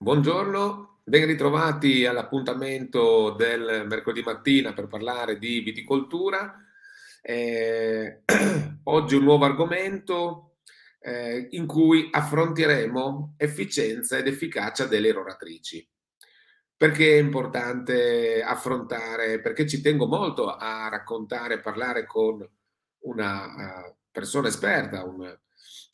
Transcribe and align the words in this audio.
Buongiorno, 0.00 1.00
ben 1.02 1.26
ritrovati 1.26 2.06
all'appuntamento 2.06 3.32
del 3.32 3.84
mercoledì 3.88 4.22
mattina 4.22 4.72
per 4.72 4.86
parlare 4.86 5.40
di 5.40 5.58
viticoltura. 5.58 6.54
Eh, 7.20 8.22
oggi 8.84 9.16
un 9.16 9.24
nuovo 9.24 9.44
argomento 9.44 10.58
eh, 11.00 11.48
in 11.50 11.66
cui 11.66 12.08
affronteremo 12.12 13.34
efficienza 13.38 14.16
ed 14.18 14.28
efficacia 14.28 14.86
delle 14.86 15.08
eroratrici. 15.08 15.86
Perché 16.76 17.16
è 17.16 17.20
importante 17.20 18.40
affrontare? 18.40 19.40
Perché 19.40 19.66
ci 19.66 19.80
tengo 19.80 20.06
molto 20.06 20.54
a 20.54 20.88
raccontare, 20.88 21.58
parlare 21.58 22.06
con 22.06 22.48
una 23.00 23.88
uh, 23.88 23.96
persona 24.12 24.46
esperta, 24.46 25.02
un, 25.02 25.36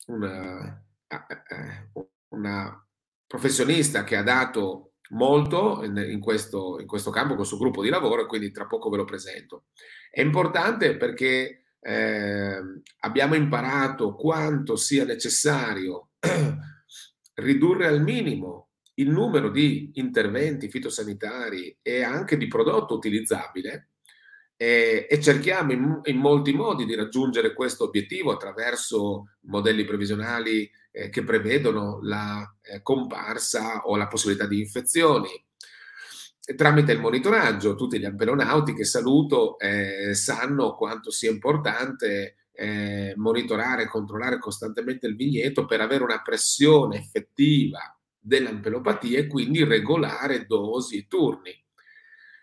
una, 0.05 0.85
uh, 1.07 1.95
uh, 1.95 2.09
una 2.27 2.84
professionista 3.27 4.03
che 4.03 4.15
ha 4.15 4.23
dato 4.23 4.93
molto 5.09 5.83
in, 5.83 6.19
questo, 6.19 6.79
in 6.79 6.87
questo 6.87 7.11
campo, 7.11 7.35
questo 7.35 7.57
gruppo 7.57 7.83
di 7.83 7.89
lavoro 7.89 8.23
e 8.23 8.25
quindi 8.25 8.51
tra 8.51 8.65
poco 8.65 8.89
ve 8.89 8.97
lo 8.97 9.05
presento. 9.05 9.65
È 10.09 10.21
importante 10.21 10.97
perché 10.97 11.65
eh, 11.79 12.59
abbiamo 12.99 13.35
imparato 13.35 14.15
quanto 14.15 14.75
sia 14.75 15.05
necessario 15.05 16.09
ridurre 17.35 17.87
al 17.87 18.01
minimo 18.01 18.69
il 18.95 19.09
numero 19.09 19.49
di 19.49 19.91
interventi 19.95 20.69
fitosanitari 20.69 21.77
e 21.81 22.01
anche 22.01 22.37
di 22.37 22.47
prodotto 22.47 22.95
utilizzabile 22.95 23.89
e, 24.55 25.05
e 25.09 25.19
cerchiamo 25.19 25.73
in, 25.73 25.99
in, 26.03 26.17
molti 26.17 26.53
modi 26.53 26.85
di 26.85 26.95
raggiungere 26.95 27.53
questo 27.53 27.83
obiettivo 27.83 28.31
attraverso 28.31 29.35
modelli 29.41 29.83
previsionali 29.83 30.69
eh, 30.95 31.09
che 31.09 31.23
prevedono 31.25 31.99
la 32.01 32.55
eh, 32.61 32.81
comparsa 32.81 33.81
o 33.81 33.97
la 33.97 34.07
possibilità 34.07 34.47
di 34.47 34.59
infezioni. 34.59 35.29
Tramite 36.55 36.93
il 36.93 36.99
monitoraggio, 36.99 37.75
tutti 37.75 37.99
gli 37.99 38.05
ampelonauti 38.05 38.73
che 38.73 38.85
saluto 38.85 39.59
eh, 39.59 40.13
sanno 40.13 40.75
quanto 40.75 41.11
sia 41.11 41.29
importante 41.29 42.47
eh, 42.53 43.13
monitorare 43.17 43.83
e 43.83 43.87
controllare 43.87 44.39
costantemente 44.39 45.07
il 45.07 45.15
vigneto 45.15 45.65
per 45.65 45.81
avere 45.81 46.03
una 46.03 46.21
pressione 46.21 46.99
effettiva 46.99 47.79
dell'ampelopatia 48.17 49.19
e 49.19 49.27
quindi 49.27 49.63
regolare 49.65 50.45
dosi 50.45 50.99
e 50.99 51.07
turni. 51.07 51.51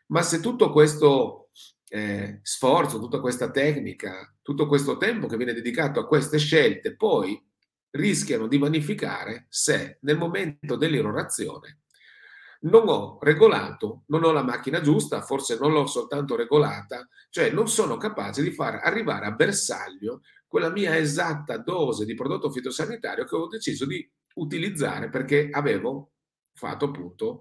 Ma 0.08 0.20
se 0.22 0.40
tutto 0.40 0.72
questo 0.72 1.50
eh, 1.88 2.40
sforzo, 2.42 2.98
tutta 2.98 3.20
questa 3.20 3.50
tecnica, 3.50 4.34
tutto 4.42 4.66
questo 4.66 4.98
tempo 4.98 5.26
che 5.26 5.36
viene 5.36 5.54
dedicato 5.54 6.00
a 6.00 6.06
queste 6.06 6.38
scelte 6.38 6.96
poi 6.96 7.40
rischiano 7.92 8.46
di 8.46 8.58
vanificare 8.58 9.46
se 9.48 9.98
nel 10.02 10.18
momento 10.18 10.76
dell'irrorazione 10.76 11.78
non 12.62 12.88
ho 12.88 13.18
regolato, 13.20 14.04
non 14.06 14.24
ho 14.24 14.30
la 14.30 14.42
macchina 14.42 14.80
giusta, 14.80 15.22
forse 15.22 15.58
non 15.58 15.72
l'ho 15.72 15.86
soltanto 15.86 16.36
regolata, 16.36 17.08
cioè 17.30 17.50
non 17.50 17.68
sono 17.68 17.96
capace 17.96 18.42
di 18.42 18.52
far 18.52 18.80
arrivare 18.82 19.26
a 19.26 19.32
bersaglio 19.32 20.22
quella 20.46 20.70
mia 20.70 20.96
esatta 20.96 21.56
dose 21.56 22.04
di 22.04 22.14
prodotto 22.14 22.50
fitosanitario 22.50 23.24
che 23.24 23.34
ho 23.34 23.46
deciso 23.46 23.86
di 23.86 24.08
utilizzare 24.34 25.08
perché 25.08 25.48
avevo 25.50 26.12
fatto 26.52 26.86
appunto 26.86 27.40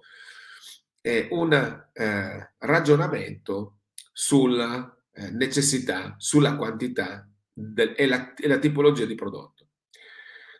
eh, 1.01 1.27
un 1.31 1.53
eh, 1.53 2.53
ragionamento 2.57 3.79
sulla 4.11 4.95
eh, 5.13 5.29
necessità, 5.31 6.15
sulla 6.17 6.55
quantità 6.55 7.27
del, 7.51 7.93
e, 7.97 8.07
la, 8.07 8.33
e 8.33 8.47
la 8.47 8.59
tipologia 8.59 9.05
di 9.05 9.15
prodotto. 9.15 9.60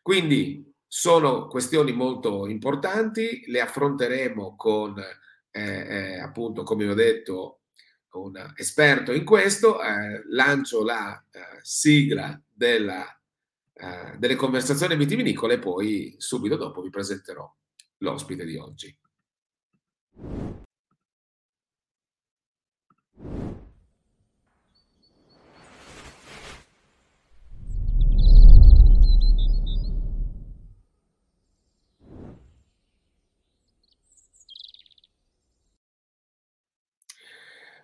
Quindi 0.02 0.73
sono 0.88 1.47
questioni 1.47 1.91
molto 1.91 2.47
importanti, 2.47 3.44
le 3.47 3.61
affronteremo 3.61 4.55
con, 4.55 4.99
eh, 5.52 5.61
eh, 5.61 6.19
appunto, 6.19 6.63
come 6.63 6.88
ho 6.88 6.94
detto, 6.94 7.61
un 8.11 8.53
esperto 8.55 9.13
in 9.13 9.23
questo. 9.23 9.81
Eh, 9.81 10.23
lancio 10.29 10.84
la 10.84 11.23
eh, 11.31 11.59
sigla 11.62 12.41
della, 12.50 13.06
eh, 13.73 14.17
delle 14.17 14.35
conversazioni 14.35 14.95
vitivinicole 14.95 15.56
e 15.56 15.59
poi 15.59 16.16
subito 16.18 16.56
dopo 16.57 16.81
vi 16.81 16.89
presenterò 16.89 17.50
l'ospite 18.00 18.45
di 18.45 18.57
oggi. 18.57 18.97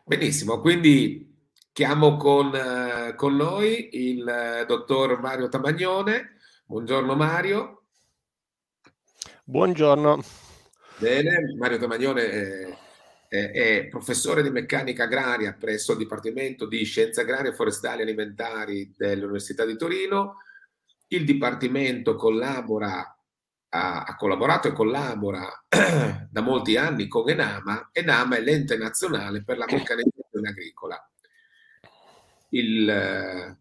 Benissimo, 0.07 0.62
quindi 0.62 1.35
chiamo 1.73 2.16
con, 2.16 2.56
eh, 2.56 3.13
con 3.18 3.35
noi 3.35 3.90
il 3.91 4.25
eh, 4.25 4.66
dottor 4.66 5.19
Mario 5.19 5.50
Tamagnone. 5.50 6.38
Buongiorno 6.66 7.13
Mario. 7.13 7.84
Buongiorno. 9.44 10.23
Bene, 10.97 11.53
Mario 11.57 11.78
Tamagnone 11.78 12.22
è, 12.29 12.78
è, 13.28 13.51
è, 13.51 13.88
professore 13.90 14.44
di 14.44 14.50
meccanica 14.50 15.03
agraria 15.03 15.57
presso 15.59 15.91
il 15.91 15.97
Dipartimento 15.97 16.66
di 16.67 16.85
Scienze 16.85 17.19
Agrarie, 17.19 17.53
Forestali 17.53 18.00
e 18.00 18.03
Alimentari 18.03 18.94
dell'Università 18.96 19.66
di 19.66 19.75
Torino. 19.75 20.38
Il 21.07 21.25
Dipartimento 21.25 22.16
collabora 22.16 23.16
ha, 23.69 24.03
ha, 24.03 24.16
collaborato 24.16 24.67
e 24.67 24.73
collabora 24.73 25.47
da 26.29 26.41
molti 26.41 26.78
anni 26.78 27.07
con 27.07 27.29
Enama. 27.29 27.89
Enama 27.91 28.38
è 28.38 28.41
l'ente 28.41 28.78
nazionale 28.78 29.44
per 29.44 29.57
la 29.57 29.66
meccanizzazione 29.69 30.50
agricola. 30.50 31.11
Il, 32.50 33.57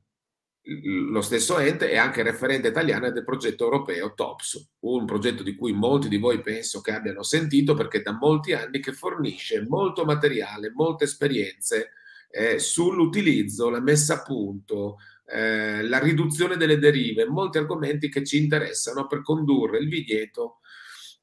lo 0.69 1.21
stesso 1.21 1.59
ente 1.59 1.91
è 1.91 1.97
anche 1.97 2.23
referente 2.23 2.69
italiano 2.69 3.11
del 3.11 3.25
progetto 3.25 3.65
europeo 3.65 4.15
TOPS, 4.15 4.71
un 4.81 5.05
progetto 5.07 5.45
di 5.45 5.55
cui 5.55 5.73
molti 5.73 6.09
di 6.09 6.19
voi 6.19 6.41
penso 6.41 6.81
che 6.81 6.93
abbiano 6.93 7.23
sentito 7.23 7.75
perché 7.75 8.03
da 8.03 8.13
molti 8.13 8.53
anni 8.53 8.81
che 8.81 8.93
fornisce 8.93 9.65
molto 9.69 10.05
materiale, 10.05 10.73
molte 10.73 11.05
esperienze 11.05 11.91
eh, 12.31 12.59
sull'utilizzo, 12.59 13.71
la 13.71 13.81
messa 13.81 14.15
a 14.15 14.23
punto, 14.23 14.97
eh, 15.29 15.83
la 15.83 15.99
riduzione 15.99 16.57
delle 16.57 16.79
derive, 16.79 17.27
molti 17.27 17.59
argomenti 17.59 18.09
che 18.09 18.25
ci 18.25 18.39
interessano 18.39 19.07
per 19.07 19.23
condurre 19.23 19.79
il 19.79 19.89
vigneto 19.89 20.61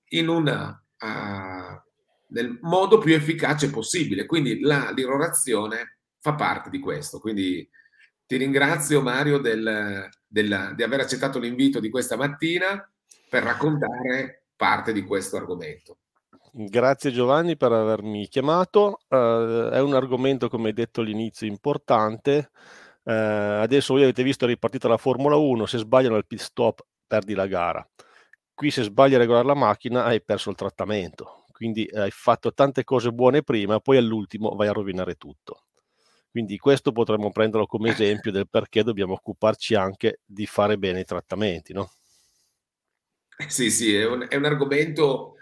in 0.10 0.28
una, 0.28 0.70
uh, 1.00 1.82
nel 2.28 2.58
modo 2.62 2.98
più 2.98 3.14
efficace 3.14 3.70
possibile. 3.70 4.26
Quindi 4.26 4.60
la 4.60 4.92
lirorazione 4.92 6.00
fa 6.20 6.36
parte 6.36 6.70
di 6.70 6.80
questo. 6.80 7.20
Quindi 7.20 7.68
ti 8.26 8.38
ringrazio 8.38 9.02
Mario 9.02 9.38
del, 9.38 10.10
del, 10.28 10.74
di 10.76 10.84
aver 10.84 11.00
accettato 11.00 11.40
l'invito 11.40 11.80
di 11.80 11.90
questa 11.90 12.16
mattina 12.16 12.88
per 13.30 13.44
raccontare 13.44 14.48
parte 14.56 14.94
di 14.94 15.04
questo 15.04 15.38
argomento. 15.38 15.98
Grazie 16.52 17.12
Giovanni 17.12 17.58
per 17.58 17.72
avermi 17.72 18.28
chiamato. 18.28 19.00
Uh, 19.08 19.70
è 19.72 19.82
un 19.82 19.96
argomento, 19.96 20.50
come 20.50 20.68
hai 20.68 20.74
detto 20.74 21.02
all'inizio, 21.02 21.48
importante. 21.48 22.52
Eh, 23.06 23.12
adesso 23.14 23.94
voi 23.94 24.04
avete 24.04 24.24
visto 24.24 24.46
è 24.46 24.48
ripartita 24.48 24.88
la 24.88 24.98
Formula 24.98 25.36
1, 25.36 25.66
se 25.66 25.78
sbagliano 25.78 26.18
il 26.18 26.26
pit 26.26 26.40
stop 26.40 26.86
perdi 27.06 27.34
la 27.34 27.48
gara. 27.48 27.88
Qui 28.54 28.72
se 28.72 28.84
sbagli 28.84 29.16
a 29.16 29.18
regolare 29.18 29.46
la 29.46 29.56
macchina 29.56 30.06
hai 30.06 30.22
perso 30.22 30.50
il 30.50 30.56
trattamento, 30.56 31.46
quindi 31.52 31.88
hai 31.94 32.12
fatto 32.12 32.54
tante 32.54 32.84
cose 32.84 33.12
buone 33.12 33.42
prima, 33.44 33.80
poi 33.80 33.98
all'ultimo 33.98 34.56
vai 34.56 34.68
a 34.68 34.74
rovinare 34.74 35.16
tutto. 35.16 35.66
Quindi 36.30 36.58
questo 36.58 36.92
potremmo 36.92 37.32
prenderlo 37.32 37.68
come 37.68 37.92
esempio 37.92 38.32
del 38.32 38.50
perché 38.50 38.84
dobbiamo 38.84 39.14
occuparci 39.14 39.76
anche 39.76 40.22
di 40.26 40.48
fare 40.48 40.78
bene 40.78 41.02
i 41.02 41.06
trattamenti, 41.06 41.74
no? 41.74 41.92
Sì, 43.48 43.70
sì, 43.70 43.96
è 43.96 44.08
un, 44.08 44.26
è 44.28 44.36
un 44.36 44.46
argomento 44.46 45.36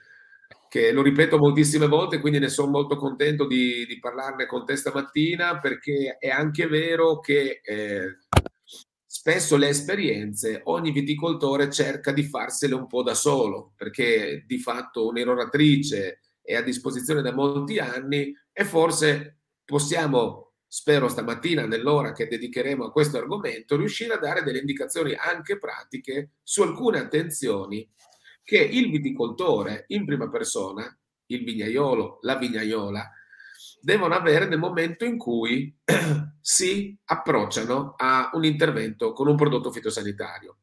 che 0.71 0.93
lo 0.93 1.01
ripeto 1.01 1.37
moltissime 1.37 1.85
volte, 1.85 2.21
quindi 2.21 2.39
ne 2.39 2.47
sono 2.47 2.71
molto 2.71 2.95
contento 2.95 3.45
di, 3.45 3.85
di 3.85 3.99
parlarne 3.99 4.45
con 4.45 4.63
te 4.63 4.77
stamattina, 4.77 5.59
perché 5.59 6.15
è 6.17 6.29
anche 6.29 6.65
vero 6.67 7.19
che 7.19 7.59
eh, 7.61 8.19
spesso 9.05 9.57
le 9.57 9.67
esperienze, 9.67 10.61
ogni 10.63 10.91
viticoltore 10.91 11.69
cerca 11.69 12.13
di 12.13 12.23
farsele 12.23 12.73
un 12.73 12.87
po' 12.87 13.03
da 13.03 13.13
solo, 13.15 13.73
perché 13.75 14.45
di 14.47 14.59
fatto 14.59 15.07
un'eroratrice 15.07 16.21
è 16.41 16.55
a 16.55 16.61
disposizione 16.61 17.21
da 17.21 17.33
molti 17.33 17.77
anni 17.77 18.33
e 18.53 18.63
forse 18.63 19.39
possiamo, 19.65 20.53
spero 20.65 21.09
stamattina 21.09 21.65
nell'ora 21.65 22.13
che 22.13 22.29
dedicheremo 22.29 22.85
a 22.85 22.91
questo 22.93 23.17
argomento, 23.17 23.75
riuscire 23.75 24.13
a 24.13 24.19
dare 24.19 24.41
delle 24.41 24.59
indicazioni 24.59 25.15
anche 25.15 25.59
pratiche 25.59 26.35
su 26.43 26.61
alcune 26.61 26.99
attenzioni 26.99 27.85
che 28.43 28.57
il 28.57 28.89
viticoltore 28.89 29.85
in 29.87 30.05
prima 30.05 30.29
persona, 30.29 30.95
il 31.27 31.43
vignaiolo, 31.43 32.19
la 32.21 32.35
vignaiola, 32.35 33.11
devono 33.81 34.13
avere 34.13 34.47
nel 34.47 34.59
momento 34.59 35.05
in 35.05 35.17
cui 35.17 35.75
si 36.41 36.97
approcciano 37.05 37.95
a 37.97 38.29
un 38.33 38.45
intervento 38.45 39.13
con 39.13 39.27
un 39.27 39.35
prodotto 39.35 39.71
fitosanitario. 39.71 40.57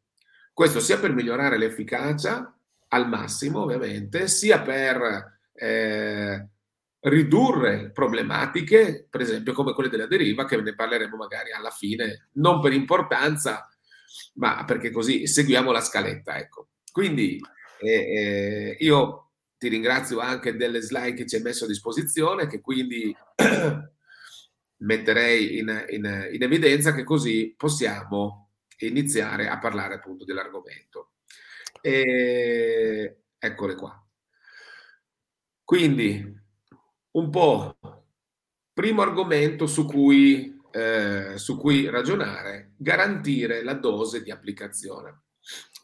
Questo 0.53 0.81
sia 0.81 0.99
per 0.99 1.13
migliorare 1.13 1.59
l'efficacia 1.59 2.53
al 2.89 3.09
massimo, 3.09 3.63
ovviamente, 3.63 4.29
sia 4.29 4.61
per 4.61 5.41
eh, 5.53 6.49
ridurre 7.01 7.91
problematiche, 7.91 9.07
per 9.09 9.21
esempio 9.21 9.53
come 9.53 9.73
quelle 9.73 9.91
della 9.91 10.07
deriva, 10.07 10.45
che 10.47 10.61
ne 10.61 10.75
parleremo 10.75 11.17
magari 11.17 11.53
alla 11.53 11.71
fine, 11.71 12.29
non 12.35 12.61
per 12.61 12.73
importanza, 12.73 13.69
ma 14.35 14.65
perché 14.65 14.91
così 14.91 15.27
seguiamo 15.27 15.71
la 15.71 15.81
scaletta. 15.81 16.39
Ecco. 16.39 16.69
Quindi 16.91 17.41
eh, 17.81 17.91
eh, 17.91 18.77
io 18.81 19.31
ti 19.59 19.69
ringrazio 19.69 20.21
anche 20.21 20.57
delle 20.57 20.81
slide 20.81 21.15
che 21.15 21.27
ci 21.27 21.37
hai 21.37 21.43
messo 21.43 21.65
a 21.65 21.69
disposizione, 21.69 22.47
che 22.47 22.61
quindi 22.61 23.15
metterei 24.79 25.59
in, 25.59 25.87
in, 25.91 26.29
in 26.33 26.43
evidenza, 26.43 26.95
che 26.95 27.05
così 27.05 27.55
possiamo 27.57 28.51
iniziare 28.79 29.49
a 29.49 29.59
parlare 29.59 29.95
appunto 29.95 30.25
dell'argomento. 30.25 31.13
E 31.81 33.23
eccole 33.39 33.75
qua. 33.75 34.03
Quindi, 35.65 36.41
un 37.11 37.31
po' 37.31 37.77
primo 38.73 39.03
argomento 39.03 39.67
su 39.67 39.85
cui, 39.87 40.57
eh, 40.71 41.37
su 41.37 41.59
cui 41.59 41.91
ragionare, 41.91 42.75
garantire 42.77 43.63
la 43.63 43.75
dose 43.75 44.23
di 44.23 44.31
applicazione. 44.31 45.23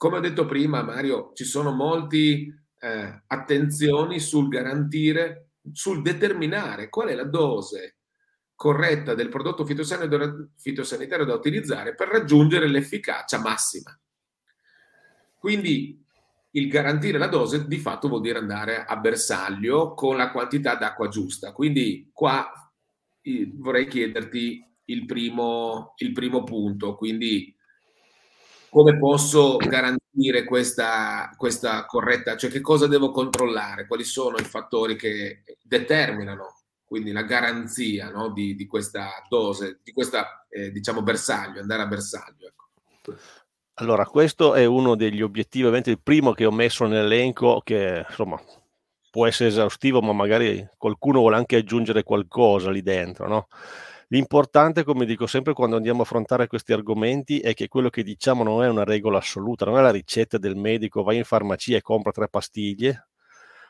Come 0.05 0.19
ho 0.19 0.21
detto 0.21 0.45
prima, 0.45 0.83
Mario, 0.83 1.33
ci 1.33 1.45
sono 1.45 1.73
molti 1.73 2.55
eh, 2.79 3.23
attenzioni 3.27 4.21
sul 4.21 4.49
garantire, 4.49 5.53
sul 5.73 6.03
determinare 6.03 6.91
qual 6.91 7.09
è 7.09 7.15
la 7.15 7.25
dose 7.25 8.01
corretta 8.55 9.15
del 9.15 9.31
prodotto 9.31 9.65
fitosanitario 9.65 11.25
da 11.25 11.35
utilizzare 11.35 11.95
per 11.95 12.09
raggiungere 12.09 12.69
l'efficacia 12.69 13.39
massima. 13.39 13.99
Quindi 15.39 15.99
il 16.51 16.69
garantire 16.69 17.17
la 17.17 17.29
dose 17.29 17.67
di 17.67 17.79
fatto 17.79 18.09
vuol 18.09 18.21
dire 18.21 18.41
andare 18.41 18.85
a 18.85 18.99
bersaglio 18.99 19.95
con 19.95 20.19
la 20.19 20.31
quantità 20.31 20.75
d'acqua 20.75 21.09
giusta. 21.09 21.53
Quindi 21.53 22.11
qua 22.13 22.47
vorrei 23.55 23.89
chiederti 23.89 24.63
il 24.85 25.07
primo, 25.07 25.95
il 25.97 26.13
primo 26.13 26.45
punto, 26.45 26.95
quindi 26.95 27.54
come 28.75 28.99
posso 28.99 29.57
garantire 29.57 30.43
questa, 30.43 31.33
questa 31.37 31.87
corretta, 31.87 32.37
cioè 32.37 32.51
che 32.51 32.61
cosa 32.61 32.89
devo 32.89 33.13
controllare, 33.13 33.87
quali 33.87 34.03
sono 34.03 34.37
i 34.37 34.43
fattori 34.43 34.97
che 34.97 35.45
determinano 35.63 36.57
quindi 36.85 37.13
la 37.13 37.23
garanzia 37.23 38.11
no, 38.11 38.33
di, 38.33 38.57
di, 38.57 38.67
questa 38.67 39.25
dose, 39.29 39.79
di 39.85 39.93
questa 39.93 40.45
eh, 40.49 40.73
diciamo 40.73 41.03
bersaglio, 41.03 41.61
andare 41.61 41.83
a 41.83 41.87
bersaglio. 41.87 42.49
Ecco. 42.49 43.15
Allora, 43.75 44.07
questo 44.07 44.55
è 44.55 44.65
uno 44.65 44.97
degli 44.97 45.23
obiettivi, 45.23 45.65
ovviamente 45.65 45.91
il 45.91 46.01
primo 46.01 46.33
che 46.33 46.45
ho 46.45 46.53
messo 46.53 46.87
nell'elenco, 46.87 47.61
che 47.65 48.05
insomma 48.09 48.41
può 49.09 49.25
essere 49.27 49.51
esaustivo, 49.51 50.03
ma 50.03 50.13
magari 50.13 50.69
qualcuno 50.77 51.21
vuole 51.21 51.37
anche 51.37 51.57
aggiungere 51.57 52.03
qualcosa 52.03 52.73
lì 52.73 52.83
dentro, 52.83 53.29
no? 53.29 53.47
L'importante, 54.15 54.85
come 54.85 55.07
dico 55.07 55.27
sempre 55.27 55.55
quando 55.55 55.75
andiamo 55.75 55.99
a 55.99 56.03
affrontare 56.05 56.47
questi 56.47 56.73
argomenti, 56.73 57.41
è 57.41 57.53
che 57.53 57.67
quello 57.67 57.91
che 57.91 58.05
diciamo 58.05 58.45
non 58.45 58.63
è 58.63 58.69
una 58.69 58.85
regola 58.85 59.19
assoluta, 59.19 59.65
non 59.65 59.77
è 59.77 59.83
la 59.83 59.91
ricetta 59.91 60.39
del 60.39 60.55
medico, 60.55 61.03
vai 61.03 61.17
in 61.17 61.25
farmacia 61.25 61.77
e 61.77 61.83
compra 61.83 62.13
tre 62.13 62.29
pastiglie, 62.29 63.09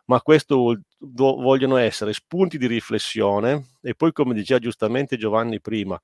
ma 0.05 0.20
questo 0.20 0.82
vogliono 0.99 1.79
essere 1.79 2.12
spunti 2.12 2.58
di 2.58 2.67
riflessione 2.67 3.79
e 3.81 3.94
poi, 3.94 4.12
come 4.12 4.35
diceva 4.35 4.61
giustamente 4.61 5.17
Giovanni 5.17 5.62
prima, 5.62 5.99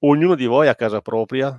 ognuno 0.00 0.34
di 0.34 0.44
voi 0.44 0.68
a 0.68 0.74
casa 0.74 1.00
propria 1.00 1.58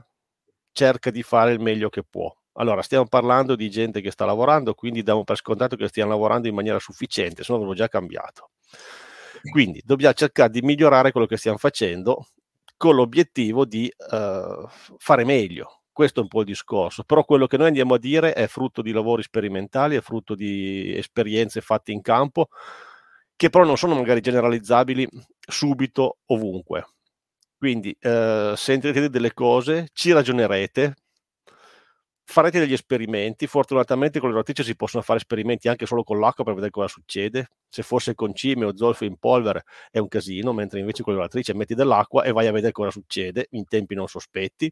cerca 0.73 1.09
di 1.09 1.23
fare 1.23 1.53
il 1.53 1.59
meglio 1.59 1.89
che 1.89 2.03
può. 2.07 2.31
Allora, 2.59 2.83
stiamo 2.83 3.07
parlando 3.07 3.55
di 3.55 3.67
gente 3.71 3.99
che 3.99 4.11
sta 4.11 4.25
lavorando, 4.25 4.75
quindi 4.75 5.01
diamo 5.01 5.23
per 5.23 5.37
scontato 5.37 5.75
che 5.75 5.87
stiano 5.87 6.11
lavorando 6.11 6.47
in 6.47 6.53
maniera 6.53 6.77
sufficiente, 6.77 7.43
se 7.43 7.51
no 7.51 7.57
avevo 7.57 7.73
già 7.73 7.87
cambiato. 7.87 8.51
Quindi 9.49 9.81
dobbiamo 9.83 10.13
cercare 10.13 10.49
di 10.49 10.61
migliorare 10.61 11.11
quello 11.11 11.27
che 11.27 11.37
stiamo 11.37 11.57
facendo 11.57 12.27
con 12.77 12.95
l'obiettivo 12.95 13.65
di 13.65 13.91
uh, 14.11 14.67
fare 14.97 15.25
meglio. 15.25 15.81
Questo 15.91 16.19
è 16.19 16.23
un 16.23 16.29
po' 16.29 16.41
il 16.41 16.45
discorso, 16.45 17.03
però 17.03 17.25
quello 17.25 17.47
che 17.47 17.57
noi 17.57 17.67
andiamo 17.67 17.95
a 17.95 17.99
dire 17.99 18.33
è 18.33 18.45
frutto 18.45 18.83
di 18.83 18.91
lavori 18.91 19.23
sperimentali, 19.23 19.95
è 19.95 20.01
frutto 20.01 20.35
di 20.35 20.95
esperienze 20.95 21.59
fatte 21.59 21.91
in 21.91 22.01
campo, 22.01 22.49
che 23.35 23.49
però 23.49 23.63
non 23.63 23.77
sono 23.77 23.95
magari 23.95 24.21
generalizzabili 24.21 25.07
subito 25.39 26.17
ovunque. 26.27 26.85
Quindi 27.57 27.95
eh, 27.99 28.53
sentirete 28.55 29.09
delle 29.09 29.33
cose, 29.33 29.87
ci 29.93 30.11
ragionerete, 30.11 30.93
farete 32.29 32.59
degli 32.59 32.73
esperimenti. 32.73 33.47
Fortunatamente 33.47 34.19
con 34.19 34.29
le 34.29 34.35
lavatrici 34.35 34.63
si 34.63 34.75
possono 34.75 35.01
fare 35.01 35.19
esperimenti 35.19 35.69
anche 35.69 35.85
solo 35.85 36.03
con 36.03 36.19
l'acqua 36.19 36.43
per 36.43 36.53
vedere 36.53 36.71
cosa 36.71 36.87
succede. 36.87 37.51
Se 37.69 37.83
fosse 37.83 38.15
con 38.15 38.35
cime 38.35 38.65
o 38.65 38.75
zolfo 38.75 39.05
in 39.05 39.17
polvere 39.17 39.63
è 39.89 39.99
un 39.99 40.09
casino, 40.09 40.53
mentre 40.53 40.79
invece 40.79 41.03
con 41.03 41.13
le 41.13 41.19
lavatrici 41.19 41.53
metti 41.53 41.73
dell'acqua 41.73 42.23
e 42.23 42.31
vai 42.33 42.47
a 42.47 42.51
vedere 42.51 42.73
cosa 42.73 42.91
succede 42.91 43.47
in 43.51 43.65
tempi 43.67 43.95
non 43.95 44.07
sospetti. 44.07 44.71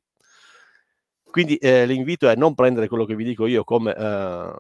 Quindi 1.24 1.56
eh, 1.58 1.86
l'invito 1.86 2.30
è 2.30 2.36
non 2.36 2.56
prendere 2.56 2.88
quello 2.88 3.06
che 3.06 3.16
vi 3.16 3.24
dico 3.24 3.46
io 3.46 3.64
come 3.64 3.94
eh, 3.96 4.52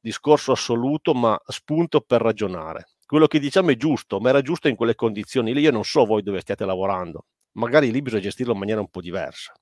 discorso 0.00 0.52
assoluto, 0.52 1.14
ma 1.14 1.38
spunto 1.46 2.00
per 2.00 2.20
ragionare. 2.20 2.88
Quello 3.06 3.26
che 3.26 3.38
diciamo 3.38 3.70
è 3.70 3.76
giusto, 3.76 4.18
ma 4.18 4.30
era 4.30 4.40
giusto 4.40 4.68
in 4.68 4.76
quelle 4.76 4.94
condizioni 4.94 5.54
lì. 5.54 5.60
Io 5.60 5.70
non 5.70 5.84
so 5.84 6.04
voi 6.04 6.22
dove 6.22 6.40
stiate 6.40 6.64
lavorando 6.64 7.26
magari 7.54 7.90
lì 7.90 8.02
bisogna 8.02 8.22
gestirlo 8.22 8.52
in 8.52 8.58
maniera 8.58 8.80
un 8.80 8.88
po' 8.88 9.00
diversa. 9.00 9.52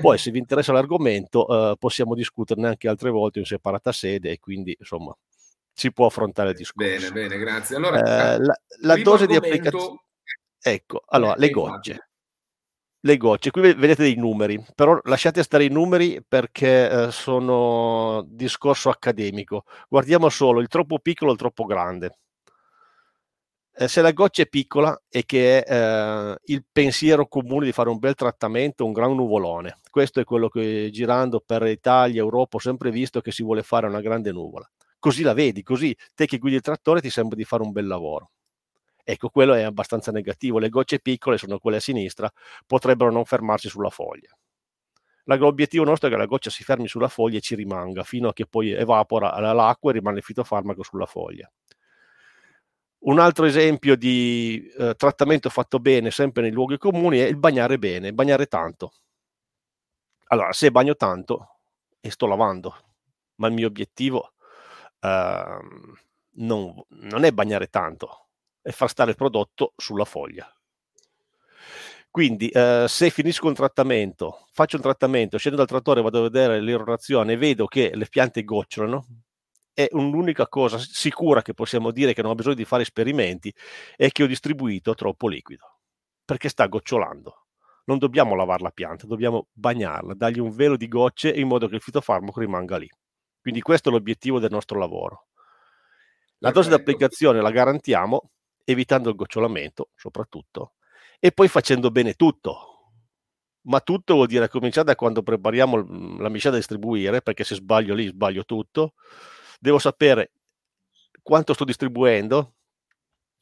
Poi 0.00 0.18
se 0.18 0.30
vi 0.30 0.38
interessa 0.38 0.72
l'argomento 0.72 1.72
eh, 1.72 1.76
possiamo 1.78 2.14
discuterne 2.14 2.68
anche 2.68 2.88
altre 2.88 3.10
volte 3.10 3.38
in 3.38 3.44
separata 3.44 3.92
sede 3.92 4.30
e 4.30 4.38
quindi 4.38 4.76
insomma 4.78 5.16
si 5.72 5.92
può 5.92 6.06
affrontare 6.06 6.50
il 6.50 6.56
discorso. 6.56 6.90
Bene, 6.90 7.10
bene, 7.10 7.36
grazie. 7.38 7.76
Allora, 7.76 8.34
eh, 8.34 8.38
la, 8.38 8.54
la 8.82 8.96
dose 9.02 9.26
di 9.26 9.34
applicazione... 9.34 10.02
Ecco, 10.60 11.02
allora, 11.08 11.34
le 11.36 11.50
gocce. 11.50 12.08
Le 13.00 13.16
gocce, 13.18 13.50
qui 13.50 13.60
vedete 13.60 14.02
dei 14.02 14.14
numeri, 14.14 14.64
però 14.74 14.98
lasciate 15.04 15.42
stare 15.42 15.64
i 15.64 15.68
numeri 15.68 16.24
perché 16.26 16.88
eh, 16.88 17.10
sono 17.10 18.24
discorso 18.26 18.88
accademico. 18.88 19.64
Guardiamo 19.88 20.30
solo 20.30 20.60
il 20.60 20.68
troppo 20.68 20.98
piccolo 21.00 21.30
e 21.30 21.34
il 21.34 21.38
troppo 21.38 21.64
grande 21.64 22.18
eh, 23.76 23.88
se 23.88 24.02
la 24.02 24.12
goccia 24.12 24.42
è 24.42 24.46
piccola 24.46 24.96
e 25.08 25.24
che 25.24 25.62
è 25.62 25.72
eh, 25.72 26.38
il 26.44 26.64
pensiero 26.70 27.26
comune 27.26 27.66
di 27.66 27.72
fare 27.72 27.88
un 27.88 27.98
bel 27.98 28.14
trattamento, 28.14 28.84
un 28.84 28.92
gran 28.92 29.14
nuvolone. 29.14 29.78
Questo 29.90 30.20
è 30.20 30.24
quello 30.24 30.48
che 30.48 30.90
girando 30.92 31.40
per 31.44 31.66
Italia, 31.66 32.20
Europa, 32.20 32.56
ho 32.56 32.60
sempre 32.60 32.90
visto 32.90 33.20
che 33.20 33.32
si 33.32 33.42
vuole 33.42 33.62
fare 33.62 33.86
una 33.86 34.00
grande 34.00 34.30
nuvola. 34.32 34.68
Così 34.98 35.22
la 35.22 35.34
vedi, 35.34 35.62
così 35.62 35.94
te 36.14 36.26
che 36.26 36.38
guidi 36.38 36.56
il 36.56 36.62
trattore 36.62 37.00
ti 37.00 37.10
sembra 37.10 37.36
di 37.36 37.44
fare 37.44 37.62
un 37.62 37.72
bel 37.72 37.86
lavoro. 37.86 38.30
Ecco, 39.02 39.28
quello 39.28 39.54
è 39.54 39.62
abbastanza 39.62 40.10
negativo. 40.12 40.58
Le 40.58 40.70
gocce 40.70 41.00
piccole 41.00 41.36
sono 41.36 41.58
quelle 41.58 41.76
a 41.76 41.80
sinistra, 41.80 42.30
potrebbero 42.66 43.10
non 43.10 43.24
fermarsi 43.24 43.68
sulla 43.68 43.90
foglia. 43.90 44.30
L'obiettivo 45.26 45.84
nostro 45.84 46.08
è 46.08 46.10
che 46.10 46.16
la 46.16 46.26
goccia 46.26 46.50
si 46.50 46.64
fermi 46.64 46.86
sulla 46.86 47.08
foglia 47.08 47.38
e 47.38 47.40
ci 47.40 47.54
rimanga 47.54 48.02
fino 48.02 48.28
a 48.28 48.32
che 48.32 48.46
poi 48.46 48.72
evapora 48.72 49.38
l'acqua 49.52 49.90
e 49.90 49.94
rimane 49.94 50.18
il 50.18 50.22
fitofarmaco 50.22 50.82
sulla 50.82 51.06
foglia. 51.06 51.50
Un 53.06 53.18
altro 53.18 53.44
esempio 53.44 53.96
di 53.96 54.66
eh, 54.78 54.94
trattamento 54.94 55.50
fatto 55.50 55.78
bene, 55.78 56.10
sempre 56.10 56.40
nei 56.40 56.52
luoghi 56.52 56.78
comuni, 56.78 57.18
è 57.18 57.26
il 57.26 57.36
bagnare 57.36 57.78
bene, 57.78 58.14
bagnare 58.14 58.46
tanto. 58.46 58.92
Allora, 60.28 60.52
se 60.52 60.70
bagno 60.70 60.96
tanto 60.96 61.58
e 62.00 62.10
sto 62.10 62.26
lavando, 62.26 62.74
ma 63.36 63.48
il 63.48 63.52
mio 63.52 63.66
obiettivo 63.66 64.32
eh, 65.00 65.58
non, 66.36 66.82
non 66.88 67.24
è 67.24 67.32
bagnare 67.32 67.68
tanto, 67.68 68.28
è 68.62 68.70
far 68.70 68.88
stare 68.88 69.10
il 69.10 69.16
prodotto 69.16 69.74
sulla 69.76 70.06
foglia. 70.06 70.50
Quindi, 72.10 72.48
eh, 72.48 72.86
se 72.88 73.10
finisco 73.10 73.48
un 73.48 73.54
trattamento, 73.54 74.46
faccio 74.52 74.76
un 74.76 74.82
trattamento, 74.82 75.36
scendo 75.36 75.58
dal 75.58 75.66
trattore, 75.66 76.00
vado 76.00 76.20
a 76.20 76.22
vedere 76.22 76.58
l'irrorazione 76.60 77.34
e 77.34 77.36
vedo 77.36 77.66
che 77.66 77.90
le 77.94 78.06
piante 78.08 78.44
gocciolano, 78.44 79.23
è 79.74 79.88
un'unica 79.90 80.46
cosa 80.48 80.78
sicura 80.78 81.42
che 81.42 81.52
possiamo 81.52 81.90
dire 81.90 82.14
che 82.14 82.22
non 82.22 82.30
ho 82.30 82.34
bisogno 82.36 82.54
di 82.54 82.64
fare 82.64 82.82
esperimenti 82.82 83.52
è 83.96 84.08
che 84.10 84.22
ho 84.22 84.26
distribuito 84.26 84.94
troppo 84.94 85.26
liquido 85.28 85.74
perché 86.24 86.48
sta 86.48 86.66
gocciolando. 86.66 87.46
Non 87.86 87.98
dobbiamo 87.98 88.34
lavare 88.34 88.62
la 88.62 88.70
pianta, 88.70 89.06
dobbiamo 89.06 89.48
bagnarla, 89.52 90.14
dargli 90.14 90.38
un 90.38 90.50
velo 90.50 90.76
di 90.76 90.88
gocce 90.88 91.28
in 91.28 91.48
modo 91.48 91.68
che 91.68 91.74
il 91.74 91.82
fitofarmaco 91.82 92.40
rimanga 92.40 92.78
lì. 92.78 92.88
Quindi 93.40 93.60
questo 93.60 93.90
è 93.90 93.92
l'obiettivo 93.92 94.38
del 94.38 94.50
nostro 94.50 94.78
lavoro. 94.78 95.26
La 96.38 96.50
dose 96.50 96.70
di 96.70 96.74
applicazione 96.74 97.42
la 97.42 97.50
garantiamo 97.50 98.30
evitando 98.64 99.10
il 99.10 99.16
gocciolamento, 99.16 99.90
soprattutto, 99.94 100.74
e 101.18 101.32
poi 101.32 101.48
facendo 101.48 101.90
bene 101.90 102.14
tutto. 102.14 102.70
Ma 103.66 103.80
tutto 103.80 104.14
vuol 104.14 104.28
dire 104.28 104.48
cominciare 104.48 104.86
da 104.86 104.94
quando 104.94 105.22
prepariamo 105.22 106.18
la 106.18 106.28
miscela 106.30 106.52
da 106.52 106.58
distribuire, 106.58 107.20
perché 107.20 107.44
se 107.44 107.56
sbaglio 107.56 107.94
lì 107.94 108.06
sbaglio 108.06 108.44
tutto 108.44 108.94
devo 109.64 109.78
sapere 109.78 110.30
quanto 111.22 111.54
sto 111.54 111.64
distribuendo, 111.64 112.56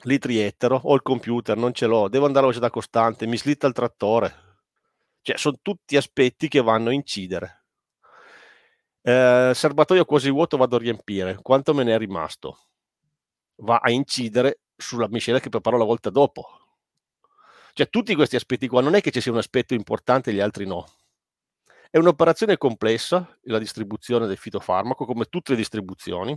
litri 0.05 0.39
ettaro, 0.39 0.81
ho 0.85 0.95
il 0.95 1.03
computer, 1.03 1.57
non 1.57 1.75
ce 1.75 1.87
l'ho, 1.87 2.09
devo 2.09 2.27
andare 2.27 2.47
a 2.47 2.49
velocità 2.49 2.71
costante, 2.71 3.27
mi 3.27 3.37
slitta 3.37 3.67
il 3.67 3.73
trattore. 3.73 4.51
Cioè, 5.21 5.37
sono 5.37 5.59
tutti 5.61 5.97
aspetti 5.97 6.47
che 6.47 6.63
vanno 6.63 6.91
a 6.91 6.93
incidere. 6.93 7.65
Eh, 9.03 9.51
serbatoio 9.53 10.05
quasi 10.05 10.31
vuoto 10.31 10.57
vado 10.57 10.77
a 10.77 10.79
riempire. 10.79 11.41
Quanto 11.43 11.75
me 11.75 11.83
ne 11.83 11.95
è 11.95 11.99
rimasto? 11.99 12.67
Va 13.57 13.79
a 13.83 13.91
incidere 13.91 14.61
sulla 14.77 15.09
miscela 15.09 15.41
che 15.41 15.49
preparo 15.49 15.77
la 15.77 15.85
volta 15.85 16.11
dopo. 16.11 16.47
Cioè, 17.73 17.89
tutti 17.89 18.15
questi 18.15 18.37
aspetti 18.37 18.69
qua 18.69 18.81
non 18.81 18.95
è 18.95 19.01
che 19.01 19.11
ci 19.11 19.21
sia 19.21 19.33
un 19.33 19.39
aspetto 19.39 19.75
importante 19.75 20.31
e 20.31 20.35
gli 20.35 20.41
altri 20.41 20.67
no. 20.67 20.87
È 21.93 21.99
un'operazione 21.99 22.57
complessa, 22.57 23.39
la 23.43 23.59
distribuzione 23.59 24.27
del 24.27 24.39
fitofarmaco, 24.39 25.05
come 25.05 25.27
tutte 25.27 25.51
le 25.51 25.59
distribuzioni, 25.59 26.35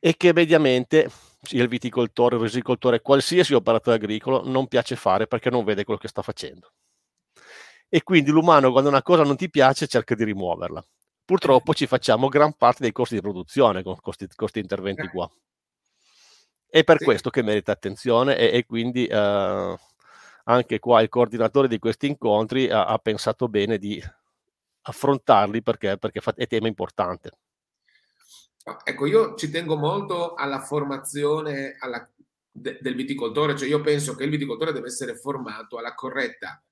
e 0.00 0.16
che 0.16 0.32
mediamente 0.32 1.10
il 1.50 1.68
viticoltore, 1.68 2.36
il 2.36 2.40
risicoltore, 2.40 3.02
qualsiasi 3.02 3.52
operatore 3.52 3.96
agricolo 3.96 4.42
non 4.42 4.68
piace 4.68 4.96
fare 4.96 5.26
perché 5.26 5.50
non 5.50 5.64
vede 5.64 5.84
quello 5.84 6.00
che 6.00 6.08
sta 6.08 6.22
facendo. 6.22 6.72
E 7.86 8.02
quindi 8.02 8.30
l'umano, 8.30 8.72
quando 8.72 8.88
una 8.88 9.02
cosa 9.02 9.22
non 9.22 9.36
ti 9.36 9.50
piace, 9.50 9.86
cerca 9.86 10.14
di 10.14 10.24
rimuoverla. 10.24 10.82
Purtroppo 11.22 11.74
ci 11.74 11.86
facciamo 11.86 12.28
gran 12.28 12.54
parte 12.54 12.84
dei 12.84 12.92
costi 12.92 13.16
di 13.16 13.20
produzione 13.20 13.82
con 13.82 14.00
questi, 14.00 14.26
questi 14.34 14.60
interventi 14.60 15.06
qua. 15.08 15.30
È 16.66 16.82
per 16.84 17.00
sì. 17.00 17.04
questo 17.04 17.28
che 17.28 17.42
merita 17.42 17.72
attenzione 17.72 18.38
e, 18.38 18.56
e 18.56 18.64
quindi 18.64 19.04
eh, 19.04 19.76
anche 20.44 20.78
qua 20.78 21.02
il 21.02 21.08
coordinatore 21.08 21.68
di 21.68 21.78
questi 21.78 22.06
incontri 22.06 22.68
ha, 22.70 22.86
ha 22.86 22.98
pensato 22.98 23.48
bene 23.48 23.78
di 23.78 24.02
affrontarli 24.82 25.62
perché, 25.62 25.96
perché 25.98 26.20
è 26.34 26.46
tema 26.46 26.68
importante. 26.68 27.30
Ecco, 28.82 29.06
io 29.06 29.34
ci 29.34 29.50
tengo 29.50 29.76
molto 29.76 30.34
alla 30.34 30.60
formazione 30.60 31.76
alla, 31.78 32.08
de, 32.50 32.78
del 32.80 32.94
viticoltore, 32.94 33.56
cioè 33.56 33.68
io 33.68 33.80
penso 33.80 34.14
che 34.14 34.24
il 34.24 34.30
viticoltore 34.30 34.72
deve 34.72 34.86
essere 34.86 35.16
formato 35.16 35.76
alla 35.76 35.94
corretta 35.94 36.62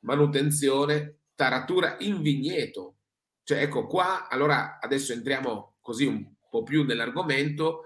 manutenzione, 0.00 1.18
taratura 1.34 1.96
in 2.00 2.22
vigneto. 2.22 2.94
Cioè, 3.42 3.60
ecco 3.60 3.86
qua, 3.86 4.28
allora 4.28 4.78
adesso 4.80 5.12
entriamo 5.12 5.76
così 5.80 6.06
un 6.06 6.24
po' 6.48 6.62
più 6.62 6.84
nell'argomento, 6.84 7.82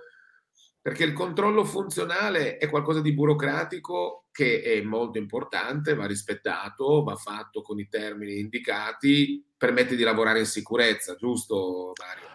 perché 0.88 1.04
il 1.04 1.12
controllo 1.12 1.66
funzionale 1.66 2.57
è 2.57 2.66
qualcosa 2.66 3.02
di 3.02 3.12
burocratico 3.12 4.25
che 4.33 4.62
è 4.62 4.80
molto 4.80 5.18
importante, 5.18 5.95
va 5.95 6.07
rispettato, 6.07 7.02
va 7.02 7.14
fatto 7.14 7.61
con 7.61 7.78
i 7.78 7.88
termini 7.90 8.38
indicati, 8.38 9.45
permette 9.54 9.97
di 9.97 10.02
lavorare 10.02 10.38
in 10.38 10.47
sicurezza, 10.47 11.14
giusto 11.14 11.92
Mario? 12.00 12.26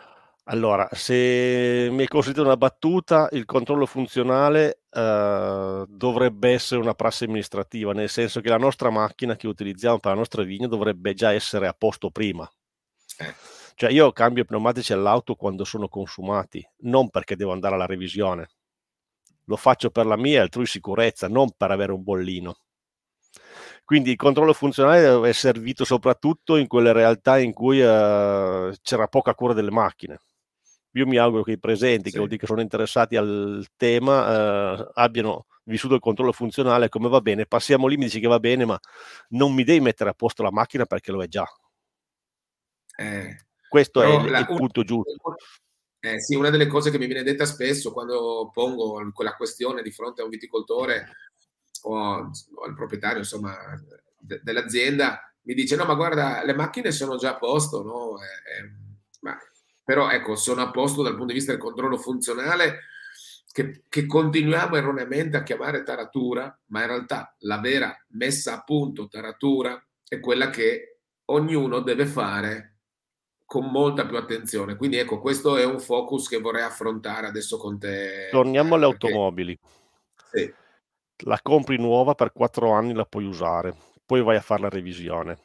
Allora, 0.44 0.88
se 0.92 1.88
mi 1.90 2.04
è 2.04 2.08
consentita 2.08 2.46
una 2.46 2.56
battuta, 2.56 3.28
il 3.32 3.46
controllo 3.46 3.88
funzionale 3.88 4.82
eh, 4.88 5.86
dovrebbe 5.88 6.52
essere 6.52 6.80
una 6.80 6.94
prassi 6.94 7.24
amministrativa, 7.24 7.92
nel 7.92 8.10
senso 8.10 8.40
che 8.40 8.50
la 8.50 8.58
nostra 8.58 8.92
macchina 8.92 9.36
che 9.36 9.48
utilizziamo 9.48 9.98
per 9.98 10.12
la 10.12 10.18
nostra 10.20 10.44
vigna 10.44 10.68
dovrebbe 10.68 11.16
già 11.16 11.34
essere 11.34 11.66
a 11.66 11.74
posto 11.76 12.12
prima. 12.12 12.48
Eh. 13.18 13.53
Cioè 13.76 13.92
io 13.92 14.12
cambio 14.12 14.44
i 14.44 14.46
pneumatici 14.46 14.94
all'auto 14.94 15.36
quando 15.36 15.64
sono 15.64 15.88
consumati, 15.88 16.66
non 16.82 17.10
perché 17.10 17.36
devo 17.36 17.52
andare 17.52 17.76
alla 17.76 17.86
revisione. 17.86 18.50
Lo 19.46 19.56
faccio 19.58 19.90
per 19.90 20.06
la 20.06 20.18
mia 20.18 20.38
e 20.38 20.42
altrui 20.42 20.66
sicurezza, 20.66 21.28
non 21.28 21.52
per 21.56 21.72
avere 21.72 21.92
un 21.92 22.04
bollino. 22.04 22.58
Quindi 23.84 24.12
il 24.12 24.16
controllo 24.16 24.54
funzionale 24.54 25.30
è 25.30 25.34
servito 25.34 25.84
soprattutto 25.84 26.56
in 26.56 26.68
quelle 26.68 26.94
realtà 26.94 27.38
in 27.40 27.52
cui 27.52 27.82
eh, 27.82 28.74
c'era 28.82 29.08
poca 29.08 29.36
cura 29.36 29.54
delle 29.54 29.72
macchine 29.72 30.20
io 30.94 31.08
mi 31.08 31.18
auguro 31.18 31.44
che 31.44 31.54
i 31.54 31.60
presenti, 31.60 32.06
sì. 32.06 32.12
che 32.12 32.18
vuol 32.18 32.28
dire 32.28 32.40
che 32.40 32.48
sono 32.48 32.62
interessati 32.62 33.16
al 33.16 33.66
tema, 33.78 34.78
eh, 34.78 34.92
abbiano 34.94 35.46
vissuto 35.64 35.96
il 35.96 36.00
controllo 36.00 36.32
funzionale 36.32 36.90
come 36.90 37.10
va 37.10 37.22
bene. 37.22 37.46
Passiamo 37.46 37.88
lì, 37.88 37.98
mi 37.98 38.06
dici 38.06 38.20
che 38.20 38.28
va 38.28 38.40
bene, 38.40 38.66
ma 38.66 38.80
non 39.30 39.54
mi 39.54 39.64
devi 39.64 39.80
mettere 39.80 40.10
a 40.12 40.14
posto 40.14 40.44
la 40.44 40.52
macchina 40.52 40.86
perché 40.86 41.12
lo 41.12 41.24
è 41.24 41.28
già. 41.28 41.46
Eh, 42.96 43.36
Questo 43.74 44.04
è 44.04 44.08
il, 44.08 44.30
la, 44.30 44.38
il 44.38 44.46
punto 44.46 44.82
un, 44.82 44.86
giusto. 44.86 45.36
Eh, 46.00 46.22
sì, 46.22 46.36
una 46.36 46.52
delle 46.52 46.68
cose 46.68 46.92
che 46.92 47.00
mi 47.00 47.08
viene 47.08 47.24
detta 47.24 47.44
spesso 47.44 47.92
quando 47.92 48.52
pongo 48.54 49.02
quella 49.12 49.34
questione 49.36 49.82
di 49.82 49.90
fronte 49.90 50.22
a 50.22 50.26
un 50.26 50.30
viticoltore 50.30 51.10
o, 51.82 51.96
o 51.96 52.64
al 52.64 52.76
proprietario 52.76 53.18
insomma, 53.18 53.58
de, 54.20 54.42
dell'azienda, 54.44 55.20
mi 55.46 55.56
dice 55.56 55.76
no 55.76 55.86
ma 55.86 55.96
guarda 55.96 56.44
le 56.44 56.54
macchine 56.54 56.92
sono 56.92 57.16
già 57.16 57.32
a 57.32 57.38
posto, 57.38 57.82
no? 57.82 58.22
Eh, 58.22 58.62
eh 58.62 58.72
ma 59.22 59.36
però 59.84 60.12
ecco, 60.12 60.36
sono 60.36 60.62
a 60.62 60.70
posto 60.70 61.02
dal 61.02 61.14
punto 61.14 61.30
di 61.30 61.40
vista 61.40 61.52
del 61.52 61.60
controllo 61.60 61.98
funzionale 61.98 62.82
che, 63.52 63.82
che, 63.90 64.06
continuiamo 64.06 64.76
erroneamente 64.76 65.38
a 65.38 65.42
chiamare 65.42 65.82
taratura, 65.82 66.56
ma 66.68 66.82
in 66.82 66.88
realtà 66.88 67.36
la 67.40 67.60
vera 67.60 67.92
messa 68.10 68.54
a 68.54 68.62
punto 68.62 69.08
taratura 69.08 69.84
è 70.08 70.20
quella 70.20 70.52
che 70.52 71.00
ognuno 71.26 71.80
deve 71.80 72.06
fare 72.06 72.73
con 73.54 73.70
molta 73.70 74.08
più 74.08 74.18
attenzione. 74.18 74.76
Quindi 74.76 74.98
ecco, 74.98 75.20
questo 75.20 75.58
è 75.58 75.64
un 75.64 75.80
focus 75.80 76.28
che 76.28 76.40
vorrei 76.40 76.64
affrontare 76.64 77.28
adesso 77.28 77.58
con 77.58 77.78
te. 77.78 78.30
Torniamo 78.32 78.74
alle 78.74 78.88
perché... 78.88 79.06
automobili. 79.06 79.60
Sì. 80.32 80.52
La 81.26 81.40
compri 81.40 81.78
nuova 81.78 82.16
per 82.16 82.32
quattro 82.32 82.72
anni, 82.72 82.94
la 82.94 83.06
puoi 83.06 83.26
usare, 83.26 83.76
poi 84.04 84.24
vai 84.24 84.38
a 84.38 84.42
fare 84.42 84.64
la 84.64 84.70
revisione 84.70 85.38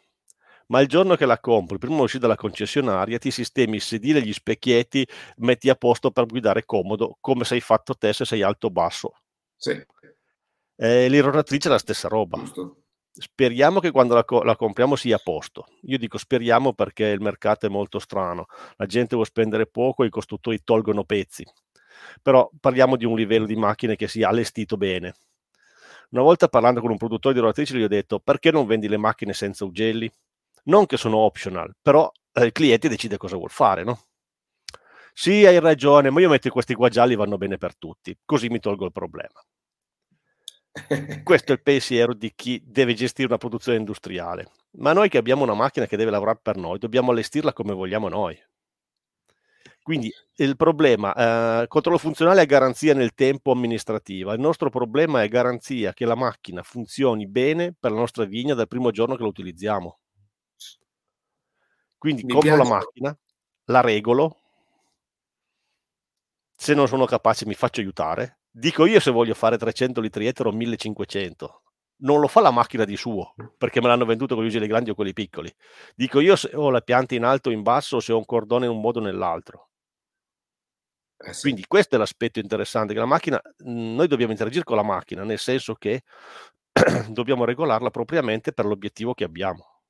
ma 0.69 0.81
il 0.81 0.87
giorno 0.87 1.17
che 1.17 1.25
la 1.25 1.39
compri, 1.39 1.79
prima 1.79 1.97
di 1.97 2.03
uscire 2.03 2.21
dalla 2.21 2.37
concessionaria, 2.37 3.17
ti 3.17 3.31
sistemi 3.31 3.77
il 3.77 3.81
sedile, 3.81 4.21
gli 4.21 4.35
specchietti, 4.35 5.07
metti 5.37 5.71
a 5.71 5.75
posto 5.75 6.11
per 6.11 6.27
guidare 6.27 6.67
comodo, 6.67 7.17
come 7.23 7.45
sei 7.45 7.63
fatto 7.63 7.95
te 7.95 8.13
se 8.13 8.27
sei 8.27 8.43
alto 8.43 8.67
o 8.67 8.71
basso. 8.71 9.13
Sì. 9.57 9.83
Eh, 10.77 11.09
l'ironatrice 11.09 11.69
è 11.69 11.71
la 11.71 11.79
stessa 11.79 12.09
roba. 12.09 12.37
Giusto. 12.37 12.83
Speriamo 13.21 13.81
che 13.81 13.91
quando 13.91 14.15
la, 14.15 14.25
co- 14.25 14.43
la, 14.43 14.57
compriamo 14.57 14.95
sia 14.95 15.17
a 15.17 15.21
posto. 15.23 15.67
Io 15.83 15.99
dico 15.99 16.19
speriamo 16.19 16.73
perché 16.73 17.07
il 17.07 17.21
mercato 17.21 17.67
è 17.67 17.69
molto 17.69 17.99
strano. 17.99 18.47
La 18.77 18.87
gente 18.87 19.15
vuole 19.15 19.29
spendere 19.29 19.67
poco, 19.67 20.05
i 20.05 20.11
costruttori 20.11 20.63
tolgono 20.63 21.05
pezzi. 21.05 21.45
Però 22.23 22.49
parliamo 22.61 22.97
di 22.97 23.05
un 23.05 23.17
livello 23.17 23.47
di 23.47 23.57
macchine 23.57 23.97
che 23.97 24.09
sia 24.09 24.29
allestito 24.29 24.77
bene. 24.77 25.15
Una 26.11 26.23
volta 26.23 26.49
parlando 26.49 26.81
con 26.81 26.91
un 26.91 26.97
produttore 26.97 27.35
di 27.35 27.41
rotatrici 27.41 27.77
gli 27.77 27.83
ho 27.83 27.89
detto 27.89 28.19
perché 28.21 28.51
non 28.51 28.67
vendi 28.67 28.89
le 28.89 28.97
macchine 28.97 29.33
senza 29.33 29.65
ugelli? 29.65 30.11
non 30.69 30.87
che 30.87 30.97
sono 30.97 31.19
optional, 31.19 31.75
però 31.81 32.11
eh, 32.33 32.45
il 32.45 32.53
cliente 32.53 32.89
decide 32.89 33.17
cosa 33.17 33.37
vuol 33.37 33.51
fare, 33.51 33.85
no? 33.85 34.01
Sì, 35.13 35.45
hai 35.45 35.59
ragione, 35.59 36.11
ma 36.11 36.21
io 36.21 36.29
metto 36.29 36.49
questi 36.51 36.75
qua 36.75 36.89
gialli, 36.89 37.17
vanno 37.17 37.37
bene 37.37 37.59
per 37.59 37.77
tutti, 37.77 38.17
così 38.25 38.49
mi 38.49 38.61
tolgo 38.61 38.85
il 38.85 38.93
problema. 38.93 39.43
Questo 41.25 41.53
è 41.53 41.55
il 41.55 41.63
pensiero 41.63 42.15
di 42.15 42.33
chi 42.35 42.63
deve 42.65 42.95
gestire 42.95 43.29
una 43.29 43.39
produzione 43.39 43.79
industriale. 43.79 44.51
Ma 44.79 44.93
noi 44.93 45.09
che 45.09 45.19
abbiamo 45.19 45.43
una 45.43 45.55
macchina 45.55 45.87
che 45.87 45.97
deve 45.97 46.11
lavorare 46.11 46.41
per 46.43 46.57
noi, 46.57 46.79
dobbiamo 46.79 47.11
allestirla 47.11 47.53
come 47.53 47.73
vogliamo 47.73 48.09
noi. 48.09 48.39
Quindi 49.83 50.13
il 50.37 50.57
problema, 50.57 51.63
eh, 51.63 51.67
controllo 51.67 51.97
funzionale 51.97 52.43
è 52.43 52.47
garanzia 52.47 52.93
nel 52.93 53.15
tempo 53.15 53.53
amministrativa. 53.53 54.35
Il 54.35 54.41
nostro 54.41 54.69
problema 54.69 55.23
è 55.23 55.29
garanzia 55.29 55.95
che 55.95 56.05
la 56.05 56.15
macchina 56.15 56.63
funzioni 56.63 57.27
bene 57.27 57.75
per 57.79 57.93
la 57.93 57.99
nostra 57.99 58.25
vigna 58.25 58.53
dal 58.55 58.69
primo 58.69 58.91
giorno 58.91 59.17
che 59.17 59.23
la 59.23 59.29
utilizziamo. 59.29 59.99
Quindi 61.97 62.25
Mi 62.25 62.33
compro 62.33 62.55
piace. 62.55 62.63
la 62.63 62.69
macchina, 62.77 63.19
la 63.65 63.81
regolo, 63.81 64.37
se 66.55 66.75
non 66.75 66.87
sono 66.89 67.05
capace 67.07 67.47
mi 67.47 67.55
faccio 67.55 67.81
aiutare, 67.81 68.38
dico 68.59 68.87
io 68.87 69.01
se 69.01 69.11
voglio 69.11 69.35
fare 69.35 69.57
300 69.57 70.01
litri 70.01 70.27
etero 70.27 70.51
o 70.51 70.53
1500, 70.53 71.63
non 72.01 72.21
lo 72.21 72.29
fa 72.29 72.41
la 72.41 72.51
macchina 72.51 72.85
di 72.85 72.97
suo, 72.97 73.35
perché 73.57 73.81
me 73.81 73.89
l'hanno 73.89 74.05
venduto 74.05 74.35
con 74.35 74.45
gli 74.45 74.49
usini 74.49 74.67
grandi 74.67 74.91
o 74.91 74.95
quelli 74.95 75.13
piccoli. 75.13 75.53
Dico 75.95 76.21
io 76.21 76.37
se 76.37 76.51
ho 76.55 76.71
la 76.71 76.81
pianta 76.81 77.15
in 77.15 77.25
alto 77.25 77.49
o 77.49 77.53
in 77.53 77.63
basso 77.63 77.97
o 77.97 78.01
se 78.01 78.13
ho 78.13 78.19
un 78.19 78.25
cordone 78.25 78.67
in 78.67 78.73
un 78.73 78.81
modo 78.81 79.01
o 79.01 79.03
nell'altro. 79.03 79.69
Eh 81.17 81.33
sì. 81.33 81.43
Quindi 81.43 81.65
questo 81.67 81.97
è 81.97 81.99
l'aspetto 81.99 82.39
interessante, 82.39 82.93
che 82.93 83.01
la 83.01 83.07
macchina, 83.07 83.41
noi 83.65 84.07
dobbiamo 84.07 84.31
interagire 84.31 84.63
con 84.63 84.77
la 84.77 84.85
macchina, 84.85 85.25
nel 85.25 85.39
senso 85.39 85.75
che 85.75 86.03
dobbiamo 87.11 87.45
regolarla 87.45 87.91
propriamente 87.91 88.53
per 88.53 88.67
l'obiettivo 88.67 89.15
che 89.15 89.25
abbiamo. 89.25 89.83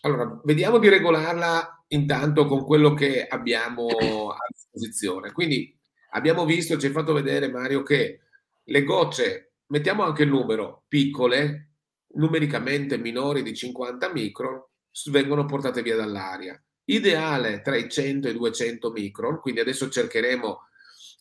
Allora, 0.00 0.40
vediamo 0.42 0.78
di 0.78 0.88
regolarla 0.88 1.84
intanto 1.88 2.46
con 2.46 2.64
quello 2.64 2.92
che 2.92 3.24
abbiamo 3.24 3.86
a 3.86 4.46
disposizione. 4.48 5.30
Quindi 5.30 5.78
abbiamo 6.12 6.44
visto, 6.44 6.78
ci 6.78 6.86
hai 6.86 6.92
fatto 6.92 7.12
vedere 7.12 7.48
Mario, 7.48 7.82
che 7.82 8.20
le 8.62 8.82
gocce, 8.84 9.54
mettiamo 9.66 10.02
anche 10.02 10.22
il 10.22 10.28
numero, 10.28 10.84
piccole, 10.88 11.70
numericamente 12.14 12.96
minori 12.98 13.42
di 13.42 13.54
50 13.54 14.12
micron, 14.12 14.62
vengono 15.10 15.44
portate 15.44 15.82
via 15.82 15.96
dall'aria. 15.96 16.60
Ideale 16.84 17.60
tra 17.62 17.76
i 17.76 17.88
100 17.88 18.28
e 18.28 18.30
i 18.32 18.34
200 18.34 18.90
micron, 18.90 19.40
quindi 19.40 19.60
adesso 19.60 19.88
cercheremo 19.88 20.68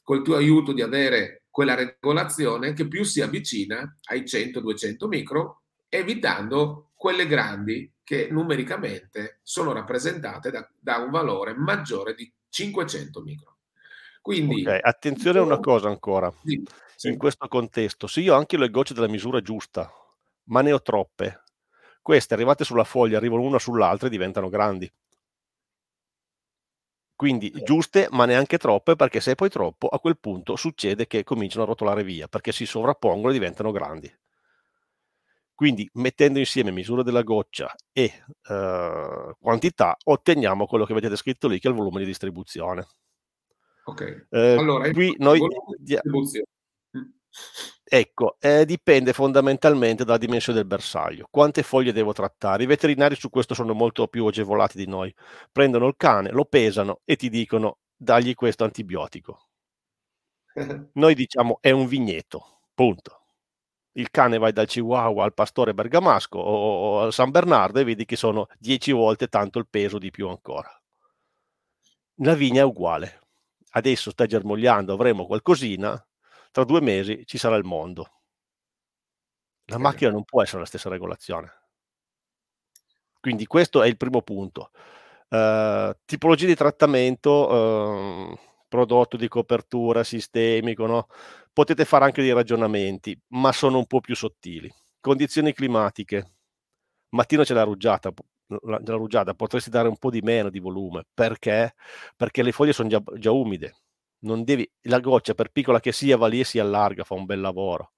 col 0.03 0.23
tuo 0.23 0.35
aiuto 0.35 0.73
di 0.73 0.81
avere 0.81 1.43
quella 1.49 1.75
regolazione 1.75 2.73
che 2.73 2.87
più 2.87 3.03
si 3.03 3.21
avvicina 3.21 3.97
ai 4.09 4.21
100-200 4.21 5.07
micron, 5.07 5.53
evitando 5.87 6.91
quelle 6.95 7.27
grandi 7.27 7.91
che 8.03 8.27
numericamente 8.29 9.39
sono 9.43 9.71
rappresentate 9.71 10.49
da, 10.49 10.69
da 10.77 10.97
un 10.97 11.11
valore 11.11 11.53
maggiore 11.53 12.13
di 12.13 12.31
500 12.49 13.21
micron. 13.21 13.55
Quindi, 14.21 14.61
okay, 14.61 14.79
attenzione 14.81 15.39
a 15.39 15.41
una 15.41 15.59
cosa 15.59 15.87
ancora, 15.87 16.31
sì, 16.43 16.63
sì. 16.95 17.09
in 17.09 17.17
questo 17.17 17.47
contesto, 17.47 18.05
se 18.07 18.21
io 18.21 18.35
anche 18.35 18.57
le 18.57 18.69
gocce 18.69 18.93
della 18.93 19.07
misura 19.07 19.41
giusta, 19.41 19.91
ma 20.45 20.61
ne 20.61 20.71
ho 20.71 20.81
troppe, 20.81 21.41
queste 22.01 22.33
arrivate 22.35 22.63
sulla 22.63 22.83
foglia 22.83 23.17
arrivano 23.17 23.41
una 23.41 23.59
sull'altra 23.59 24.07
e 24.07 24.11
diventano 24.11 24.49
grandi. 24.49 24.91
Quindi 27.15 27.51
giuste, 27.63 28.07
ma 28.09 28.25
neanche 28.25 28.57
troppe, 28.57 28.95
perché 28.95 29.19
se 29.21 29.35
poi 29.35 29.49
troppo, 29.49 29.87
a 29.87 29.99
quel 29.99 30.17
punto 30.19 30.55
succede 30.55 31.05
che 31.05 31.23
cominciano 31.23 31.63
a 31.63 31.67
rotolare 31.67 32.03
via, 32.03 32.27
perché 32.27 32.51
si 32.51 32.65
sovrappongono 32.65 33.29
e 33.29 33.33
diventano 33.33 33.71
grandi. 33.71 34.11
Quindi 35.53 35.87
mettendo 35.93 36.39
insieme 36.39 36.71
misura 36.71 37.03
della 37.03 37.21
goccia 37.21 37.71
e 37.91 38.23
eh, 38.49 39.35
quantità 39.39 39.95
otteniamo 40.03 40.65
quello 40.65 40.85
che 40.85 40.95
vedete 40.95 41.15
scritto 41.15 41.47
lì 41.47 41.59
che 41.59 41.67
è 41.67 41.71
il 41.71 41.77
volume 41.77 41.99
di 41.99 42.05
distribuzione. 42.07 42.87
Ok, 43.83 44.27
Eh, 44.29 44.55
allora 44.57 44.91
qui 44.91 45.15
noi. 45.17 45.39
Mm. 45.39 47.01
Ecco, 47.83 48.37
eh, 48.39 48.65
dipende 48.65 49.11
fondamentalmente 49.11 50.05
dalla 50.05 50.17
dimensione 50.17 50.59
del 50.59 50.67
bersaglio. 50.67 51.27
Quante 51.29 51.63
foglie 51.63 51.91
devo 51.91 52.13
trattare? 52.13 52.63
I 52.63 52.65
veterinari 52.65 53.15
su 53.15 53.29
questo 53.29 53.53
sono 53.53 53.73
molto 53.73 54.07
più 54.07 54.25
agevolati 54.25 54.77
di 54.77 54.87
noi. 54.87 55.13
Prendono 55.51 55.87
il 55.87 55.95
cane, 55.97 56.29
lo 56.31 56.45
pesano 56.45 57.01
e 57.05 57.15
ti 57.15 57.29
dicono 57.29 57.79
dagli 57.95 58.33
questo 58.33 58.63
antibiotico. 58.63 59.47
Noi 60.93 61.15
diciamo 61.15 61.57
è 61.61 61.71
un 61.71 61.87
vigneto, 61.87 62.61
punto. 62.73 63.17
Il 63.93 64.09
cane 64.09 64.37
vai 64.37 64.53
dal 64.53 64.67
Chihuahua 64.67 65.23
al 65.25 65.33
pastore 65.33 65.73
bergamasco 65.73 66.37
o, 66.39 67.01
al 67.01 67.13
San 67.13 67.29
Bernardo 67.31 67.79
e 67.79 67.83
vedi 67.83 68.05
che 68.05 68.15
sono 68.15 68.47
10 68.57 68.91
volte 68.93 69.27
tanto 69.27 69.59
il 69.59 69.67
peso 69.69 69.97
di 69.97 70.11
più 70.11 70.29
ancora. 70.29 70.69
La 72.21 72.35
vigna 72.35 72.61
è 72.61 72.63
uguale. 72.63 73.20
Adesso 73.71 74.11
sta 74.11 74.25
germogliando, 74.25 74.93
avremo 74.93 75.25
qualcosina, 75.25 76.01
tra 76.51 76.63
due 76.63 76.81
mesi 76.81 77.23
ci 77.25 77.37
sarà 77.37 77.55
il 77.57 77.63
mondo. 77.65 78.07
La 79.71 79.77
Eh. 79.77 79.79
macchina 79.79 80.11
non 80.11 80.23
può 80.23 80.43
essere 80.43 80.59
la 80.59 80.67
stessa 80.67 80.87
regolazione. 80.87 81.51
Quindi 83.19 83.45
questo 83.45 83.81
è 83.83 83.87
il 83.87 83.97
primo 83.97 84.21
punto. 84.21 84.71
Uh, 85.29 85.93
tipologie 86.05 86.45
di 86.47 86.55
trattamento, 86.55 87.31
uh, 87.49 88.37
prodotto 88.67 89.15
di 89.17 89.27
copertura 89.27 90.03
sistemico, 90.03 90.85
no? 90.87 91.07
potete 91.53 91.85
fare 91.85 92.05
anche 92.05 92.21
dei 92.21 92.33
ragionamenti, 92.33 93.17
ma 93.29 93.51
sono 93.51 93.77
un 93.77 93.85
po' 93.85 94.01
più 94.01 94.15
sottili. 94.15 94.71
Condizioni 94.99 95.53
climatiche. 95.53 96.33
Mattino 97.09 97.43
c'è 97.43 97.53
la 97.53 97.63
rugiada, 97.63 98.11
la, 98.61 98.79
la 98.83 98.95
rugiada, 98.95 99.33
potresti 99.33 99.69
dare 99.69 99.87
un 99.87 99.97
po' 99.97 100.09
di 100.09 100.21
meno 100.21 100.49
di 100.49 100.59
volume. 100.59 101.05
Perché? 101.13 101.75
Perché 102.15 102.43
le 102.43 102.51
foglie 102.51 102.73
sono 102.73 102.89
già, 102.89 103.01
già 103.17 103.31
umide. 103.31 103.75
Devi, 104.19 104.69
la 104.83 104.99
goccia, 104.99 105.33
per 105.33 105.49
piccola 105.49 105.79
che 105.79 105.91
sia, 105.91 106.17
va 106.17 106.27
lì 106.27 106.39
e 106.41 106.43
si 106.43 106.59
allarga, 106.59 107.03
fa 107.03 107.15
un 107.15 107.25
bel 107.25 107.41
lavoro. 107.41 107.93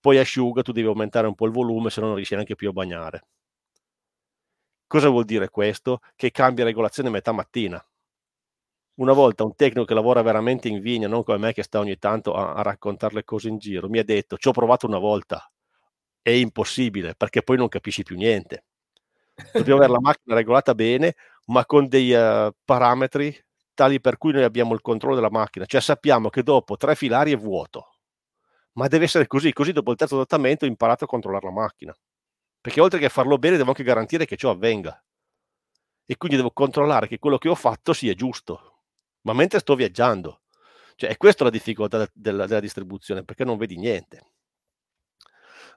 Poi 0.00 0.18
asciuga, 0.18 0.62
tu 0.62 0.72
devi 0.72 0.86
aumentare 0.86 1.26
un 1.26 1.34
po' 1.34 1.46
il 1.46 1.52
volume, 1.52 1.90
se 1.90 2.00
no 2.00 2.06
non 2.08 2.16
riesci 2.16 2.34
neanche 2.34 2.54
più 2.56 2.68
a 2.68 2.72
bagnare. 2.72 3.26
Cosa 4.86 5.08
vuol 5.08 5.24
dire 5.24 5.50
questo? 5.50 6.00
Che 6.16 6.30
cambia 6.30 6.64
regolazione 6.64 7.10
metà 7.10 7.30
mattina. 7.32 7.82
Una 9.00 9.12
volta 9.12 9.44
un 9.44 9.54
tecnico 9.54 9.84
che 9.84 9.94
lavora 9.94 10.22
veramente 10.22 10.68
in 10.68 10.80
vigna, 10.80 11.08
non 11.08 11.22
come 11.22 11.38
me 11.38 11.52
che 11.52 11.62
sta 11.62 11.78
ogni 11.78 11.98
tanto 11.98 12.34
a, 12.34 12.54
a 12.54 12.62
raccontare 12.62 13.14
le 13.14 13.24
cose 13.24 13.48
in 13.48 13.58
giro, 13.58 13.88
mi 13.88 13.98
ha 13.98 14.04
detto, 14.04 14.36
ci 14.36 14.48
ho 14.48 14.52
provato 14.52 14.86
una 14.86 14.98
volta, 14.98 15.50
è 16.22 16.30
impossibile 16.30 17.14
perché 17.14 17.42
poi 17.42 17.56
non 17.56 17.68
capisci 17.68 18.02
più 18.02 18.16
niente. 18.16 18.64
Dobbiamo 19.52 19.78
avere 19.78 19.92
la 19.92 20.00
macchina 20.00 20.34
regolata 20.34 20.74
bene, 20.74 21.14
ma 21.46 21.64
con 21.64 21.88
dei 21.88 22.12
uh, 22.12 22.52
parametri 22.64 23.36
tali 23.74 24.00
per 24.00 24.18
cui 24.18 24.32
noi 24.32 24.42
abbiamo 24.42 24.74
il 24.74 24.80
controllo 24.80 25.14
della 25.14 25.30
macchina, 25.30 25.64
cioè 25.64 25.80
sappiamo 25.80 26.30
che 26.30 26.42
dopo 26.42 26.76
tre 26.76 26.96
filari 26.96 27.32
è 27.32 27.36
vuoto, 27.36 27.98
ma 28.72 28.88
deve 28.88 29.04
essere 29.04 29.28
così, 29.28 29.52
così 29.52 29.72
dopo 29.72 29.92
il 29.92 29.96
terzo 29.96 30.16
trattamento 30.16 30.64
ho 30.64 30.68
imparato 30.68 31.04
a 31.04 31.06
controllare 31.06 31.46
la 31.46 31.52
macchina, 31.52 31.96
perché 32.60 32.80
oltre 32.80 32.98
che 32.98 33.08
farlo 33.08 33.38
bene 33.38 33.56
devo 33.56 33.68
anche 33.68 33.84
garantire 33.84 34.26
che 34.26 34.36
ciò 34.36 34.50
avvenga. 34.50 35.00
E 36.04 36.16
quindi 36.16 36.36
devo 36.36 36.50
controllare 36.50 37.06
che 37.06 37.18
quello 37.18 37.38
che 37.38 37.48
ho 37.48 37.54
fatto 37.54 37.92
sia 37.92 38.14
giusto, 38.14 38.80
ma 39.22 39.32
mentre 39.32 39.60
sto 39.60 39.76
viaggiando, 39.76 40.40
cioè 40.96 41.10
è 41.10 41.16
questa 41.16 41.44
la 41.44 41.50
difficoltà 41.50 42.08
della, 42.12 42.46
della 42.46 42.60
distribuzione, 42.60 43.22
perché 43.22 43.44
non 43.44 43.58
vedi 43.58 43.76
niente. 43.76 44.32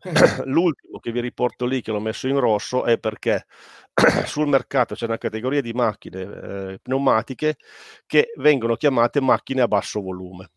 L'ultimo 0.46 1.00
che 1.00 1.12
vi 1.12 1.20
riporto 1.22 1.66
lì, 1.66 1.82
che 1.82 1.92
l'ho 1.92 2.00
messo 2.00 2.28
in 2.28 2.40
rosso, 2.40 2.86
è 2.86 2.98
perché 2.98 3.46
sul 4.26 4.48
mercato 4.48 4.96
c'è 4.96 5.06
una 5.06 5.18
categoria 5.18 5.62
di 5.62 5.74
macchine 5.74 6.22
eh, 6.22 6.80
pneumatiche 6.82 7.58
che 8.06 8.32
vengono 8.38 8.76
chiamate 8.76 9.22
macchine 9.22 9.62
a 9.62 9.68
basso 9.68 10.02
volume. 10.02 10.50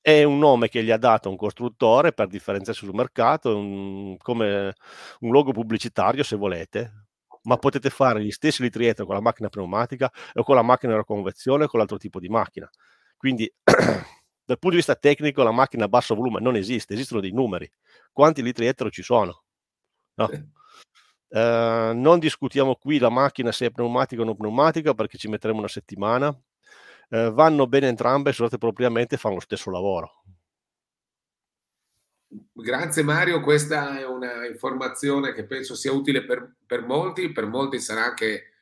È 0.00 0.22
un 0.22 0.38
nome 0.38 0.68
che 0.68 0.84
gli 0.84 0.92
ha 0.92 0.98
dato 0.98 1.28
un 1.28 1.36
costruttore 1.36 2.12
per 2.12 2.28
differenziarsi 2.28 2.84
sul 2.84 2.94
mercato, 2.94 3.56
un, 3.56 4.16
come 4.18 4.72
un 5.20 5.32
logo 5.32 5.50
pubblicitario 5.50 6.22
se 6.22 6.36
volete, 6.36 7.06
ma 7.42 7.56
potete 7.56 7.90
fare 7.90 8.22
gli 8.22 8.30
stessi 8.30 8.62
litri 8.62 8.94
con 8.94 9.14
la 9.14 9.20
macchina 9.20 9.48
pneumatica 9.48 10.08
o 10.34 10.44
con 10.44 10.54
la 10.54 10.62
macchina 10.62 10.96
a 10.96 11.04
convezione 11.04 11.64
o 11.64 11.66
con 11.66 11.80
l'altro 11.80 11.96
tipo 11.98 12.20
di 12.20 12.28
macchina. 12.28 12.70
Quindi 13.16 13.52
dal 14.46 14.58
punto 14.58 14.70
di 14.70 14.76
vista 14.76 14.94
tecnico 14.94 15.42
la 15.42 15.50
macchina 15.50 15.84
a 15.84 15.88
basso 15.88 16.14
volume 16.14 16.40
non 16.40 16.54
esiste, 16.54 16.94
esistono 16.94 17.20
dei 17.20 17.32
numeri. 17.32 17.70
Quanti 18.12 18.42
litri 18.42 18.66
etero 18.66 18.90
ci 18.90 19.02
sono? 19.02 19.42
No. 20.14 20.30
Eh, 21.28 21.92
non 21.92 22.20
discutiamo 22.20 22.76
qui 22.76 22.98
la 22.98 23.10
macchina 23.10 23.50
se 23.50 23.66
è 23.66 23.70
pneumatica 23.72 24.22
o 24.22 24.24
non 24.24 24.36
pneumatica 24.36 24.94
perché 24.94 25.18
ci 25.18 25.26
metteremo 25.28 25.58
una 25.58 25.68
settimana. 25.68 26.34
Eh, 27.08 27.30
vanno 27.32 27.66
bene 27.66 27.88
entrambe, 27.88 28.32
se 28.32 28.42
usate 28.42 28.58
propriamente 28.58 29.16
fanno 29.16 29.34
lo 29.34 29.40
stesso 29.40 29.70
lavoro. 29.70 30.22
Grazie 32.52 33.02
Mario, 33.02 33.40
questa 33.40 33.98
è 33.98 34.06
una 34.06 34.46
informazione 34.46 35.32
che 35.32 35.44
penso 35.44 35.74
sia 35.74 35.92
utile 35.92 36.24
per, 36.24 36.54
per 36.64 36.86
molti, 36.86 37.32
per 37.32 37.46
molti 37.46 37.80
sarà 37.80 38.04
anche 38.04 38.52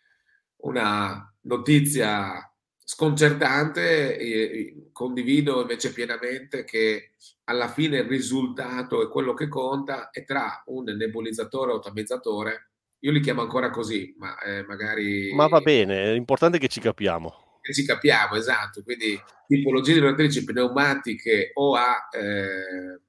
una 0.62 1.30
notizia 1.42 2.53
sconcertante, 2.84 4.16
e 4.16 4.88
condivido 4.92 5.62
invece 5.62 5.92
pienamente 5.92 6.64
che 6.64 7.12
alla 7.44 7.68
fine 7.68 7.98
il 7.98 8.04
risultato 8.04 9.02
è 9.02 9.08
quello 9.08 9.34
che 9.34 9.48
conta 9.48 10.10
e 10.10 10.24
tra 10.24 10.62
un 10.66 10.84
nebulizzatore 10.84 11.72
o 11.72 11.80
tamizzatore, 11.80 12.70
io 13.00 13.10
li 13.10 13.20
chiamo 13.20 13.42
ancora 13.42 13.70
così, 13.70 14.14
ma 14.18 14.38
eh, 14.40 14.64
magari... 14.64 15.32
Ma 15.34 15.46
va 15.46 15.60
bene, 15.60 16.12
l'importante 16.12 16.58
è 16.58 16.60
che 16.60 16.68
ci 16.68 16.80
capiamo. 16.80 17.58
Che 17.60 17.72
ci 17.72 17.84
capiamo, 17.84 18.36
esatto, 18.36 18.82
quindi 18.82 19.18
tipologie 19.46 19.94
di 19.94 19.98
rotatrici 20.00 20.44
pneumatiche 20.44 21.50
o 21.54 21.74
a... 21.74 22.08
Eh, 22.12 23.00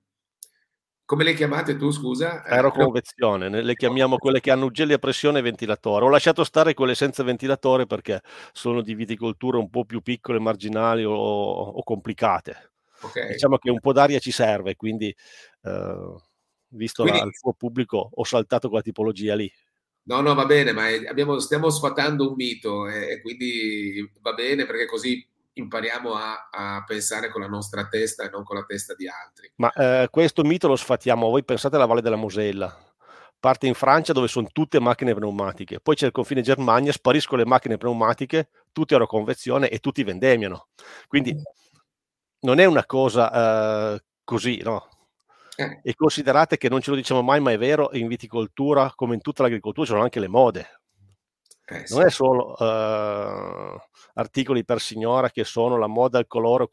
come 1.05 1.23
le 1.23 1.33
chiamate 1.33 1.77
tu, 1.77 1.91
scusa? 1.91 2.43
Aeroconvezione, 2.43 3.61
le 3.61 3.75
chiamiamo 3.75 4.17
quelle 4.17 4.41
che 4.41 4.49
hanno 4.49 4.65
ugelli 4.65 4.93
a 4.93 4.97
pressione 4.97 5.39
e 5.39 5.43
ventilatore. 5.43 6.03
Ho 6.03 6.09
lasciato 6.09 6.43
stare 6.43 6.73
quelle 6.73 6.95
senza 6.95 7.23
ventilatore 7.23 7.85
perché 7.85 8.21
sono 8.51 8.81
di 8.81 8.95
viticolture 8.95 9.57
un 9.57 9.69
po' 9.69 9.85
più 9.85 10.01
piccole, 10.01 10.39
marginali 10.39 11.03
o, 11.03 11.13
o 11.13 11.83
complicate. 11.83 12.71
Okay. 13.01 13.33
Diciamo 13.33 13.57
che 13.57 13.69
un 13.69 13.79
po' 13.79 13.93
d'aria 13.93 14.17
ci 14.17 14.31
serve, 14.31 14.75
quindi 14.75 15.15
eh, 15.63 16.15
visto 16.69 17.03
quindi, 17.03 17.19
la, 17.19 17.25
il 17.25 17.35
suo 17.35 17.53
pubblico 17.53 18.09
ho 18.11 18.23
saltato 18.23 18.67
quella 18.67 18.83
tipologia 18.83 19.35
lì. 19.35 19.51
No, 20.07 20.21
no, 20.21 20.33
va 20.33 20.45
bene, 20.45 20.71
ma 20.71 20.87
abbiamo, 21.07 21.39
stiamo 21.39 21.69
sfatando 21.69 22.29
un 22.29 22.35
mito 22.35 22.87
e, 22.87 23.11
e 23.11 23.21
quindi 23.21 24.11
va 24.21 24.33
bene 24.33 24.65
perché 24.65 24.85
così 24.85 25.23
impariamo 25.55 26.13
a, 26.13 26.49
a, 26.51 26.83
pensare 26.85 27.29
con 27.29 27.41
la 27.41 27.47
nostra 27.47 27.87
testa 27.87 28.23
e 28.23 28.29
non 28.29 28.43
con 28.43 28.55
la 28.57 28.63
testa 28.63 28.93
di 28.93 29.07
altri. 29.07 29.51
Ma 29.55 29.71
eh, 29.71 30.07
questo 30.09 30.43
mito 30.43 30.67
lo 30.67 30.75
sfatiamo, 30.75 31.29
voi 31.29 31.43
pensate 31.43 31.75
alla 31.75 31.85
Valle 31.85 32.01
della 32.01 32.15
Mosella, 32.15 32.75
parte 33.39 33.67
in 33.67 33.73
Francia 33.73 34.13
dove 34.13 34.27
sono 34.27 34.47
tutte 34.51 34.79
macchine 34.79 35.13
pneumatiche, 35.13 35.79
poi 35.79 35.95
c'è 35.95 36.07
il 36.07 36.11
confine 36.11 36.41
Germania, 36.41 36.91
spariscono 36.91 37.41
le 37.41 37.47
macchine 37.47 37.77
pneumatiche, 37.77 38.49
tutte 38.71 38.95
ero 38.95 39.07
convezione 39.07 39.69
e 39.69 39.79
tutti 39.79 40.03
vendemmiano. 40.03 40.67
Quindi 41.07 41.35
non 42.41 42.59
è 42.59 42.65
una 42.65 42.85
cosa 42.85 43.93
eh, 43.95 44.03
così, 44.23 44.61
no? 44.61 44.89
Eh. 45.57 45.79
E 45.83 45.95
considerate 45.95 46.57
che 46.57 46.67
non 46.67 46.81
ce 46.81 46.89
lo 46.89 46.97
diciamo 46.97 47.21
mai, 47.21 47.39
ma 47.39 47.51
è 47.51 47.57
vero, 47.57 47.89
in 47.93 48.07
viticoltura, 48.07 48.91
come 48.93 49.15
in 49.15 49.21
tutta 49.21 49.43
l'agricoltura, 49.43 49.85
ci 49.85 49.91
sono 49.93 50.03
anche 50.03 50.19
le 50.19 50.27
mode. 50.27 50.81
Eh, 51.67 51.87
sì. 51.87 51.95
Non 51.95 52.05
è 52.05 52.09
solo 52.11 52.55
uh, 52.57 53.77
articoli 54.13 54.63
per 54.63 54.79
signora 54.79 55.31
che 55.31 55.43
sono 55.43 55.77
la 55.77 55.87
moda, 55.87 56.19
il 56.19 56.27
colore, 56.27 56.67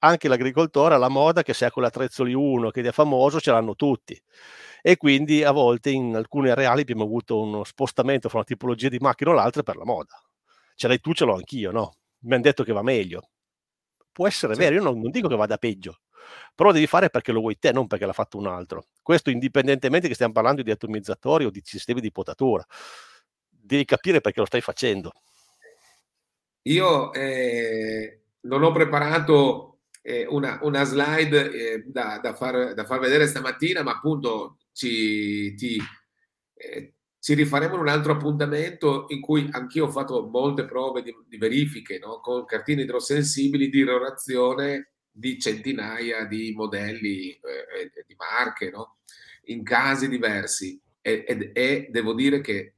anche 0.00 0.28
l'agricoltore 0.28 0.94
ha 0.94 0.98
la 0.98 1.08
moda 1.08 1.42
che 1.42 1.52
se 1.52 1.64
ha 1.64 1.70
quell'attrezzo 1.70 2.22
lì 2.24 2.32
uno 2.32 2.70
che 2.70 2.80
è 2.80 2.92
famoso 2.92 3.40
ce 3.40 3.50
l'hanno 3.50 3.74
tutti 3.74 4.20
e 4.82 4.96
quindi 4.96 5.44
a 5.44 5.50
volte 5.50 5.90
in 5.90 6.16
alcuni 6.16 6.48
areali 6.48 6.82
abbiamo 6.82 7.04
avuto 7.04 7.40
uno 7.40 7.64
spostamento 7.64 8.28
fra 8.28 8.38
una 8.38 8.46
tipologia 8.46 8.88
di 8.88 8.98
macchina 8.98 9.30
o 9.30 9.34
l'altra 9.34 9.62
per 9.62 9.76
la 9.76 9.84
moda. 9.84 10.14
Ce 10.74 10.88
l'hai 10.88 11.00
tu, 11.00 11.12
ce 11.12 11.24
l'ho 11.26 11.34
anch'io, 11.34 11.70
no? 11.70 11.96
Mi 12.20 12.34
hanno 12.34 12.42
detto 12.42 12.64
che 12.64 12.72
va 12.72 12.82
meglio. 12.82 13.28
Può 14.10 14.26
essere 14.26 14.54
sì. 14.54 14.60
vero, 14.60 14.76
io 14.76 14.82
non, 14.82 14.98
non 15.00 15.10
dico 15.10 15.28
che 15.28 15.36
vada 15.36 15.58
peggio, 15.58 16.00
però 16.54 16.72
devi 16.72 16.86
fare 16.86 17.10
perché 17.10 17.32
lo 17.32 17.40
vuoi 17.40 17.58
te, 17.58 17.72
non 17.72 17.86
perché 17.86 18.06
l'ha 18.06 18.12
fatto 18.14 18.38
un 18.38 18.46
altro. 18.46 18.86
Questo 19.02 19.30
indipendentemente 19.30 20.08
che 20.08 20.14
stiamo 20.14 20.32
parlando 20.32 20.62
di 20.62 20.70
atomizzatori 20.70 21.44
o 21.44 21.50
di 21.50 21.60
sistemi 21.62 22.00
di 22.00 22.10
potatura 22.10 22.64
devi 23.70 23.84
capire 23.84 24.20
perché 24.20 24.40
lo 24.40 24.46
stai 24.46 24.60
facendo. 24.60 25.12
Io 26.62 27.12
eh, 27.12 28.20
non 28.42 28.62
ho 28.62 28.72
preparato 28.72 29.78
eh, 30.02 30.26
una, 30.28 30.58
una, 30.62 30.84
slide 30.84 31.50
eh, 31.52 31.84
da, 31.86 32.18
da, 32.22 32.34
far, 32.34 32.74
da, 32.74 32.84
far, 32.84 32.98
vedere 32.98 33.26
stamattina, 33.26 33.82
ma 33.82 33.92
appunto 33.92 34.58
ci, 34.72 35.54
ti, 35.54 35.80
eh, 36.54 36.94
ci 37.18 37.34
rifaremo 37.34 37.74
in 37.74 37.80
un 37.80 37.88
altro 37.88 38.12
appuntamento 38.12 39.06
in 39.08 39.20
cui 39.20 39.48
anch'io 39.52 39.86
ho 39.86 39.90
fatto 39.90 40.26
molte 40.26 40.64
prove 40.64 41.02
di, 41.02 41.14
di 41.28 41.38
verifiche 41.38 41.98
no? 41.98 42.20
con 42.20 42.44
cartine 42.44 42.82
idrosensibili 42.82 43.68
di 43.68 43.78
irrorazione 43.78 44.92
di 45.10 45.38
centinaia 45.38 46.24
di 46.24 46.52
modelli 46.54 47.30
eh, 47.32 48.04
di 48.06 48.14
marche 48.16 48.70
no? 48.70 48.98
in 49.44 49.62
casi 49.62 50.08
diversi 50.08 50.80
e, 51.00 51.24
e, 51.26 51.50
e 51.52 51.88
devo 51.90 52.14
dire 52.14 52.40
che 52.40 52.74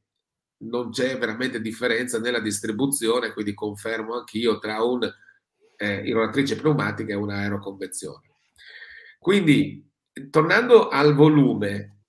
non 0.63 0.91
c'è 0.91 1.19
veramente 1.19 1.61
differenza 1.61 2.19
nella 2.19 2.41
distribuzione, 2.41 3.33
quindi 3.33 3.55
confermo 3.55 4.17
anch'io 4.17 4.59
tra 4.59 4.83
un 4.83 5.11
eh, 5.77 6.03
irroratrice 6.05 6.57
pneumatica 6.57 7.13
e 7.13 7.17
un'aeroconvezione. 7.17 8.31
Quindi, 9.19 9.89
tornando 10.31 10.89
al 10.89 11.15
volume, 11.15 12.03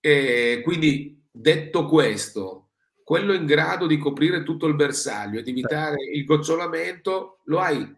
eh, 0.00 0.60
quindi 0.64 1.22
detto 1.30 1.86
questo, 1.86 2.70
quello 3.04 3.32
in 3.32 3.46
grado 3.46 3.86
di 3.86 3.96
coprire 3.96 4.42
tutto 4.42 4.66
il 4.66 4.74
bersaglio 4.74 5.38
ed 5.38 5.48
evitare 5.48 5.96
il 6.12 6.24
gocciolamento, 6.24 7.40
lo 7.44 7.60
hai 7.60 7.97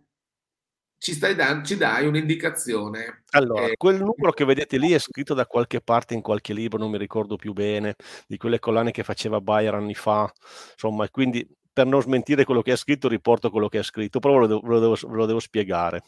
ci, 1.01 1.15
stai 1.15 1.35
da- 1.35 1.63
ci 1.63 1.79
dai 1.79 2.07
un'indicazione. 2.07 3.23
Allora, 3.31 3.69
eh, 3.69 3.77
quel 3.79 3.97
numero 3.97 4.33
che 4.33 4.45
vedete 4.45 4.77
lì 4.77 4.93
è 4.93 4.99
scritto 4.99 5.33
da 5.33 5.47
qualche 5.47 5.81
parte 5.81 6.13
in 6.13 6.21
qualche 6.21 6.53
libro, 6.53 6.79
non 6.79 6.91
mi 6.91 6.99
ricordo 6.99 7.37
più 7.37 7.55
bene, 7.55 7.97
di 8.27 8.37
quelle 8.37 8.59
collane 8.59 8.91
che 8.91 9.03
faceva 9.03 9.41
Bayer 9.41 9.73
anni 9.73 9.95
fa, 9.95 10.31
insomma, 10.73 11.09
quindi 11.09 11.49
per 11.73 11.87
non 11.87 12.03
smentire 12.03 12.45
quello 12.45 12.61
che 12.61 12.73
è 12.73 12.77
scritto 12.77 13.09
riporto 13.09 13.51
quello 13.51 13.69
che 13.69 13.79
è 13.79 13.83
scritto, 13.83 14.19
però 14.21 14.35
ve 14.35 14.41
lo 14.41 14.47
devo, 14.47 14.61
ve 14.61 14.69
lo 14.69 14.81
devo, 14.81 14.95
ve 15.09 15.17
lo 15.17 15.27
devo 15.27 15.41
spiegare. 15.41 16.03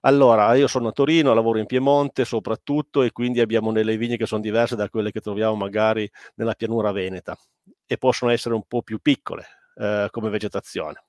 Allora, 0.00 0.52
io 0.56 0.66
sono 0.66 0.88
a 0.88 0.92
Torino, 0.92 1.32
lavoro 1.32 1.60
in 1.60 1.66
Piemonte 1.66 2.24
soprattutto 2.24 3.02
e 3.02 3.12
quindi 3.12 3.38
abbiamo 3.38 3.70
delle 3.70 3.96
vigne 3.96 4.16
che 4.16 4.26
sono 4.26 4.40
diverse 4.40 4.74
da 4.74 4.88
quelle 4.88 5.12
che 5.12 5.20
troviamo 5.20 5.54
magari 5.54 6.10
nella 6.34 6.54
pianura 6.54 6.90
veneta 6.90 7.38
e 7.86 7.96
possono 7.96 8.32
essere 8.32 8.56
un 8.56 8.64
po' 8.66 8.82
più 8.82 8.98
piccole 8.98 9.46
eh, 9.76 10.08
come 10.10 10.30
vegetazione. 10.30 11.04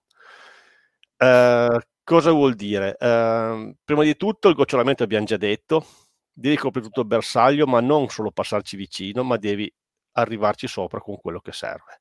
Eh, 1.18 1.80
Cosa 2.08 2.32
vuol 2.32 2.56
dire? 2.56 2.96
Eh, 2.98 3.76
prima 3.84 4.04
di 4.04 4.16
tutto 4.16 4.48
il 4.48 4.56
gocciolamento 4.56 5.04
abbiamo 5.04 5.26
già 5.26 5.36
detto, 5.36 5.86
devi 6.32 6.56
coprire 6.56 6.86
tutto 6.88 7.02
il 7.02 7.06
bersaglio, 7.06 7.68
ma 7.68 7.82
non 7.82 8.08
solo 8.08 8.32
passarci 8.32 8.78
vicino, 8.78 9.24
ma 9.26 9.36
devi 9.36 9.70
arrivarci 10.14 10.70
sopra 10.70 11.02
con 11.02 11.18
quello 11.18 11.42
che 11.42 11.52
serve. 11.52 12.00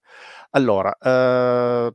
Allora, 0.50 0.96
eh, 0.96 1.92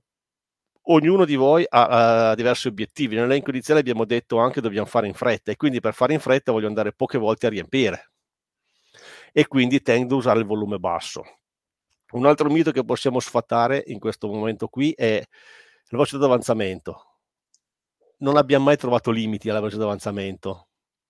ognuno 0.82 1.24
di 1.24 1.36
voi 1.36 1.66
ha, 1.70 2.32
ha, 2.32 2.36
diversi 2.36 2.68
obiettivi. 2.68 3.16
Nell'elenco 3.16 3.50
iniziale 3.50 3.80
abbiamo 3.80 4.04
detto 4.04 4.40
anche 4.40 4.56
che 4.56 4.62
dobbiamo 4.62 4.88
fare 4.88 5.08
in 5.08 5.14
fretta 5.14 5.54
e 5.54 5.56
quindi 5.56 5.80
per 5.80 5.94
fare 5.94 6.12
in 6.12 6.20
fretta 6.20 6.52
voglio 6.52 6.68
andare 6.68 6.92
poche 6.92 7.18
volte 7.18 7.46
a 7.46 7.50
riempire 7.50 8.12
e 9.32 9.48
quindi 9.48 9.82
tendo 9.82 10.16
a 10.16 10.18
usare 10.18 10.40
il 10.40 10.46
volume 10.46 10.80
basso. 10.80 11.24
Un 12.12 12.26
altro 12.26 12.50
mito 12.50 12.72
che 12.72 12.84
possiamo 12.84 13.22
sfatare 13.22 13.82
in 13.88 14.00
questo 14.00 14.28
momento 14.28 14.68
qui 14.68 14.92
è 14.92 15.16
la 15.20 15.26
velocità 15.92 16.18
d'avanzamento 16.18 17.06
non 18.22 18.38
abbiamo 18.38 18.66
mai 18.66 18.78
trovato 18.78 19.12
limiti 19.12 19.50
alla 19.50 19.60
velocità 19.60 19.84
di 19.84 19.88
avanzamento. 19.88 20.68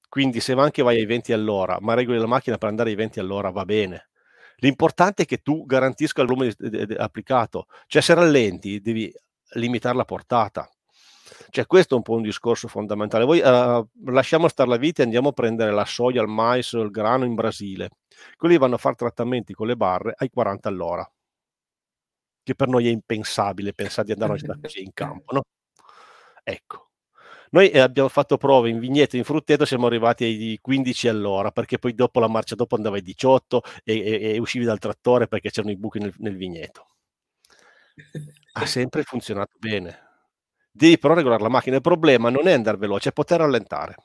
Quindi 0.09 0.41
se 0.41 0.53
anche 0.53 0.83
vai 0.83 0.97
ai 0.97 1.05
20 1.05 1.31
all'ora, 1.31 1.77
ma 1.79 1.93
regoli 1.93 2.17
la 2.17 2.27
macchina 2.27 2.57
per 2.57 2.69
andare 2.69 2.89
ai 2.89 2.95
20 2.95 3.19
all'ora, 3.19 3.49
va 3.49 3.63
bene. 3.63 4.09
L'importante 4.57 5.23
è 5.23 5.25
che 5.25 5.37
tu 5.37 5.65
garantisca 5.65 6.21
il 6.21 6.27
volume 6.27 6.53
applicato. 6.97 7.67
Cioè 7.87 8.01
se 8.01 8.13
rallenti 8.13 8.81
devi 8.81 9.11
limitare 9.53 9.95
la 9.95 10.05
portata. 10.05 10.69
Cioè 11.49 11.65
questo 11.65 11.93
è 11.93 11.97
un 11.97 12.03
po' 12.03 12.15
un 12.15 12.21
discorso 12.21 12.67
fondamentale. 12.67 13.23
Voi 13.25 13.39
uh, 13.39 14.11
lasciamo 14.11 14.47
stare 14.47 14.69
la 14.69 14.77
vita 14.77 15.01
e 15.01 15.05
andiamo 15.05 15.29
a 15.29 15.33
prendere 15.33 15.71
la 15.71 15.85
soia, 15.85 16.21
il 16.21 16.27
mais, 16.27 16.73
il 16.73 16.91
grano 16.91 17.25
in 17.25 17.33
Brasile. 17.33 17.89
Quelli 18.37 18.57
vanno 18.57 18.75
a 18.75 18.77
fare 18.77 18.95
trattamenti 18.95 19.53
con 19.53 19.67
le 19.67 19.75
barre 19.75 20.13
ai 20.17 20.29
40 20.29 20.69
all'ora. 20.69 21.09
Che 22.43 22.55
per 22.55 22.67
noi 22.67 22.87
è 22.87 22.91
impensabile 22.91 23.73
pensare 23.73 24.07
di 24.07 24.11
andare 24.13 24.33
a 24.33 24.59
così 24.61 24.83
in 24.83 24.91
campo, 24.93 25.33
no? 25.33 25.41
Ecco. 26.43 26.90
Noi 27.53 27.69
eh, 27.69 27.79
abbiamo 27.79 28.07
fatto 28.07 28.37
prove 28.37 28.69
in 28.69 28.79
vigneto, 28.79 29.17
in 29.17 29.25
frutteto, 29.25 29.65
siamo 29.65 29.87
arrivati 29.87 30.23
ai 30.23 30.59
15 30.61 31.07
all'ora, 31.09 31.51
perché 31.51 31.79
poi 31.79 31.93
dopo 31.93 32.19
la 32.21 32.29
marcia 32.29 32.55
dopo 32.55 32.75
andava 32.75 32.95
ai 32.95 33.01
18 33.01 33.61
e, 33.83 33.99
e, 33.99 34.33
e 34.33 34.39
uscivi 34.39 34.63
dal 34.63 34.79
trattore 34.79 35.27
perché 35.27 35.49
c'erano 35.49 35.73
i 35.73 35.77
buchi 35.77 35.99
nel, 35.99 36.13
nel 36.19 36.37
vigneto. 36.37 36.87
Ha 38.53 38.65
sempre 38.65 39.03
funzionato 39.03 39.57
bene. 39.59 39.99
Devi 40.71 40.97
però 40.97 41.13
regolare 41.13 41.41
la 41.43 41.49
macchina. 41.49 41.75
Il 41.75 41.81
problema 41.81 42.29
non 42.29 42.47
è 42.47 42.53
andare 42.53 42.77
veloce, 42.77 43.09
è 43.09 43.13
poter 43.13 43.39
rallentare. 43.39 43.95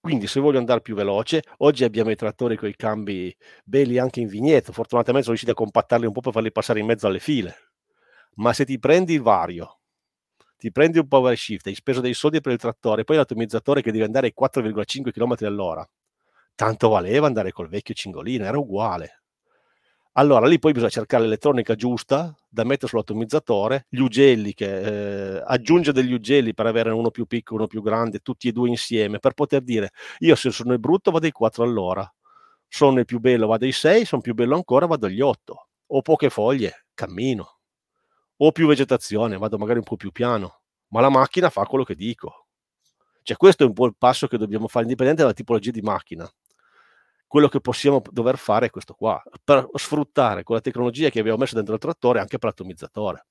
Quindi 0.00 0.26
se 0.26 0.40
voglio 0.40 0.58
andare 0.58 0.80
più 0.80 0.94
veloce, 0.94 1.44
oggi 1.58 1.84
abbiamo 1.84 2.10
i 2.10 2.16
trattori 2.16 2.56
con 2.56 2.68
i 2.68 2.74
cambi 2.74 3.36
belli 3.64 3.98
anche 3.98 4.20
in 4.20 4.28
vigneto, 4.28 4.72
fortunatamente 4.72 5.24
sono 5.24 5.36
riusciti 5.36 5.50
a 5.50 5.54
compattarli 5.54 6.06
un 6.06 6.12
po' 6.12 6.22
per 6.22 6.32
farli 6.32 6.50
passare 6.50 6.80
in 6.80 6.86
mezzo 6.86 7.06
alle 7.06 7.18
file. 7.20 7.54
Ma 8.36 8.52
se 8.54 8.64
ti 8.64 8.78
prendi 8.78 9.14
il 9.14 9.20
vario, 9.22 9.79
ti 10.60 10.70
prendi 10.70 10.98
un 10.98 11.08
power 11.08 11.34
shift, 11.38 11.66
hai 11.68 11.74
speso 11.74 12.02
dei 12.02 12.12
soldi 12.12 12.42
per 12.42 12.52
il 12.52 12.58
trattore, 12.58 13.02
poi 13.02 13.16
l'atomizzatore 13.16 13.80
che 13.80 13.90
deve 13.90 14.04
andare 14.04 14.26
ai 14.26 14.34
4,5 14.38 15.10
km 15.10 15.34
all'ora. 15.46 15.88
Tanto 16.54 16.90
valeva 16.90 17.26
andare 17.26 17.50
col 17.50 17.70
vecchio 17.70 17.94
cingolino, 17.94 18.44
era 18.44 18.58
uguale. 18.58 19.22
Allora 20.14 20.46
lì 20.46 20.58
poi 20.58 20.72
bisogna 20.72 20.90
cercare 20.90 21.22
l'elettronica 21.22 21.74
giusta 21.76 22.34
da 22.46 22.64
mettere 22.64 22.88
sull'atomizzatore, 22.88 23.86
gli 23.88 24.00
ugelli, 24.00 24.52
che 24.52 25.36
eh, 25.36 25.42
aggiunge 25.46 25.92
degli 25.92 26.12
ugelli 26.12 26.52
per 26.52 26.66
avere 26.66 26.90
uno 26.90 27.10
più 27.10 27.24
piccolo, 27.24 27.60
uno 27.60 27.66
più 27.66 27.80
grande, 27.80 28.18
tutti 28.18 28.48
e 28.48 28.52
due 28.52 28.68
insieme, 28.68 29.18
per 29.18 29.32
poter 29.32 29.62
dire 29.62 29.92
io 30.18 30.34
se 30.34 30.50
sono 30.50 30.74
il 30.74 30.78
brutto 30.78 31.10
vado 31.10 31.24
ai 31.24 31.32
4 31.32 31.64
all'ora, 31.64 32.06
sono 32.68 32.98
il 32.98 33.06
più 33.06 33.18
bello 33.18 33.46
vado 33.46 33.64
ai 33.64 33.72
6, 33.72 34.04
sono 34.04 34.20
più 34.20 34.34
bello 34.34 34.56
ancora 34.56 34.84
vado 34.84 35.06
agli 35.06 35.22
8, 35.22 35.68
ho 35.86 36.02
poche 36.02 36.28
foglie, 36.28 36.84
cammino 36.92 37.59
o 38.42 38.52
più 38.52 38.66
vegetazione, 38.66 39.36
vado 39.38 39.58
magari 39.58 39.78
un 39.78 39.84
po' 39.84 39.96
più 39.96 40.12
piano, 40.12 40.60
ma 40.88 41.00
la 41.00 41.10
macchina 41.10 41.50
fa 41.50 41.64
quello 41.64 41.84
che 41.84 41.94
dico. 41.94 42.46
Cioè 43.22 43.36
questo 43.36 43.64
è 43.64 43.66
un 43.66 43.72
po' 43.72 43.86
il 43.86 43.94
passo 43.96 44.26
che 44.26 44.38
dobbiamo 44.38 44.68
fare, 44.68 44.84
indipendente 44.84 45.22
dalla 45.22 45.34
tipologia 45.34 45.70
di 45.70 45.82
macchina. 45.82 46.28
Quello 47.26 47.48
che 47.48 47.60
possiamo 47.60 48.02
dover 48.10 48.38
fare 48.38 48.66
è 48.66 48.70
questo 48.70 48.94
qua, 48.94 49.22
per 49.44 49.68
sfruttare 49.74 50.42
quella 50.42 50.60
tecnologia 50.60 51.10
che 51.10 51.20
abbiamo 51.20 51.38
messo 51.38 51.54
dentro 51.54 51.74
il 51.74 51.80
trattore 51.80 52.20
anche 52.20 52.38
per 52.38 52.48
l'atomizzatore. 52.48 53.26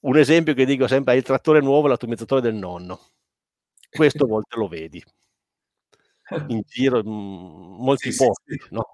Un 0.00 0.16
esempio 0.16 0.54
che 0.54 0.64
dico 0.64 0.86
sempre 0.88 1.14
è 1.14 1.16
il 1.16 1.22
trattore 1.22 1.60
nuovo 1.60 1.86
e 1.86 1.90
l'atomizzatore 1.90 2.40
del 2.40 2.54
nonno. 2.54 3.00
Questo 3.90 4.24
a 4.24 4.26
volte 4.26 4.56
lo 4.56 4.66
vedi 4.66 5.02
in 6.48 6.62
giro, 6.66 7.02
mm, 7.02 7.82
molti 7.82 8.12
sì, 8.12 8.24
posti, 8.24 8.52
sì, 8.52 8.58
sì. 8.58 8.74
no? 8.74 8.86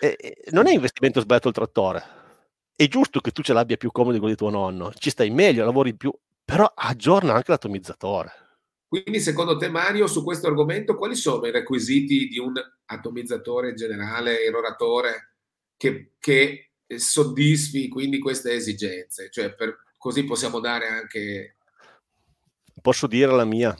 E, 0.00 0.44
non 0.50 0.66
è 0.66 0.72
investimento 0.72 1.20
sbagliato 1.20 1.48
il 1.48 1.54
trattore, 1.54 2.02
è 2.76 2.88
giusto 2.88 3.20
che 3.20 3.30
tu 3.30 3.42
ce 3.42 3.54
l'abbia 3.54 3.78
più 3.78 3.90
comodo 3.90 4.12
di 4.12 4.18
quello 4.18 4.34
di 4.34 4.38
tuo 4.38 4.50
nonno, 4.50 4.92
ci 4.92 5.08
stai 5.08 5.30
meglio, 5.30 5.64
lavori 5.64 5.96
più, 5.96 6.12
però 6.44 6.70
aggiorna 6.74 7.32
anche 7.32 7.50
l'atomizzatore. 7.50 8.32
Quindi 8.86 9.18
secondo 9.18 9.56
te 9.56 9.68
Mario 9.68 10.06
su 10.06 10.22
questo 10.22 10.46
argomento 10.46 10.94
quali 10.94 11.16
sono 11.16 11.46
i 11.46 11.50
requisiti 11.50 12.28
di 12.28 12.38
un 12.38 12.52
atomizzatore 12.84 13.74
generale, 13.74 14.42
eroratore 14.42 15.36
che, 15.76 16.12
che 16.20 16.70
soddisfi 16.86 17.88
quindi 17.88 18.18
queste 18.18 18.52
esigenze? 18.52 19.28
Cioè 19.30 19.54
per, 19.54 19.76
così 19.96 20.24
possiamo 20.24 20.60
dare 20.60 20.86
anche... 20.86 21.56
Posso 22.80 23.06
dire 23.06 23.32
la 23.32 23.44
mia? 23.44 23.76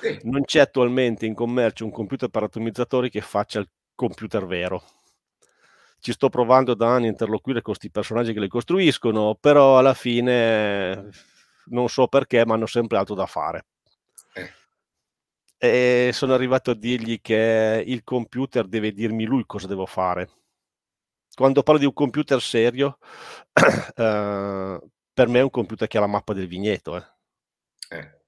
Sì. 0.00 0.18
Non 0.24 0.44
c'è 0.44 0.58
attualmente 0.58 1.26
in 1.26 1.34
commercio 1.34 1.84
un 1.84 1.92
computer 1.92 2.28
per 2.28 2.42
atomizzatori 2.42 3.08
che 3.08 3.20
faccia 3.20 3.60
il 3.60 3.70
computer 3.94 4.44
vero 4.44 4.82
ci 6.02 6.12
sto 6.12 6.28
provando 6.28 6.74
da 6.74 6.88
anni 6.88 7.06
a 7.06 7.10
interloquire 7.10 7.62
con 7.62 7.74
questi 7.74 7.88
personaggi 7.88 8.32
che 8.32 8.40
li 8.40 8.48
costruiscono, 8.48 9.36
però 9.36 9.78
alla 9.78 9.94
fine 9.94 11.10
non 11.66 11.88
so 11.88 12.08
perché, 12.08 12.44
ma 12.44 12.54
hanno 12.54 12.66
sempre 12.66 12.98
altro 12.98 13.14
da 13.14 13.26
fare. 13.26 13.66
Eh. 14.34 14.50
E 15.56 16.10
sono 16.12 16.34
arrivato 16.34 16.72
a 16.72 16.74
dirgli 16.74 17.20
che 17.20 17.84
il 17.86 18.02
computer 18.02 18.66
deve 18.66 18.90
dirmi 18.90 19.24
lui 19.24 19.44
cosa 19.46 19.68
devo 19.68 19.86
fare. 19.86 20.28
Quando 21.32 21.62
parlo 21.62 21.78
di 21.78 21.86
un 21.86 21.92
computer 21.92 22.42
serio, 22.42 22.98
eh, 23.94 24.80
per 25.14 25.28
me 25.28 25.38
è 25.38 25.42
un 25.42 25.50
computer 25.50 25.86
che 25.86 25.98
ha 25.98 26.00
la 26.00 26.08
mappa 26.08 26.32
del 26.32 26.48
vigneto. 26.48 26.96
Eh. 26.96 27.04
Eh. 27.90 28.20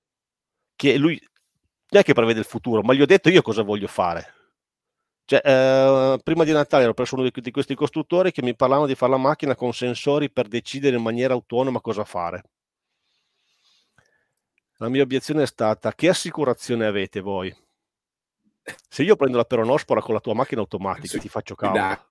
Che 0.76 0.96
lui 0.96 1.20
non 1.90 2.02
è 2.02 2.04
che 2.04 2.14
prevede 2.14 2.38
il 2.38 2.46
futuro, 2.46 2.82
ma 2.82 2.94
gli 2.94 3.02
ho 3.02 3.06
detto 3.06 3.30
io 3.30 3.42
cosa 3.42 3.62
voglio 3.62 3.88
fare 3.88 4.43
cioè, 5.26 5.40
eh, 5.42 6.18
prima 6.22 6.44
di 6.44 6.52
Natale 6.52 6.84
ero 6.84 6.92
preso 6.92 7.14
uno 7.14 7.28
di, 7.28 7.40
di, 7.40 7.50
questi 7.50 7.74
costruttori 7.74 8.30
che 8.30 8.42
mi 8.42 8.54
parlavano 8.54 8.86
di 8.86 8.94
fare 8.94 9.12
la 9.12 9.18
macchina 9.18 9.54
con 9.54 9.72
sensori 9.72 10.30
per 10.30 10.48
decidere 10.48 10.96
in 10.96 11.02
maniera 11.02 11.32
autonoma 11.32 11.80
cosa 11.80 12.04
fare. 12.04 12.42
La 14.78 14.88
mia 14.88 15.02
obiezione 15.02 15.44
è 15.44 15.46
stata: 15.46 15.94
che 15.94 16.08
assicurazione 16.08 16.84
avete 16.84 17.20
voi? 17.20 17.54
Se 18.88 19.02
io 19.02 19.16
prendo 19.16 19.36
la 19.36 19.44
peronospora 19.44 20.00
con 20.00 20.14
la 20.14 20.20
tua 20.20 20.34
macchina 20.34 20.60
automatica, 20.60 21.06
sì, 21.06 21.20
ti 21.20 21.28
faccio 21.28 21.54
causa. 21.54 22.06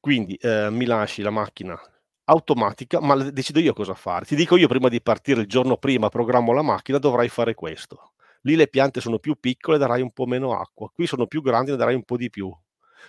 Quindi 0.00 0.34
eh, 0.36 0.68
mi 0.70 0.84
lasci 0.84 1.22
la 1.22 1.30
macchina 1.30 1.80
automatica, 2.24 3.00
ma 3.00 3.14
decido 3.30 3.60
io 3.60 3.72
cosa 3.72 3.94
fare. 3.94 4.24
Ti 4.24 4.34
dico 4.34 4.56
io 4.56 4.68
prima 4.68 4.88
di 4.88 5.00
partire 5.00 5.42
il 5.42 5.46
giorno 5.46 5.76
prima, 5.76 6.08
programmo 6.08 6.52
la 6.52 6.62
macchina, 6.62 6.98
dovrai 6.98 7.28
fare 7.28 7.54
questo. 7.54 8.14
Lì 8.46 8.54
le 8.54 8.68
piante 8.68 9.00
sono 9.00 9.18
più 9.18 9.34
piccole, 9.40 9.76
darai 9.76 10.00
un 10.02 10.12
po' 10.12 10.24
meno 10.24 10.56
acqua. 10.56 10.88
Qui 10.88 11.06
sono 11.08 11.26
più 11.26 11.42
grandi, 11.42 11.72
ne 11.72 11.76
darai 11.76 11.96
un 11.96 12.04
po' 12.04 12.16
di 12.16 12.30
più. 12.30 12.48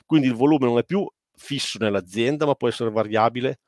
Quindi 0.06 0.28
il 0.28 0.34
volume 0.34 0.66
non 0.66 0.80
è 0.80 0.84
più 0.84 1.08
fisso 1.36 1.78
nell'azienda, 1.80 2.48
ma 2.48 2.56
può 2.56 2.68
essere 2.68 2.90
variabile 2.90 3.60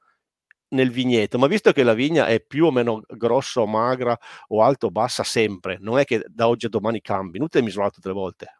nel 0.69 0.89
vigneto. 0.89 1.37
Ma 1.37 1.45
visto 1.45 1.71
che 1.71 1.83
la 1.83 1.93
vigna 1.93 2.25
è 2.25 2.41
più 2.41 2.65
o 2.65 2.71
meno 2.71 3.01
grossa 3.07 3.61
o 3.61 3.67
magra 3.67 4.17
o 4.47 4.63
alta 4.63 4.87
o 4.87 4.89
bassa 4.89 5.23
sempre, 5.23 5.77
non 5.79 5.99
è 5.99 6.05
che 6.05 6.23
da 6.27 6.47
oggi 6.47 6.65
a 6.65 6.69
domani 6.69 7.01
cambi, 7.01 7.37
inutile 7.37 7.63
misurare 7.63 7.91
tutte 7.91 8.07
le 8.07 8.13
volte. 8.15 8.59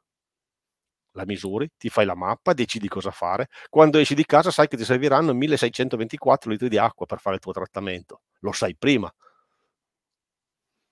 La 1.14 1.26
misuri, 1.26 1.68
ti 1.78 1.90
fai 1.90 2.06
la 2.06 2.16
mappa, 2.16 2.54
decidi 2.54 2.88
cosa 2.88 3.10
fare. 3.10 3.48
Quando 3.70 3.98
esci 3.98 4.14
di 4.14 4.24
casa 4.24 4.52
sai 4.52 4.68
che 4.68 4.78
ti 4.78 4.86
serviranno 4.86 5.34
1624 5.34 6.52
litri 6.52 6.70
di 6.70 6.78
acqua 6.78 7.08
per 7.08 7.20
fare 7.20 7.38
il 7.38 7.42
tuo 7.42 7.54
trattamento. 7.54 8.22
Lo 8.42 8.52
sai 8.52 8.76
prima. 8.78 9.12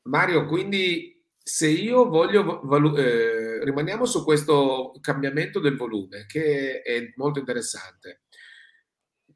Mario, 0.04 0.48
quindi 0.48 1.17
se 1.48 1.70
io 1.70 2.10
voglio, 2.10 2.60
valu- 2.62 2.98
eh, 2.98 3.64
rimaniamo 3.64 4.04
su 4.04 4.26
questo 4.26 4.92
cambiamento 5.00 5.62
del 5.62 5.78
volume, 5.78 6.26
che 6.26 6.82
è 6.82 7.14
molto 7.16 7.40
interessante. 7.40 8.24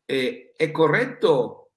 E, 0.04 0.52
è 0.58 0.71
corretto, 0.71 1.71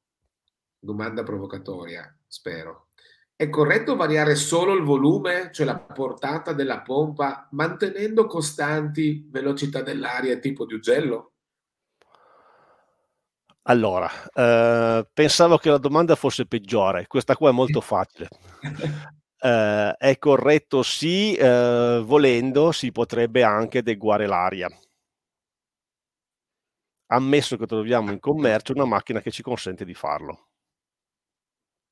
domanda 0.76 1.22
provocatoria, 1.22 2.12
spero, 2.26 2.88
è 3.36 3.48
corretto 3.48 3.94
variare 3.94 4.34
solo 4.34 4.74
il 4.74 4.82
volume, 4.82 5.50
cioè 5.52 5.66
la 5.66 5.78
portata 5.78 6.52
della 6.52 6.82
pompa, 6.82 7.46
mantenendo 7.52 8.26
costanti 8.26 9.28
velocità 9.30 9.82
dell'aria 9.82 10.32
e 10.32 10.40
tipo 10.40 10.66
di 10.66 10.74
ugello? 10.74 11.34
Allora, 13.66 14.10
eh, 14.34 15.08
pensavo 15.12 15.58
che 15.58 15.70
la 15.70 15.78
domanda 15.78 16.16
fosse 16.16 16.44
peggiore, 16.44 17.06
questa 17.06 17.36
qua 17.36 17.50
è 17.50 17.52
molto 17.52 17.80
facile. 17.80 18.28
Eh, 19.44 19.96
è 19.98 20.18
corretto 20.18 20.82
sì, 20.82 21.34
eh, 21.34 22.00
volendo 22.02 22.72
si 22.72 22.90
potrebbe 22.90 23.42
anche 23.42 23.78
adeguare 23.78 24.26
l'aria. 24.26 24.70
Ammesso 27.06 27.56
che 27.56 27.66
troviamo 27.66 28.10
in 28.10 28.20
commercio 28.20 28.72
una 28.72 28.84
macchina 28.84 29.20
che 29.20 29.30
ci 29.30 29.42
consente 29.42 29.84
di 29.84 29.94
farlo. 29.94 30.48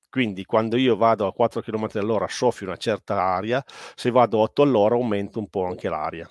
Quindi 0.09 0.47
quando 0.47 0.77
io 0.79 0.97
vado 0.97 1.27
a 1.27 1.33
4 1.35 1.61
km 1.61 1.89
all'ora 1.95 2.27
soffio 2.29 2.67
una 2.67 2.77
certa 2.77 3.21
aria, 3.23 3.63
se 3.95 4.11
vado 4.11 4.39
a 4.39 4.43
8 4.43 4.63
all'ora 4.63 4.95
aumento 4.95 5.39
un 5.39 5.49
po' 5.51 5.67
anche 5.67 5.89
l'aria. 5.91 6.29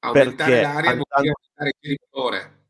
Aumentare 0.00 0.50
Perché 0.50 0.62
l'aria 0.62 0.90
andando... 0.90 1.04
vuol 1.08 1.22
dire 1.22 1.34
aumentare 1.34 1.72
il 1.80 1.98
motore 2.10 2.63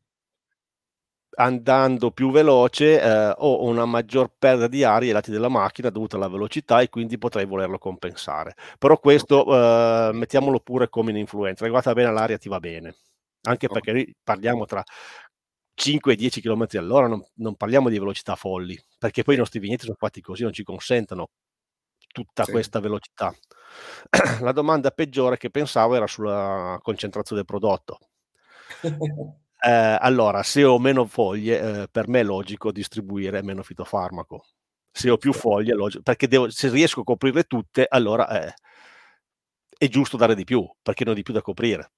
andando 1.35 2.11
più 2.11 2.31
veloce 2.31 3.01
eh, 3.01 3.33
ho 3.37 3.63
una 3.63 3.85
maggior 3.85 4.31
perdita 4.37 4.67
di 4.67 4.83
aria 4.83 5.07
ai 5.09 5.13
lati 5.13 5.31
della 5.31 5.49
macchina 5.49 5.89
dovuta 5.89 6.15
alla 6.15 6.27
velocità 6.27 6.81
e 6.81 6.89
quindi 6.89 7.17
potrei 7.17 7.45
volerlo 7.45 7.77
compensare. 7.77 8.55
Però 8.77 8.97
questo 8.99 9.45
eh, 9.45 10.11
mettiamolo 10.13 10.59
pure 10.59 10.89
come 10.89 11.11
un'influenza, 11.11 11.63
regolata 11.63 11.93
bene 11.93 12.11
l'aria 12.11 12.37
ti 12.37 12.49
va 12.49 12.59
bene, 12.59 12.95
anche 13.43 13.67
perché 13.67 14.13
parliamo 14.23 14.65
tra 14.65 14.83
5 15.73 16.13
e 16.13 16.15
10 16.15 16.41
km 16.41 16.67
all'ora, 16.73 17.07
non, 17.07 17.23
non, 17.35 17.55
parliamo 17.55 17.89
di 17.89 17.99
velocità 17.99 18.35
folli, 18.35 18.79
perché 18.97 19.23
poi 19.23 19.35
i 19.35 19.37
nostri 19.37 19.59
vigneti 19.59 19.83
sono 19.83 19.97
fatti 19.99 20.21
così, 20.21 20.43
non 20.43 20.53
ci 20.53 20.63
consentono 20.63 21.29
tutta 22.11 22.45
sì. 22.45 22.51
questa 22.51 22.79
velocità. 22.79 23.33
La 24.41 24.53
domanda 24.53 24.91
peggiore 24.91 25.37
che 25.37 25.49
pensavo 25.49 25.95
era 25.95 26.07
sulla 26.07 26.79
concentrazione 26.81 27.43
del 27.43 27.59
prodotto. 27.59 27.99
Eh, 29.59 29.97
allora, 29.99 30.43
se 30.43 30.63
ho 30.63 30.77
meno 30.79 31.05
foglie, 31.05 31.83
eh, 31.83 31.87
per 31.89 32.07
me 32.07 32.19
è 32.19 32.23
logico 32.23 32.71
distribuire 32.71 33.41
meno 33.41 33.63
fitofarmaco. 33.63 34.45
Se 34.91 35.09
ho 35.09 35.17
più 35.17 35.33
foglie, 35.33 35.73
è 35.73 35.75
logico, 35.75 36.03
perché 36.03 36.27
devo, 36.27 36.49
se 36.49 36.69
riesco 36.69 37.01
a 37.01 37.03
coprirle 37.03 37.43
tutte, 37.43 37.85
allora 37.89 38.45
eh, 38.45 38.53
è 39.77 39.87
giusto 39.87 40.17
dare 40.17 40.35
di 40.35 40.43
più, 40.43 40.67
perché 40.81 41.03
ne 41.03 41.11
ho 41.11 41.13
di 41.13 41.23
più 41.23 41.33
da 41.33 41.41
coprire. 41.41 41.91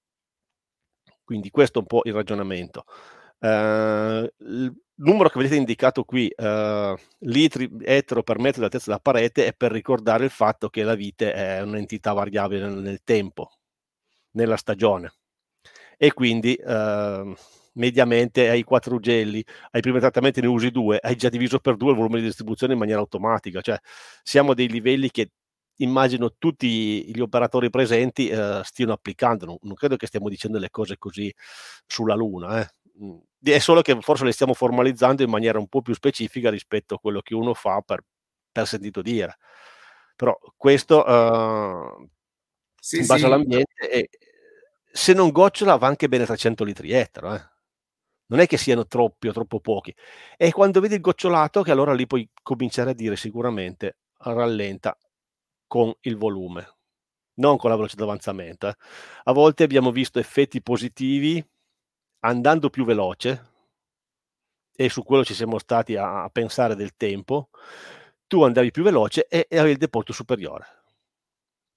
Quindi 1.23 1.49
questo 1.49 1.79
è 1.79 1.81
un 1.81 1.87
po' 1.87 2.01
il 2.05 2.13
ragionamento. 2.13 2.85
Uh, 3.39 4.25
il 4.39 4.73
numero 4.95 5.29
che 5.29 5.37
vedete 5.37 5.55
indicato 5.57 6.03
qui, 6.05 6.31
uh, 6.35 6.95
litri 7.19 7.69
etero 7.83 8.23
per 8.23 8.39
metro 8.39 8.59
di 8.59 8.65
altezza 8.65 8.85
della 8.87 8.99
parete, 9.01 9.45
è 9.45 9.53
per 9.53 9.71
ricordare 9.71 10.23
il 10.23 10.31
fatto 10.31 10.69
che 10.69 10.83
la 10.83 10.95
vite 10.95 11.33
è 11.33 11.61
un'entità 11.61 12.13
variabile 12.13 12.67
nel, 12.67 12.79
nel 12.79 13.03
tempo, 13.03 13.51
nella 14.31 14.57
stagione 14.57 15.11
e 15.97 16.13
quindi 16.13 16.53
eh, 16.53 17.35
mediamente 17.73 18.49
hai 18.49 18.63
quattro 18.63 18.95
ugelli, 18.95 19.43
ai 19.71 19.81
primi 19.81 19.99
trattamenti 19.99 20.41
ne 20.41 20.47
usi 20.47 20.69
due, 20.71 20.99
hai 21.01 21.15
già 21.15 21.29
diviso 21.29 21.59
per 21.59 21.75
due 21.75 21.91
il 21.91 21.97
volume 21.97 22.19
di 22.19 22.25
distribuzione 22.25 22.73
in 22.73 22.79
maniera 22.79 22.99
automatica, 22.99 23.61
cioè 23.61 23.77
siamo 24.23 24.51
a 24.51 24.55
dei 24.55 24.69
livelli 24.69 25.09
che 25.09 25.31
immagino 25.77 26.35
tutti 26.37 27.11
gli 27.13 27.19
operatori 27.19 27.69
presenti 27.69 28.29
eh, 28.29 28.61
stiano 28.63 28.93
applicando, 28.93 29.45
non, 29.45 29.57
non, 29.61 29.75
credo 29.75 29.95
che 29.95 30.07
stiamo 30.07 30.29
dicendo 30.29 30.57
le 30.57 30.69
cose 30.69 30.97
così 30.97 31.33
sulla 31.85 32.15
luna, 32.15 32.61
eh. 32.61 32.69
Mm, 33.03 33.17
è 33.43 33.59
solo 33.59 33.81
che 33.81 33.95
forse 34.01 34.25
le 34.25 34.31
stiamo 34.31 34.53
formalizzando 34.53 35.21
in 35.23 35.29
maniera 35.29 35.59
un 35.59 35.67
po' 35.67 35.81
più 35.81 35.93
specifica 35.93 36.49
rispetto 36.49 36.95
a 36.95 36.99
quello 36.99 37.21
che 37.21 37.35
uno 37.35 37.53
fa 37.53 37.81
per, 37.81 38.03
per 38.51 38.65
sentito 38.67 39.01
dire. 39.01 39.37
Però 40.15 40.35
questo 40.55 41.03
uh, 41.05 42.09
sì, 42.79 42.97
in 42.99 43.05
base 43.05 43.19
sì. 43.19 43.25
all'ambiente 43.25 43.87
è, 43.87 44.03
se 44.97 45.13
non 45.13 45.29
gocciola 45.29 45.75
va 45.75 45.85
anche 45.85 46.07
bene 46.09 46.25
300 46.25 46.63
litri 46.63 46.91
ettaro, 46.91 47.35
eh. 47.35 47.41
non 48.27 48.39
è 48.39 48.47
che 48.47 48.57
siano 48.57 48.87
troppi 48.87 49.27
o 49.27 49.31
troppo 49.31 49.59
pochi. 49.59 49.95
E 50.35 50.51
quando 50.51 50.79
vedi 50.81 50.95
il 50.95 51.01
gocciolato 51.01 51.61
che 51.61 51.69
allora 51.69 51.93
lì 51.93 52.07
puoi 52.07 52.27
cominciare 52.41 52.89
a 52.89 52.93
dire 52.93 53.15
sicuramente 53.15 53.97
rallenta 54.17 54.97
con 55.67 55.93
il 56.01 56.17
volume, 56.17 56.67
non 57.35 57.57
con 57.57 57.69
la 57.69 57.75
velocità 57.75 58.01
d'avanzamento. 58.05 58.69
Eh. 58.69 58.75
A 59.25 59.33
volte 59.33 59.63
abbiamo 59.63 59.91
visto 59.91 60.17
effetti 60.17 60.63
positivi 60.63 61.45
andando 62.21 62.71
più 62.71 62.83
veloce 62.83 63.51
e 64.75 64.89
su 64.89 65.03
quello 65.03 65.23
ci 65.23 65.35
siamo 65.35 65.59
stati 65.59 65.95
a, 65.95 66.23
a 66.23 66.29
pensare 66.29 66.75
del 66.75 66.95
tempo, 66.95 67.49
tu 68.25 68.41
andavi 68.41 68.71
più 68.71 68.81
veloce 68.81 69.27
e, 69.27 69.45
e 69.47 69.57
avevi 69.57 69.73
il 69.73 69.77
deporto 69.77 70.11
superiore. 70.11 70.65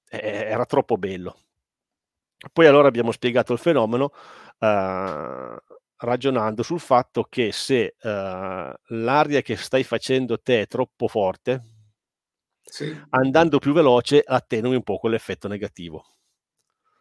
E, 0.08 0.18
era 0.18 0.64
troppo 0.64 0.96
bello. 0.96 1.36
Poi 2.52 2.66
allora 2.66 2.88
abbiamo 2.88 3.12
spiegato 3.12 3.52
il 3.52 3.58
fenomeno 3.58 4.12
eh, 4.58 5.56
ragionando 5.96 6.62
sul 6.62 6.80
fatto 6.80 7.24
che 7.24 7.52
se 7.52 7.94
eh, 8.00 8.74
l'aria 8.86 9.42
che 9.42 9.56
stai 9.56 9.84
facendo 9.84 10.40
te 10.40 10.62
è 10.62 10.66
troppo 10.66 11.08
forte, 11.08 11.62
sì. 12.62 12.98
andando 13.10 13.58
più 13.58 13.72
veloce 13.72 14.22
attenui 14.24 14.76
un 14.76 14.82
po' 14.82 14.98
quell'effetto 14.98 15.48
negativo. 15.48 16.04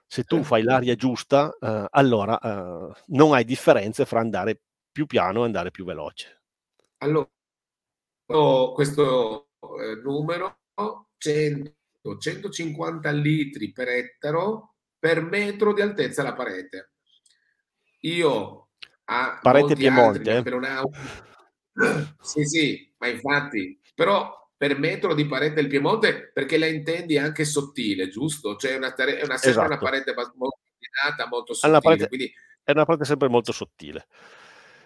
Se 0.06 0.24
tu 0.24 0.44
fai 0.44 0.64
l'aria 0.64 0.96
giusta, 0.96 1.56
eh, 1.60 1.86
allora 1.92 2.40
eh, 2.40 2.92
non 3.08 3.34
hai 3.34 3.46
differenze 3.46 4.06
fra 4.06 4.20
andare 4.20 4.60
più 4.92 5.06
piano 5.06 5.44
e 5.44 5.46
andare 5.46 5.70
più 5.70 5.86
veloce. 5.86 6.42
Allora, 6.98 7.30
questo 8.74 9.50
eh, 9.60 10.02
numero 10.04 10.62
100, 11.18 12.18
150 12.18 13.12
litri 13.12 13.72
per 13.72 13.88
ettaro 13.88 14.69
per 15.00 15.22
metro 15.22 15.74
di 15.74 15.82
altezza 15.82 16.22
la 16.22 16.34
parete. 16.34 16.92
Io 18.02 18.70
a 19.06 19.40
parete 19.42 19.76
Piemonte, 19.76 20.32
altri, 20.32 20.52
eh? 20.52 20.68
ha... 20.68 20.84
sì, 22.22 22.44
sì, 22.44 22.94
ma 22.98 23.08
infatti, 23.08 23.80
però 23.96 24.38
per 24.56 24.78
metro 24.78 25.14
di 25.14 25.26
parete 25.26 25.56
del 25.56 25.68
Piemonte 25.68 26.32
perché 26.34 26.58
la 26.58 26.68
intendi 26.68 27.18
anche 27.18 27.46
sottile, 27.46 28.10
giusto? 28.10 28.58
Cioè 28.58 28.76
una, 28.76 28.92
tare... 28.92 29.22
una, 29.24 29.36
esatto. 29.36 29.66
una 29.66 29.78
parete 29.78 30.14
molto 30.14 30.60
molto 31.30 31.54
sottile. 31.54 31.80
Parete... 31.80 32.08
Quindi... 32.08 32.34
È 32.64 32.72
una 32.72 32.86
parete 32.86 33.06
sempre 33.06 33.30
molto 33.30 33.52
sottile. 33.52 34.06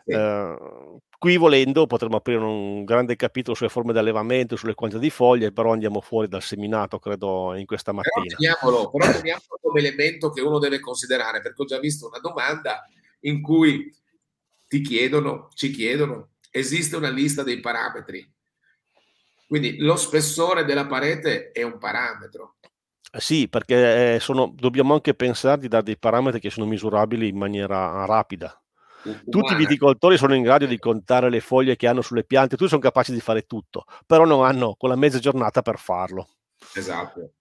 Sì. 0.05 0.13
Uh, 0.13 0.99
qui 1.17 1.37
volendo 1.37 1.87
potremmo 1.87 2.17
aprire 2.17 2.39
un 2.39 2.83
grande 2.83 3.15
capitolo 3.15 3.55
sulle 3.55 3.69
forme 3.69 3.93
di 3.93 3.99
allevamento, 3.99 4.57
sulle 4.57 4.73
quantità 4.73 5.01
di 5.01 5.09
foglie, 5.09 5.53
però 5.53 5.71
andiamo 5.71 6.01
fuori 6.01 6.27
dal 6.27 6.41
seminato, 6.41 6.99
credo, 6.99 7.55
in 7.55 7.65
questa 7.65 7.93
mattina. 7.93 8.35
Però 8.35 8.35
teniamolo, 8.35 8.89
però 8.91 9.11
teniamolo 9.11 9.59
come 9.61 9.79
elemento 9.79 10.31
che 10.31 10.41
uno 10.41 10.59
deve 10.59 10.81
considerare, 10.81 11.41
perché 11.41 11.61
ho 11.61 11.65
già 11.65 11.79
visto 11.79 12.07
una 12.07 12.19
domanda 12.19 12.85
in 13.21 13.41
cui 13.41 13.95
ti 14.67 14.81
chiedono, 14.81 15.47
ci 15.53 15.71
chiedono, 15.71 16.31
esiste 16.51 16.97
una 16.97 17.09
lista 17.09 17.43
dei 17.43 17.61
parametri. 17.61 18.29
Quindi 19.47 19.77
lo 19.77 19.95
spessore 19.95 20.65
della 20.65 20.87
parete 20.87 21.51
è 21.51 21.63
un 21.63 21.77
parametro. 21.77 22.55
Sì, 23.15 23.47
perché 23.47 24.19
sono, 24.19 24.51
dobbiamo 24.53 24.95
anche 24.95 25.13
pensare 25.13 25.61
di 25.61 25.67
dare 25.67 25.83
dei 25.83 25.97
parametri 25.97 26.39
che 26.39 26.49
sono 26.49 26.65
misurabili 26.65 27.27
in 27.27 27.37
maniera 27.37 28.03
rapida 28.05 28.57
tutti 29.29 29.53
i 29.53 29.55
viticoltori 29.55 30.17
sono 30.17 30.33
in 30.35 30.43
grado 30.43 30.65
di 30.65 30.79
contare 30.79 31.29
le 31.29 31.39
foglie 31.39 31.75
che 31.75 31.87
hanno 31.87 32.01
sulle 32.01 32.23
piante, 32.23 32.55
tutti 32.55 32.69
sono 32.69 32.81
capaci 32.81 33.11
di 33.11 33.19
fare 33.19 33.43
tutto, 33.43 33.85
però 34.05 34.25
non 34.25 34.45
hanno 34.45 34.75
quella 34.75 34.95
mezza 34.95 35.19
giornata 35.19 35.61
per 35.61 35.77
farlo. 35.77 36.27
Esatto. 36.73 37.33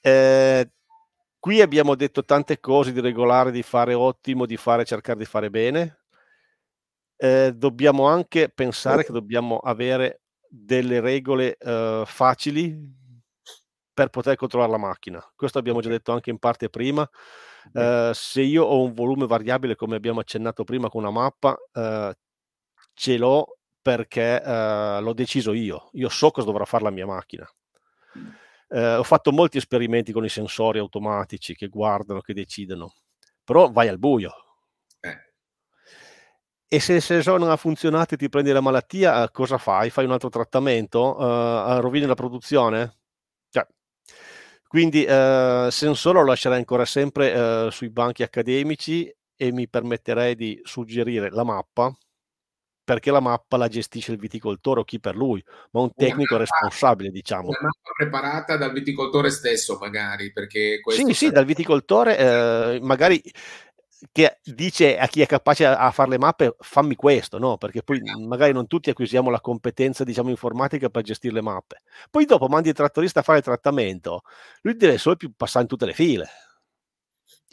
Eh, 0.00 0.70
qui 1.38 1.60
abbiamo 1.60 1.94
detto 1.94 2.24
tante 2.24 2.58
cose 2.60 2.92
di 2.92 3.00
regolare, 3.00 3.50
di 3.50 3.62
fare 3.62 3.94
ottimo, 3.94 4.46
di 4.46 4.56
fare, 4.56 4.84
cercare 4.84 5.18
di 5.18 5.24
fare 5.24 5.50
bene. 5.50 5.98
Eh, 7.16 7.52
dobbiamo 7.54 8.06
anche 8.06 8.48
pensare 8.48 9.04
che 9.04 9.12
dobbiamo 9.12 9.58
avere 9.58 10.22
delle 10.48 11.00
regole 11.00 11.56
eh, 11.56 12.02
facili 12.04 12.76
per 13.94 14.08
poter 14.08 14.36
controllare 14.36 14.72
la 14.72 14.78
macchina. 14.78 15.32
Questo 15.36 15.58
abbiamo 15.58 15.80
già 15.80 15.88
detto 15.88 16.12
anche 16.12 16.30
in 16.30 16.38
parte 16.38 16.68
prima. 16.68 17.08
Eh, 17.72 18.10
se 18.14 18.42
io 18.42 18.64
ho 18.64 18.82
un 18.82 18.92
volume 18.92 19.26
variabile, 19.26 19.76
come 19.76 19.96
abbiamo 19.96 20.20
accennato 20.20 20.64
prima 20.64 20.88
con 20.88 21.02
una 21.02 21.10
mappa, 21.10 21.56
eh, 21.72 22.14
ce 22.94 23.16
l'ho 23.16 23.58
perché 23.80 24.42
eh, 24.42 25.00
l'ho 25.00 25.12
deciso 25.12 25.52
io. 25.52 25.90
Io 25.92 26.08
so 26.08 26.30
cosa 26.30 26.46
dovrà 26.46 26.64
fare 26.64 26.84
la 26.84 26.90
mia 26.90 27.06
macchina. 27.06 27.48
Eh, 28.68 28.94
ho 28.94 29.02
fatto 29.02 29.32
molti 29.32 29.58
esperimenti 29.58 30.12
con 30.12 30.24
i 30.24 30.28
sensori 30.28 30.78
automatici 30.78 31.54
che 31.54 31.68
guardano, 31.68 32.20
che 32.20 32.32
decidono, 32.32 32.94
però 33.44 33.70
vai 33.70 33.88
al 33.88 33.98
buio. 33.98 34.32
Eh. 35.00 35.30
E 36.68 36.80
se 36.80 36.94
il 36.94 37.02
sensore 37.02 37.38
non 37.38 37.50
ha 37.50 37.56
funzionato 37.56 38.14
e 38.14 38.16
ti 38.16 38.30
prendi 38.30 38.50
la 38.50 38.62
malattia, 38.62 39.30
cosa 39.30 39.58
fai? 39.58 39.90
Fai 39.90 40.06
un 40.06 40.12
altro 40.12 40.30
trattamento? 40.30 41.16
Uh, 41.18 41.80
rovini 41.80 42.06
la 42.06 42.14
produzione? 42.14 43.01
Quindi 44.72 45.04
uh, 45.04 45.68
sensore 45.68 46.20
lo 46.20 46.24
lascerei 46.24 46.56
ancora 46.56 46.86
sempre 46.86 47.30
uh, 47.30 47.68
sui 47.68 47.90
banchi 47.90 48.22
accademici 48.22 49.14
e 49.36 49.52
mi 49.52 49.68
permetterei 49.68 50.34
di 50.34 50.58
suggerire 50.64 51.28
la 51.28 51.44
mappa 51.44 51.94
perché 52.82 53.10
la 53.10 53.20
mappa 53.20 53.58
la 53.58 53.68
gestisce 53.68 54.12
il 54.12 54.18
viticoltore 54.18 54.80
o 54.80 54.84
chi 54.84 54.98
per 54.98 55.14
lui, 55.14 55.44
ma 55.72 55.82
un 55.82 55.92
tecnico 55.94 56.36
mappa, 56.36 56.38
responsabile, 56.38 57.10
diciamo. 57.10 57.48
Una 57.48 57.58
mappa 57.60 57.92
preparata 57.94 58.56
dal 58.56 58.72
viticoltore 58.72 59.28
stesso, 59.28 59.76
magari, 59.78 60.32
perché 60.32 60.80
questo... 60.80 61.06
Sì, 61.06 61.12
sì, 61.12 61.30
dal 61.30 61.44
viticoltore, 61.44 62.16
eh, 62.16 62.78
magari 62.80 63.22
che 64.10 64.38
dice 64.42 64.98
a 64.98 65.06
chi 65.06 65.20
è 65.20 65.26
capace 65.26 65.66
a, 65.66 65.90
fare 65.90 66.10
le 66.10 66.18
mappe 66.18 66.56
fammi 66.58 66.96
questo, 66.96 67.38
no? 67.38 67.56
Perché 67.56 67.82
poi 67.82 68.00
esatto. 68.02 68.20
magari 68.20 68.52
non 68.52 68.66
tutti 68.66 68.90
acquisiamo 68.90 69.30
la 69.30 69.40
competenza, 69.40 70.04
diciamo, 70.04 70.30
informatica 70.30 70.88
per 70.88 71.02
gestire 71.02 71.34
le 71.34 71.42
mappe. 71.42 71.82
Poi 72.10 72.24
dopo 72.24 72.48
mandi 72.48 72.68
il 72.70 72.74
trattorista 72.74 73.20
a 73.20 73.22
fare 73.22 73.38
il 73.38 73.44
trattamento, 73.44 74.22
lui 74.62 74.76
deve 74.76 74.98
solo 74.98 75.16
più 75.16 75.32
passare 75.36 75.64
in 75.64 75.68
tutte 75.68 75.86
le 75.86 75.92
file. 75.92 76.28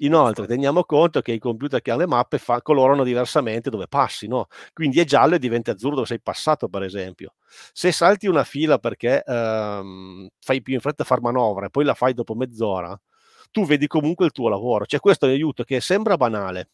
Inoltre 0.01 0.47
teniamo 0.47 0.85
conto 0.85 1.21
che 1.21 1.33
i 1.33 1.39
computer 1.39 1.81
che 1.81 1.91
hanno 1.91 2.01
le 2.01 2.07
mappe 2.07 2.37
fa, 2.37 2.61
colorano 2.61 3.03
diversamente 3.03 3.69
dove 3.69 3.87
passi, 3.87 4.27
no? 4.27 4.47
Quindi 4.73 4.99
è 4.99 5.03
giallo 5.03 5.35
e 5.35 5.39
diventa 5.39 5.71
azzurro 5.71 5.95
dove 5.95 6.07
sei 6.07 6.21
passato, 6.21 6.69
per 6.69 6.83
esempio. 6.83 7.33
Se 7.73 7.91
salti 7.91 8.27
una 8.27 8.45
fila 8.45 8.77
perché 8.79 9.23
ehm, 9.25 10.27
fai 10.39 10.61
più 10.61 10.73
in 10.73 10.79
fretta 10.79 11.03
a 11.03 11.05
far 11.05 11.21
manovra 11.21 11.65
e 11.65 11.69
poi 11.69 11.83
la 11.83 11.95
fai 11.95 12.13
dopo 12.13 12.33
mezz'ora, 12.33 12.97
tu 13.51 13.65
vedi 13.65 13.87
comunque 13.87 14.25
il 14.25 14.31
tuo 14.31 14.49
lavoro. 14.49 14.85
Cioè 14.85 14.99
questo 14.99 15.25
è 15.27 15.29
aiuto 15.29 15.63
che 15.63 15.81
sembra 15.81 16.17
banale, 16.17 16.69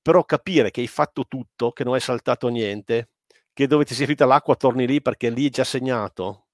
però 0.00 0.24
capire 0.24 0.70
che 0.70 0.80
hai 0.80 0.86
fatto 0.86 1.26
tutto, 1.26 1.72
che 1.72 1.84
non 1.84 1.94
hai 1.94 2.00
saltato 2.00 2.48
niente, 2.48 3.10
che 3.52 3.66
dove 3.66 3.84
ti 3.84 3.94
sei 3.94 4.06
finita 4.06 4.26
l'acqua 4.26 4.56
torni 4.56 4.86
lì 4.86 5.02
perché 5.02 5.30
lì 5.30 5.46
è 5.46 5.50
già 5.50 5.64
segnato. 5.64 6.46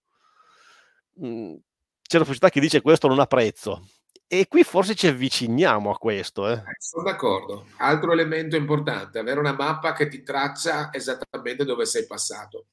Mm, 1.24 1.54
c'è 2.02 2.18
la 2.18 2.24
società 2.24 2.48
che 2.50 2.60
dice 2.60 2.80
questo 2.80 3.08
non 3.08 3.20
ha 3.20 3.26
prezzo 3.26 3.86
e 4.26 4.48
qui 4.48 4.64
forse 4.64 4.94
ci 4.94 5.06
avviciniamo 5.06 5.90
a 5.90 5.98
questo. 5.98 6.48
Eh. 6.48 6.54
eh. 6.54 6.62
Sono 6.78 7.04
d'accordo. 7.04 7.66
Altro 7.78 8.12
elemento 8.12 8.56
importante, 8.56 9.18
avere 9.18 9.38
una 9.38 9.52
mappa 9.52 9.92
che 9.92 10.08
ti 10.08 10.22
traccia 10.22 10.92
esattamente 10.92 11.64
dove 11.64 11.84
sei 11.84 12.06
passato. 12.06 12.66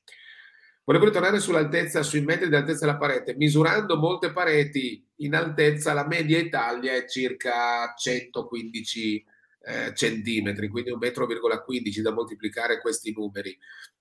Volevo 0.84 1.06
ritornare 1.06 1.40
sull'altezza, 1.40 2.02
sui 2.02 2.22
metri 2.22 2.50
di 2.50 2.56
altezza 2.56 2.86
della 2.86 2.98
parete. 2.98 3.36
Misurando 3.36 3.98
molte 3.98 4.32
pareti 4.32 5.08
in 5.18 5.36
altezza, 5.36 5.94
la 5.94 6.08
media 6.08 6.40
Italia 6.40 6.94
è 6.94 7.08
circa 7.08 7.94
115 7.96 9.26
eh, 9.64 9.94
centimetri, 9.94 10.70
quindi 10.70 10.90
un 10.90 10.98
metro 10.98 11.28
virgola 11.28 11.62
15 11.62 12.02
da 12.02 12.12
moltiplicare 12.12 12.82
questi 12.82 13.14
numeri. 13.16 13.56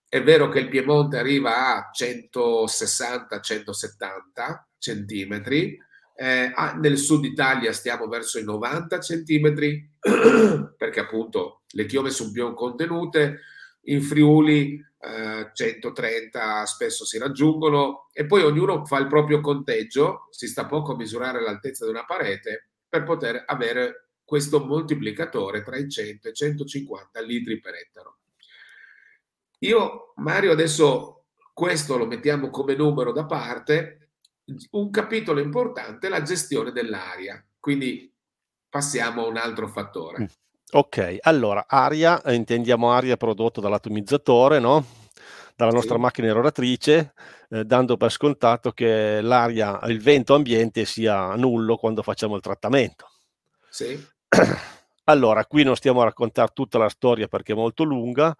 È 0.08 0.22
vero 0.22 0.48
che 0.48 0.60
il 0.60 0.68
Piemonte 0.68 1.18
arriva 1.18 1.76
a 1.76 1.90
160-170 1.96 4.64
centimetri, 4.78 5.78
eh, 6.16 6.50
nel 6.80 6.96
sud 6.98 7.24
Italia 7.24 7.72
stiamo 7.72 8.08
verso 8.08 8.38
i 8.38 8.44
90 8.44 9.00
centimetri, 9.00 9.88
perché 10.76 11.00
appunto 11.00 11.62
le 11.68 11.86
chiome 11.86 12.10
sono 12.10 12.30
più 12.30 12.52
contenute, 12.54 13.40
in 13.84 14.02
Friuli 14.02 14.84
eh, 14.98 15.50
130 15.52 16.66
spesso 16.66 17.04
si 17.04 17.18
raggiungono 17.18 18.08
e 18.12 18.26
poi 18.26 18.42
ognuno 18.42 18.84
fa 18.84 18.98
il 18.98 19.06
proprio 19.06 19.40
conteggio, 19.40 20.28
si 20.30 20.46
sta 20.46 20.66
poco 20.66 20.92
a 20.92 20.96
misurare 20.96 21.40
l'altezza 21.40 21.84
di 21.84 21.90
una 21.90 22.04
parete 22.04 22.70
per 22.88 23.04
poter 23.04 23.44
avere 23.46 24.10
questo 24.24 24.64
moltiplicatore 24.64 25.62
tra 25.62 25.76
i 25.76 25.88
100 25.88 26.28
e 26.28 26.30
i 26.30 26.34
150 26.34 27.20
litri 27.20 27.58
per 27.60 27.74
ettaro. 27.74 28.18
Io, 29.60 30.12
Mario, 30.16 30.52
adesso 30.52 31.24
questo 31.52 31.96
lo 31.96 32.06
mettiamo 32.06 32.50
come 32.50 32.74
numero 32.74 33.12
da 33.12 33.26
parte 33.26 33.96
un 34.70 34.90
capitolo 34.90 35.40
importante 35.40 36.06
è 36.06 36.10
la 36.10 36.22
gestione 36.22 36.72
dell'aria. 36.72 37.44
Quindi 37.58 38.12
passiamo 38.68 39.24
a 39.24 39.28
un 39.28 39.36
altro 39.36 39.68
fattore. 39.68 40.28
Ok, 40.72 41.18
allora 41.22 41.64
aria, 41.66 42.22
eh, 42.22 42.34
intendiamo 42.34 42.92
aria 42.92 43.16
prodotto 43.16 43.60
dall'atomizzatore, 43.60 44.60
no? 44.60 44.84
dalla 45.56 45.72
nostra 45.72 45.96
sì. 45.96 46.00
macchina 46.00 46.28
eroratrice, 46.28 47.12
eh, 47.50 47.64
dando 47.64 47.96
per 47.96 48.10
scontato 48.10 48.70
che 48.72 49.20
l'aria, 49.20 49.78
il 49.86 50.00
vento 50.00 50.34
ambiente 50.34 50.84
sia 50.84 51.34
nullo 51.34 51.76
quando 51.76 52.02
facciamo 52.02 52.34
il 52.36 52.40
trattamento. 52.40 53.10
Sì. 53.68 53.98
Allora, 55.04 55.44
qui 55.44 55.64
non 55.64 55.74
stiamo 55.74 56.02
a 56.02 56.04
raccontare 56.04 56.52
tutta 56.54 56.78
la 56.78 56.88
storia 56.88 57.26
perché 57.26 57.52
è 57.52 57.56
molto 57.56 57.82
lunga, 57.82 58.32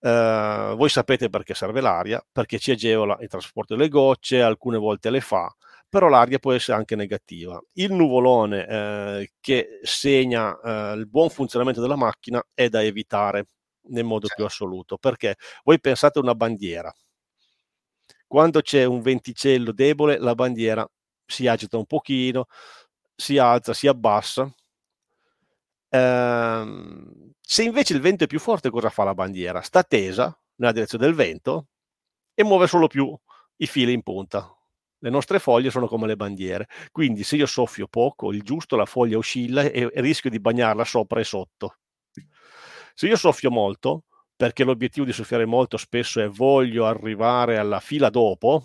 eh, 0.00 0.72
voi 0.74 0.88
sapete 0.88 1.28
perché 1.28 1.52
serve 1.52 1.82
l'aria, 1.82 2.24
perché 2.32 2.58
ci 2.58 2.70
agevola 2.70 3.18
il 3.20 3.28
trasporto 3.28 3.76
delle 3.76 3.90
gocce, 3.90 4.40
alcune 4.40 4.78
volte 4.78 5.10
le 5.10 5.20
fa, 5.20 5.54
però 5.96 6.08
l'aria 6.08 6.38
può 6.38 6.52
essere 6.52 6.76
anche 6.76 6.94
negativa. 6.94 7.58
Il 7.72 7.90
nuvolone 7.94 8.66
eh, 8.66 9.32
che 9.40 9.80
segna 9.82 10.54
eh, 10.60 10.92
il 10.92 11.08
buon 11.08 11.30
funzionamento 11.30 11.80
della 11.80 11.96
macchina 11.96 12.46
è 12.52 12.68
da 12.68 12.82
evitare 12.82 13.46
nel 13.88 14.04
modo 14.04 14.28
più 14.34 14.44
assoluto, 14.44 14.98
perché 14.98 15.36
voi 15.64 15.80
pensate 15.80 16.18
a 16.18 16.22
una 16.22 16.34
bandiera. 16.34 16.92
Quando 18.26 18.60
c'è 18.60 18.84
un 18.84 19.00
venticello 19.00 19.72
debole, 19.72 20.18
la 20.18 20.34
bandiera 20.34 20.86
si 21.24 21.46
agita 21.46 21.78
un 21.78 21.86
pochino, 21.86 22.44
si 23.14 23.38
alza, 23.38 23.72
si 23.72 23.86
abbassa. 23.86 24.52
Ehm, 25.88 27.32
se 27.40 27.62
invece 27.62 27.94
il 27.94 28.02
vento 28.02 28.24
è 28.24 28.26
più 28.26 28.38
forte, 28.38 28.68
cosa 28.68 28.90
fa 28.90 29.04
la 29.04 29.14
bandiera? 29.14 29.62
Sta 29.62 29.82
tesa 29.82 30.38
nella 30.56 30.72
direzione 30.72 31.06
del 31.06 31.14
vento 31.14 31.68
e 32.34 32.44
muove 32.44 32.66
solo 32.66 32.86
più 32.86 33.18
i 33.56 33.66
fili 33.66 33.94
in 33.94 34.02
punta. 34.02 34.55
Le 34.98 35.10
nostre 35.10 35.38
foglie 35.38 35.70
sono 35.70 35.86
come 35.86 36.06
le 36.06 36.16
bandiere, 36.16 36.68
quindi 36.90 37.22
se 37.22 37.36
io 37.36 37.46
soffio 37.46 37.86
poco, 37.86 38.32
il 38.32 38.42
giusto, 38.42 38.76
la 38.76 38.86
foglia 38.86 39.18
oscilla 39.18 39.62
e, 39.62 39.90
rischio 39.96 40.30
di 40.30 40.40
bagnarla 40.40 40.84
sopra 40.84 41.20
e 41.20 41.24
sotto. 41.24 41.76
Se 42.94 43.06
io 43.06 43.16
soffio 43.16 43.50
molto, 43.50 44.04
perché 44.34 44.64
l'obiettivo 44.64 45.04
di 45.04 45.12
soffiare 45.12 45.44
molto 45.44 45.76
spesso 45.76 46.20
è 46.20 46.28
voglio 46.28 46.86
arrivare 46.86 47.58
alla 47.58 47.80
fila 47.80 48.08
dopo, 48.10 48.64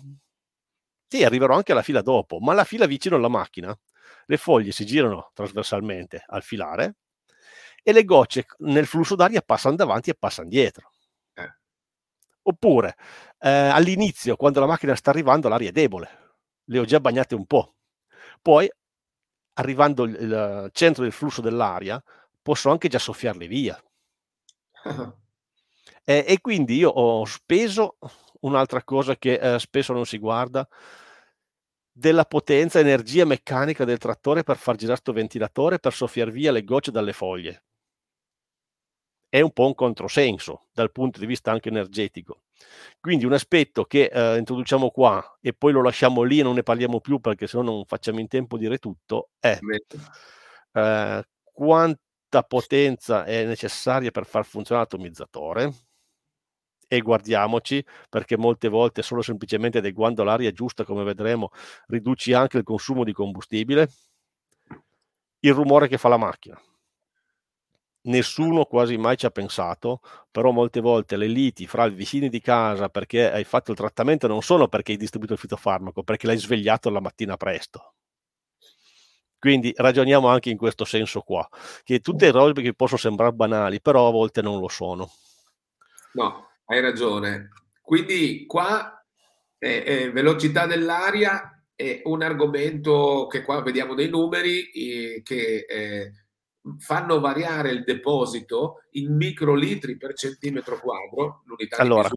sì, 1.06 1.24
arriverò 1.24 1.54
anche 1.54 1.72
alla 1.72 1.82
fila 1.82 2.00
dopo, 2.00 2.38
ma 2.38 2.54
la 2.54 2.64
fila 2.64 2.86
vicino 2.86 3.16
alla 3.16 3.28
macchina, 3.28 3.78
le 4.26 4.36
foglie 4.38 4.72
si 4.72 4.86
girano 4.86 5.30
trasversalmente 5.34 6.24
al 6.26 6.42
filare 6.42 6.96
e 7.82 7.92
le 7.92 8.04
gocce 8.04 8.46
nel 8.60 8.86
flusso 8.86 9.14
d'aria 9.14 9.42
passano 9.42 9.76
davanti 9.76 10.10
e 10.10 10.14
passano 10.14 10.48
dietro. 10.48 10.91
Oppure 12.44 12.96
eh, 13.38 13.48
all'inizio, 13.48 14.36
quando 14.36 14.60
la 14.60 14.66
macchina 14.66 14.94
sta 14.96 15.10
arrivando, 15.10 15.48
l'aria 15.48 15.68
è 15.68 15.72
debole, 15.72 16.34
le 16.64 16.78
ho 16.78 16.84
già 16.84 17.00
bagnate 17.00 17.34
un 17.34 17.46
po'. 17.46 17.74
Poi, 18.40 18.68
arrivando 19.54 20.02
al 20.04 20.70
centro 20.72 21.04
del 21.04 21.12
flusso 21.12 21.40
dell'aria, 21.40 22.02
posso 22.40 22.70
anche 22.70 22.88
già 22.88 22.98
soffiarle 22.98 23.46
via. 23.46 23.80
e, 26.04 26.24
e, 26.26 26.40
quindi 26.40 26.76
io 26.76 26.90
ho 26.90 27.24
speso 27.24 27.98
un'altra 28.40 28.82
cosa 28.82 29.16
che 29.16 29.34
eh, 29.34 29.58
spesso 29.60 29.92
non 29.92 30.04
si 30.04 30.18
guarda, 30.18 30.66
della 31.92 32.24
potenza, 32.24 32.80
energia 32.80 33.24
meccanica 33.24 33.84
del 33.84 33.98
trattore 33.98 34.42
per 34.42 34.56
far 34.56 34.76
girare 34.76 35.00
questo 35.00 35.12
ventilatore 35.12 35.78
per 35.78 35.92
soffiar 35.92 36.30
via 36.30 36.50
le 36.50 36.64
gocce 36.64 36.90
dalle 36.90 37.12
foglie 37.12 37.64
è 39.32 39.40
un 39.40 39.50
po' 39.50 39.64
un 39.64 39.74
controsenso 39.74 40.66
dal 40.74 40.92
punto 40.92 41.18
di 41.18 41.24
vista 41.24 41.50
anche 41.50 41.70
energetico. 41.70 42.42
Quindi 43.00 43.24
un 43.24 43.32
aspetto 43.32 43.84
che 43.86 44.10
eh, 44.12 44.36
introduciamo 44.36 44.90
qua 44.90 45.38
e 45.40 45.54
poi 45.54 45.72
lo 45.72 45.80
lasciamo 45.80 46.20
lì 46.20 46.40
e 46.40 46.42
non 46.42 46.54
ne 46.54 46.62
parliamo 46.62 47.00
più 47.00 47.18
perché 47.18 47.46
se 47.46 47.56
no 47.56 47.62
non 47.62 47.84
facciamo 47.86 48.20
in 48.20 48.28
tempo 48.28 48.58
di 48.58 48.64
dire 48.64 48.76
tutto 48.76 49.30
è 49.40 49.58
eh, 50.74 51.24
quanta 51.50 52.42
potenza 52.46 53.24
è 53.24 53.46
necessaria 53.46 54.10
per 54.10 54.26
far 54.26 54.44
funzionare 54.44 54.86
l'atomizzatore. 54.90 55.72
E 56.86 57.00
guardiamoci 57.00 57.82
perché 58.10 58.36
molte 58.36 58.68
volte 58.68 59.00
solo 59.00 59.22
semplicemente 59.22 59.78
adeguando 59.78 60.24
l'aria 60.24 60.52
giusta 60.52 60.84
come 60.84 61.04
vedremo 61.04 61.48
riduci 61.86 62.34
anche 62.34 62.58
il 62.58 62.64
consumo 62.64 63.02
di 63.02 63.14
combustibile. 63.14 63.88
Il 65.40 65.54
rumore 65.54 65.88
che 65.88 65.96
fa 65.96 66.08
la 66.08 66.18
macchina 66.18 66.60
nessuno 68.02 68.64
quasi 68.64 68.96
mai 68.96 69.16
ci 69.16 69.26
ha 69.26 69.30
pensato, 69.30 70.00
però 70.30 70.50
molte 70.50 70.80
volte 70.80 71.16
le 71.16 71.26
liti 71.26 71.66
fra 71.66 71.86
i 71.86 71.90
vicini 71.90 72.28
di 72.28 72.40
casa 72.40 72.88
perché 72.88 73.30
hai 73.30 73.44
fatto 73.44 73.70
il 73.70 73.76
trattamento 73.76 74.26
non 74.26 74.42
sono 74.42 74.68
perché 74.68 74.92
hai 74.92 74.98
distribuito 74.98 75.34
il 75.34 75.38
fitofarmaco, 75.38 76.02
perché 76.02 76.26
l'hai 76.26 76.38
svegliato 76.38 76.90
la 76.90 77.00
mattina 77.00 77.36
presto. 77.36 77.94
Quindi 79.38 79.72
ragioniamo 79.76 80.28
anche 80.28 80.50
in 80.50 80.56
questo 80.56 80.84
senso 80.84 81.20
qua, 81.22 81.48
che 81.82 81.98
tutte 81.98 82.30
robe 82.30 82.62
che 82.62 82.74
possono 82.74 83.00
sembrare 83.00 83.32
banali, 83.32 83.80
però 83.80 84.06
a 84.06 84.12
volte 84.12 84.40
non 84.40 84.60
lo 84.60 84.68
sono. 84.68 85.10
No, 86.12 86.48
hai 86.66 86.80
ragione. 86.80 87.50
Quindi 87.80 88.46
qua 88.46 89.04
eh, 89.58 89.82
eh, 89.84 90.10
velocità 90.12 90.66
dell'aria 90.66 91.60
è 91.74 92.02
un 92.04 92.22
argomento 92.22 93.26
che 93.28 93.42
qua 93.42 93.60
vediamo 93.62 93.94
dei 93.94 94.08
numeri 94.08 94.70
eh, 94.70 95.22
che 95.24 95.66
eh, 95.68 96.12
fanno 96.78 97.20
variare 97.20 97.70
il 97.70 97.84
deposito 97.84 98.82
in 98.92 99.14
microlitri 99.14 99.96
per 99.96 100.14
centimetro 100.14 100.80
quadro, 100.80 101.42
l'unità 101.46 101.76
allora, 101.78 102.08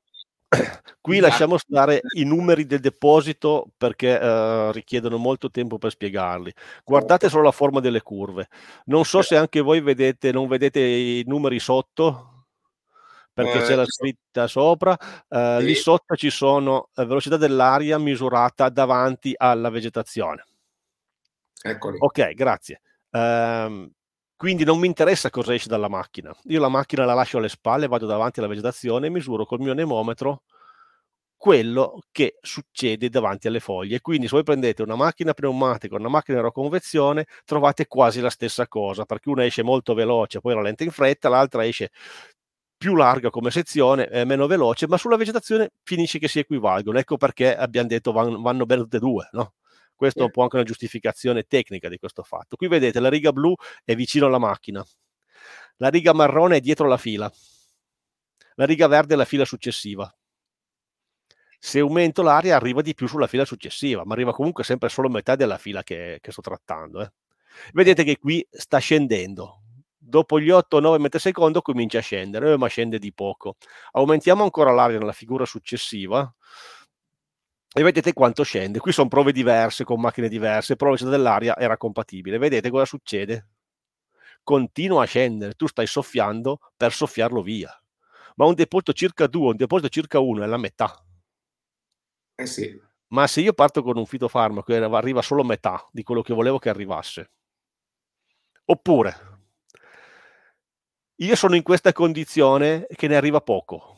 Qui 1.02 1.20
lasciamo 1.20 1.58
stare 1.58 2.02
i 2.16 2.24
numeri 2.24 2.66
del 2.66 2.80
deposito 2.80 3.68
perché 3.78 4.20
eh, 4.20 4.72
richiedono 4.72 5.18
molto 5.18 5.50
tempo 5.50 5.78
per 5.78 5.92
spiegarli. 5.92 6.54
Guardate 6.84 7.30
solo 7.30 7.44
la 7.44 7.52
forma 7.52 7.80
delle 7.80 8.02
curve. 8.02 8.48
Non 8.86 9.06
so 9.06 9.22
se 9.22 9.36
anche 9.36 9.62
voi 9.62 9.82
vedete, 9.82 10.32
non 10.32 10.48
vedete 10.48 10.80
i 10.80 11.24
numeri 11.26 11.60
sotto, 11.60 12.46
perché 13.34 13.60
eh, 13.60 13.62
c'è 13.64 13.76
la 13.76 13.86
scritta 13.86 14.48
sopra. 14.48 14.98
Eh, 15.28 15.58
sì. 15.60 15.66
Lì 15.66 15.76
sotto 15.76 16.16
ci 16.16 16.30
sono 16.30 16.90
la 16.94 17.06
velocità 17.06 17.38
dell'aria 17.38 17.98
misurata 17.98 18.70
davanti 18.70 19.34
alla 19.36 19.70
vegetazione. 19.70 20.46
Eccoli. 21.62 21.98
Ok, 22.00 22.34
grazie. 22.34 22.82
Um, 23.10 23.90
quindi 24.38 24.64
non 24.64 24.80
mi 24.80 24.88
interessa 24.88 25.30
cosa 25.30 25.54
esce 25.54 25.70
dalla 25.70 25.88
macchina. 25.88 26.36
Io 26.46 26.60
la 26.60 26.70
macchina 26.70 27.06
la 27.06 27.14
lascio 27.14 27.38
alle 27.38 27.50
spalle, 27.50 27.88
vado 27.88 28.06
davanti 28.06 28.40
alla 28.40 28.50
vegetazione 28.50 29.08
e 29.08 29.10
misuro 29.10 29.46
col 29.46 29.60
mio 29.60 29.72
anemometro 29.72 30.44
quello 31.38 32.00
che 32.12 32.38
succede 32.42 33.10
davanti 33.10 33.48
alle 33.48 33.60
foglie. 33.60 34.02
Quindi 34.02 34.28
se 34.28 34.36
voi 34.36 34.44
prendete 34.44 34.82
una 34.82 34.96
macchina 34.96 35.34
pneumatica, 35.34 35.96
una 35.96 36.10
macchina 36.10 36.40
a 36.46 36.52
convezione, 36.52 37.26
trovate 37.46 37.88
quasi 37.88 38.20
la 38.20 38.30
stessa 38.30 38.68
cosa, 38.68 39.06
perché 39.06 39.30
una 39.30 39.46
esce 39.46 39.64
molto 39.64 39.94
veloce, 39.94 40.40
poi 40.40 40.54
rallenta 40.54 40.84
in 40.84 40.92
fretta, 40.92 41.30
l'altra 41.30 41.66
esce 41.66 41.92
più 42.78 42.96
larga 42.96 43.30
come 43.30 43.52
sezione, 43.52 44.08
è 44.08 44.24
meno 44.26 44.48
veloce, 44.48 44.88
ma 44.88 44.98
sulla 44.98 45.18
vegetazione 45.18 45.72
finisce 45.84 46.20
che 46.20 46.28
si 46.28 46.40
equivalgono. 46.40 46.98
Ecco 47.00 47.18
perché 47.18 47.56
abbiamo 47.56 47.88
detto 47.88 48.12
vanno, 48.12 48.42
vanno 48.42 48.66
bene 48.66 48.82
tutte 48.82 48.98
e 48.98 49.00
due, 49.00 49.30
no? 49.32 49.54
Questo 49.96 50.20
è 50.20 50.24
un 50.24 50.32
po' 50.32 50.42
anche 50.44 50.58
una 50.58 50.66
giustificazione 50.66 51.44
tecnica 51.44 51.88
di 51.88 51.98
questo 51.98 52.24
fatto. 52.24 52.58
Qui 52.58 52.68
vedete 52.68 53.00
la 53.00 53.10
riga 53.10 53.32
blu 53.32 53.56
è 53.84 53.96
vicino 53.96 54.26
alla 54.26 54.38
macchina, 54.38 54.86
la 55.78 55.90
riga 55.90 56.14
marrone 56.14 56.58
è 56.58 56.60
dietro 56.60 56.88
la 56.88 56.98
fila, 56.98 57.32
la 58.56 58.66
riga 58.66 58.88
verde 58.88 59.14
è 59.14 59.18
la 59.18 59.26
fila 59.26 59.46
successiva. 59.46 60.14
Se 61.58 61.80
aumento 61.80 62.22
l'aria 62.22 62.56
arriva 62.56 62.82
di 62.82 62.94
più 62.94 63.08
sulla 63.08 63.28
fila 63.28 63.46
successiva, 63.46 64.04
ma 64.06 64.14
arriva 64.14 64.34
comunque 64.34 64.64
sempre 64.64 64.90
solo 64.90 65.10
metà 65.10 65.36
della 65.36 65.58
fila 65.58 65.82
che, 65.82 66.20
che 66.22 66.32
sto 66.32 66.42
trattando. 66.42 67.02
Eh. 67.02 67.12
Vedete 67.74 68.04
che 68.04 68.18
qui 68.18 68.46
sta 68.52 68.78
scendendo. 68.78 69.62
Dopo 69.98 70.40
gli 70.40 70.52
8-9 70.52 71.00
metri 71.00 71.20
secondo 71.20 71.62
comincia 71.62 71.98
a 71.98 72.02
scendere, 72.02 72.52
eh, 72.52 72.58
ma 72.58 72.68
scende 72.68 73.00
di 73.00 73.12
poco. 73.14 73.56
Aumentiamo 73.94 74.44
ancora 74.44 74.72
l'aria 74.72 75.00
nella 75.00 75.14
figura 75.14 75.46
successiva 75.46 76.32
e 77.78 77.84
vedete 77.84 78.14
quanto 78.14 78.44
scende. 78.44 78.80
Qui 78.80 78.94
sono 78.94 79.10
prove 79.10 79.34
diverse 79.34 79.84
con 79.84 80.00
macchine 80.00 80.30
diverse, 80.30 80.76
velocità 80.78 81.10
dell'aria 81.10 81.58
era 81.58 81.76
compatibile. 81.76 82.38
Vedete 82.38 82.70
cosa 82.70 82.86
succede? 82.86 83.50
Continua 84.44 85.04
a 85.04 85.06
scendere, 85.06 85.56
tu 85.56 85.68
stai 85.68 85.86
soffiando 85.86 86.60
per 86.78 86.94
soffiarlo 86.94 87.42
via. 87.42 87.70
Ma 88.36 88.46
un 88.46 88.54
deposito 88.54 88.94
circa 88.94 89.28
2, 89.28 89.50
un 89.50 89.56
deposito 89.58 89.90
circa 89.90 90.20
1 90.20 90.44
è 90.44 90.46
la 90.48 90.56
metà. 90.56 91.06
Eh 92.36 92.46
sì. 92.46 92.82
Ma 93.08 93.28
se 93.28 93.42
io 93.42 93.52
parto 93.52 93.84
con 93.84 93.98
un 93.98 94.06
fitofarmaco 94.06 94.72
e 94.72 94.78
arriva 94.78 95.22
solo 95.22 95.44
metà 95.44 95.86
di 95.92 96.04
quello 96.04 96.22
che 96.22 96.34
volevo 96.34 96.60
che 96.60 96.70
arrivasse, 96.70 97.32
oppure 98.64 99.40
io 101.16 101.36
sono 101.36 101.56
in 101.56 101.64
questa 101.64 101.92
condizione 101.92 102.88
che 102.96 103.08
ne 103.10 103.18
arriva 103.18 103.42
poco, 103.42 103.95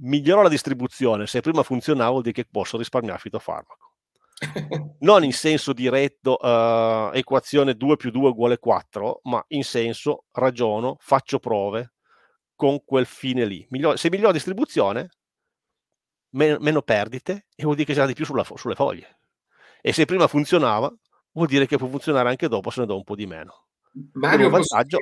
migliorò 0.00 0.42
la 0.42 0.48
distribuzione, 0.48 1.26
se 1.26 1.40
prima 1.40 1.62
funzionava 1.62 2.10
vuol 2.10 2.22
dire 2.22 2.34
che 2.34 2.46
posso 2.50 2.76
risparmiare 2.76 3.18
fitofarmaco. 3.18 3.92
non 5.00 5.24
in 5.24 5.32
senso 5.32 5.72
diretto 5.72 6.34
uh, 6.34 7.10
equazione 7.14 7.74
2 7.74 7.96
più 7.96 8.10
2 8.10 8.28
uguale 8.30 8.58
4, 8.58 9.20
ma 9.24 9.42
in 9.48 9.64
senso 9.64 10.24
ragiono, 10.32 10.96
faccio 11.00 11.38
prove 11.38 11.94
con 12.54 12.84
quel 12.84 13.06
fine 13.06 13.44
lì. 13.44 13.66
Miglior, 13.70 13.98
se 13.98 14.08
migliora 14.10 14.28
la 14.28 14.34
distribuzione, 14.34 15.10
meno, 16.30 16.58
meno, 16.60 16.82
perdite 16.82 17.46
e 17.54 17.62
vuol 17.62 17.76
dire 17.76 17.86
che 17.86 17.94
sarà 17.94 18.06
di 18.06 18.14
più 18.14 18.24
sulla, 18.24 18.44
sulle 18.44 18.74
foglie. 18.74 19.20
E 19.80 19.92
se 19.92 20.04
prima 20.04 20.26
funzionava, 20.26 20.92
vuol 21.32 21.46
dire 21.46 21.66
che 21.66 21.76
può 21.76 21.88
funzionare 21.88 22.28
anche 22.28 22.48
dopo 22.48 22.70
se 22.70 22.80
ne 22.80 22.86
do 22.86 22.96
un 22.96 23.04
po' 23.04 23.14
di 23.14 23.26
meno. 23.26 23.68
Mario, 24.12 24.50
vantaggio... 24.50 24.98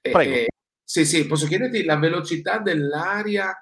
eh, 0.00 0.10
Prego. 0.10 0.34
Eh, 0.34 0.46
sì, 0.84 1.04
sì, 1.04 1.26
posso 1.26 1.46
chiederti 1.46 1.82
la 1.82 1.96
velocità 1.96 2.58
dell'aria 2.58 3.52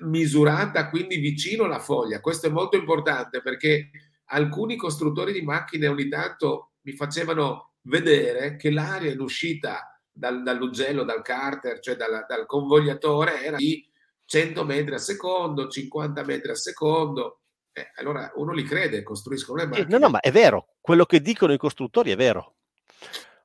misurata 0.00 0.88
quindi 0.88 1.16
vicino 1.16 1.64
alla 1.64 1.78
foglia. 1.78 2.20
Questo 2.20 2.46
è 2.46 2.50
molto 2.50 2.76
importante 2.76 3.40
perché 3.40 3.90
alcuni 4.26 4.76
costruttori 4.76 5.32
di 5.32 5.42
macchine 5.42 5.86
ogni 5.86 6.08
tanto 6.08 6.72
mi 6.82 6.92
facevano 6.92 7.74
vedere 7.82 8.56
che 8.56 8.70
l'aria 8.70 9.12
in 9.12 9.20
uscita 9.20 10.00
dal, 10.10 10.42
dall'ugello, 10.42 11.02
dal 11.04 11.22
carter, 11.22 11.80
cioè 11.80 11.96
dal, 11.96 12.24
dal 12.26 12.46
convogliatore 12.46 13.42
era 13.42 13.56
di 13.56 13.86
100 14.24 14.64
metri 14.64 14.94
al 14.94 15.00
secondo, 15.00 15.68
50 15.68 16.24
metri 16.24 16.50
al 16.50 16.56
secondo. 16.56 17.40
Eh, 17.72 17.90
allora 17.96 18.30
uno 18.36 18.52
li 18.52 18.62
crede, 18.62 19.02
costruiscono 19.02 19.58
le 19.58 19.66
macchine. 19.66 19.88
No, 19.88 19.98
no, 19.98 20.08
ma 20.08 20.20
è 20.20 20.30
vero, 20.30 20.74
quello 20.80 21.04
che 21.04 21.20
dicono 21.20 21.52
i 21.52 21.58
costruttori 21.58 22.12
è 22.12 22.16
vero. 22.16 22.54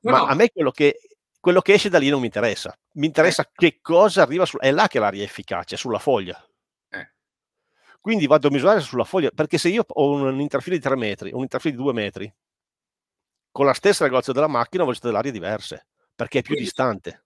No, 0.02 0.12
ma 0.12 0.26
a 0.26 0.34
me 0.34 0.50
quello 0.50 0.70
che, 0.70 0.98
quello 1.40 1.62
che 1.62 1.72
esce 1.72 1.88
da 1.88 1.98
lì 1.98 2.10
non 2.10 2.20
mi 2.20 2.26
interessa. 2.26 2.76
Mi 2.92 3.06
interessa 3.06 3.42
eh. 3.42 3.50
che 3.52 3.78
cosa 3.80 4.22
arriva 4.22 4.44
su... 4.44 4.58
È 4.58 4.70
là 4.70 4.86
che 4.86 4.98
l'aria 4.98 5.22
è 5.22 5.24
efficace, 5.24 5.76
sulla 5.76 5.98
foglia. 5.98 6.38
Eh. 6.90 7.12
Quindi 8.00 8.26
vado 8.26 8.48
a 8.48 8.50
misurare 8.50 8.80
sulla 8.80 9.04
foglia, 9.04 9.30
perché 9.34 9.58
se 9.58 9.70
io 9.70 9.84
ho 9.86 10.10
un 10.10 10.40
interfile 10.40 10.76
di 10.76 10.82
3 10.82 10.96
metri, 10.96 11.32
un 11.32 11.40
interfile 11.40 11.74
di 11.74 11.82
2 11.82 11.92
metri, 11.92 12.34
con 13.50 13.64
la 13.64 13.72
stessa 13.72 14.04
regolazione 14.04 14.38
della 14.38 14.52
macchina, 14.52 14.82
ho 14.82 14.86
velocità 14.86 15.08
dell'aria 15.08 15.32
diverse, 15.32 15.86
perché 16.14 16.38
è 16.38 16.42
più 16.42 16.54
Quindi, 16.54 16.64
distante. 16.64 17.24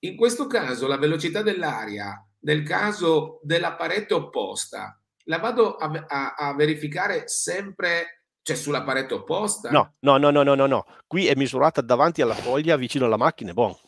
In 0.00 0.16
questo 0.16 0.46
caso 0.46 0.86
la 0.86 0.98
velocità 0.98 1.42
dell'aria, 1.42 2.22
nel 2.40 2.62
caso 2.62 3.40
della 3.42 3.74
parete 3.74 4.12
opposta, 4.12 5.00
la 5.26 5.38
vado 5.38 5.76
a, 5.76 6.04
a, 6.06 6.34
a 6.34 6.54
verificare 6.54 7.28
sempre 7.28 8.23
cioè 8.44 8.56
sulla 8.56 8.82
parete 8.82 9.14
opposta? 9.14 9.70
No, 9.70 9.94
no, 10.00 10.18
no, 10.18 10.30
no, 10.30 10.42
no, 10.42 10.54
no, 10.54 10.66
no. 10.66 10.86
Qui 11.06 11.26
è 11.26 11.34
misurata 11.34 11.80
davanti 11.80 12.20
alla 12.20 12.34
foglia 12.34 12.76
vicino 12.76 13.06
alla 13.06 13.16
macchina, 13.16 13.50
è 13.50 13.54
buono. 13.54 13.78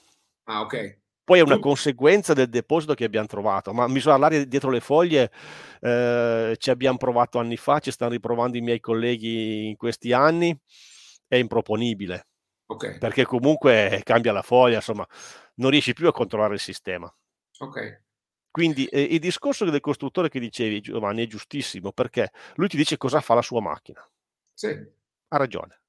Ah, 0.44 0.62
ok. 0.62 1.00
Poi 1.22 1.40
è 1.40 1.42
una 1.42 1.58
conseguenza 1.58 2.32
del 2.32 2.48
deposito 2.48 2.94
che 2.94 3.04
abbiamo 3.04 3.26
trovato, 3.26 3.74
ma 3.74 3.86
misurare 3.86 4.20
l'aria 4.20 4.44
dietro 4.46 4.70
le 4.70 4.80
foglie 4.80 5.30
eh, 5.80 6.54
ci 6.56 6.70
abbiamo 6.70 6.96
provato 6.96 7.38
anni 7.38 7.56
fa, 7.56 7.80
ci 7.80 7.90
stanno 7.90 8.12
riprovando 8.12 8.56
i 8.56 8.60
miei 8.62 8.80
colleghi 8.80 9.66
in 9.66 9.76
questi 9.76 10.12
anni, 10.12 10.58
è 11.26 11.36
improponibile. 11.36 12.28
Okay. 12.66 12.98
Perché 12.98 13.24
comunque 13.24 14.00
cambia 14.04 14.32
la 14.32 14.42
foglia, 14.42 14.76
insomma, 14.76 15.06
non 15.56 15.70
riesci 15.70 15.92
più 15.92 16.08
a 16.08 16.12
controllare 16.12 16.54
il 16.54 16.60
sistema. 16.60 17.12
Ok. 17.58 18.04
Quindi 18.50 18.86
eh, 18.86 19.02
il 19.02 19.18
discorso 19.18 19.66
del 19.66 19.80
costruttore 19.80 20.30
che 20.30 20.40
dicevi, 20.40 20.80
Giovanni, 20.80 21.24
è 21.24 21.26
giustissimo, 21.26 21.92
perché 21.92 22.30
lui 22.54 22.68
ti 22.68 22.76
dice 22.78 22.96
cosa 22.96 23.20
fa 23.20 23.34
la 23.34 23.42
sua 23.42 23.60
macchina. 23.60 24.02
Sì. 24.56 24.68
Ha 25.28 25.36
ragione. 25.36 25.80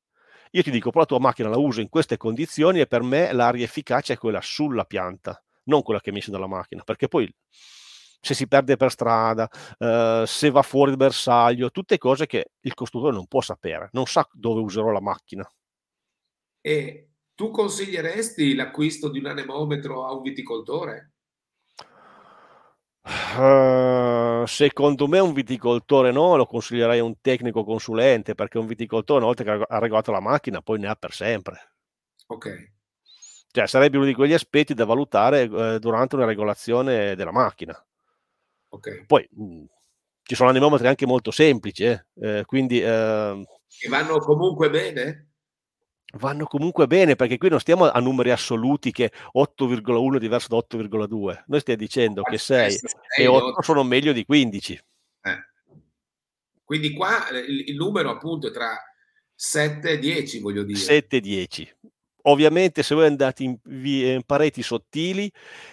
Io 0.52 0.64
ti 0.64 0.72
dico, 0.72 0.90
però 0.90 1.02
la 1.02 1.08
tua 1.08 1.20
macchina 1.20 1.50
la 1.50 1.58
uso 1.58 1.82
in 1.82 1.90
queste 1.90 2.18
condizioni 2.18 2.80
e 2.80 2.88
per 2.88 3.02
me 3.02 3.32
l'aria 3.32 3.64
efficace 3.64 4.14
è 4.14 4.18
quella 4.18 4.42
sulla 4.42 4.84
pianta, 4.86 5.42
non 5.66 5.82
quella 5.84 6.02
che 6.02 6.12
esce 6.12 6.32
dalla 6.32 6.48
macchina, 6.48 6.84
perché 6.84 7.08
poi 7.08 7.34
se 7.50 8.34
si 8.34 8.48
perde 8.48 8.76
per 8.76 8.92
strada, 8.92 9.50
eh, 9.78 10.24
se 10.26 10.50
va 10.50 10.62
fuori 10.62 10.92
il 10.92 10.98
bersaglio, 10.98 11.72
tutte 11.72 11.98
cose 11.98 12.26
che 12.26 12.52
il 12.62 12.74
costruttore 12.74 13.14
non 13.14 13.28
può 13.28 13.42
sapere, 13.42 13.90
non 13.94 14.06
sa 14.06 14.28
dove 14.34 14.62
userò 14.62 14.92
la 14.92 15.02
macchina. 15.02 15.50
E 16.62 17.10
tu 17.34 17.50
consiglieresti 17.50 18.54
l'acquisto 18.54 19.10
di 19.10 19.20
un 19.20 19.28
anemometro 19.28 20.06
a 20.06 20.14
un 20.14 20.22
viticoltore? 20.22 21.14
Uh, 23.08 24.46
secondo 24.46 25.08
me 25.08 25.20
un 25.20 25.32
viticoltore 25.32 26.12
no, 26.12 26.36
lo 26.36 26.46
consiglierei 26.46 27.00
a 27.00 27.04
un 27.04 27.22
tecnico 27.22 27.64
consulente 27.64 28.36
perché 28.36 28.58
un 28.58 28.68
viticoltore 28.68 29.20
una 29.20 29.28
volta 29.28 29.44
che 29.44 29.66
ha 29.66 29.80
regolato 29.80 30.12
la 30.12 30.20
macchina 30.20 30.62
poi 30.62 30.80
ne 30.80 30.88
ha 30.88 30.96
per 30.96 31.14
sempre. 31.14 31.74
Ok. 32.28 32.72
Cioè 33.50 33.66
sarebbe 33.66 33.98
uno 33.98 34.06
di 34.06 34.14
quegli 34.14 34.34
aspetti 34.34 34.74
da 34.74 34.84
valutare 34.84 35.44
eh, 35.44 35.80
durante 35.80 36.16
una 36.16 36.26
regolazione 36.26 37.16
della 37.16 37.32
macchina. 37.32 37.82
Ok. 38.70 39.06
Poi 39.06 39.28
mh, 39.32 39.44
mm, 39.44 39.66
ci 40.24 40.36
sono 40.36 40.50
anemometri 40.50 40.88
anche 40.88 41.06
molto 41.06 41.32
semplici, 41.32 41.86
eh, 41.86 42.06
eh, 42.20 42.44
quindi... 42.46 42.80
Che 42.80 43.90
vanno 43.90 44.18
comunque 44.20 44.70
bene? 44.70 45.27
Vanno 46.14 46.46
comunque 46.46 46.88
bene 46.88 47.16
perché 47.16 47.38
qui 47.38 47.50
non 47.50 47.60
stiamo 47.60 47.90
a 47.90 48.00
numeri 48.00 48.32
assoluti 48.32 48.92
che 48.92 49.12
8,1 49.36 50.16
è 50.16 50.20
diverso 50.20 50.48
da 50.50 50.58
8,2 50.58 51.44
noi 51.48 51.60
stiamo 51.60 51.80
dicendo 51.80 52.22
che 52.22 52.38
6 52.38 52.80
e 53.18 53.28
8 53.28 53.62
sono 53.62 53.84
meglio 53.84 54.14
di 54.14 54.26
15 54.26 54.74
eh. 55.22 55.48
quindi 56.64 56.94
qua 56.94 57.28
il, 57.32 57.70
il, 57.70 57.76
numero 57.76 58.10
appunto 58.10 58.48
è 58.48 58.52
tra 58.52 58.78
7 59.36 59.90
e 59.90 60.00
10 60.00 60.40
voglio 60.40 60.64
dire. 60.64 60.80
7 60.80 61.18
e 61.18 61.20
10 61.20 61.76
ovviamente 62.24 62.84
se 62.84 62.96
voi 62.96 63.08
andate 63.08 63.44
in, 63.44 63.58
in, 63.66 64.24
pareti 64.26 64.64
sottili 64.64 65.30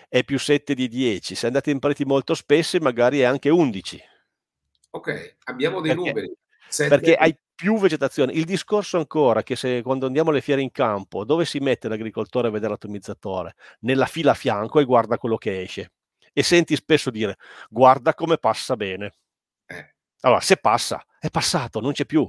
è 0.08 0.24
più 0.24 0.38
7 0.38 0.74
di 0.74 0.88
10 0.88 1.36
se 1.36 1.46
andate 1.46 1.70
in 1.70 1.78
pareti 1.78 2.04
molto 2.04 2.34
spesse 2.34 2.80
magari 2.80 3.20
è 3.20 3.24
anche 3.24 3.50
11 3.50 4.02
ok 4.90 5.36
abbiamo 5.44 5.80
dei 5.80 5.94
perché, 5.94 6.10
numeri. 6.10 6.36
7 6.68 6.88
perché 6.88 7.14
hai 7.14 7.36
più 7.54 7.78
vegetazione. 7.78 8.32
Il 8.32 8.44
discorso 8.44 8.98
ancora 8.98 9.42
che 9.42 9.56
se 9.56 9.82
quando 9.82 10.06
andiamo 10.06 10.30
alle 10.30 10.40
fiere 10.40 10.62
in 10.62 10.70
campo, 10.70 11.24
dove 11.24 11.44
si 11.44 11.58
mette 11.58 11.88
l'agricoltore 11.88 12.48
a 12.48 12.50
vedere 12.50 12.72
l'atomizzatore? 12.72 13.54
Nella 13.80 14.06
fila 14.06 14.32
a 14.32 14.34
fianco 14.34 14.80
e 14.80 14.84
guarda 14.84 15.18
quello 15.18 15.36
che 15.36 15.62
esce. 15.62 15.92
E 16.32 16.42
senti 16.42 16.74
spesso 16.74 17.10
dire, 17.10 17.36
guarda 17.68 18.14
come 18.14 18.38
passa 18.38 18.76
bene. 18.76 19.14
Eh. 19.66 19.94
Allora, 20.20 20.40
se 20.40 20.56
passa, 20.56 21.04
è 21.18 21.30
passato, 21.30 21.80
non 21.80 21.92
c'è 21.92 22.06
più. 22.06 22.28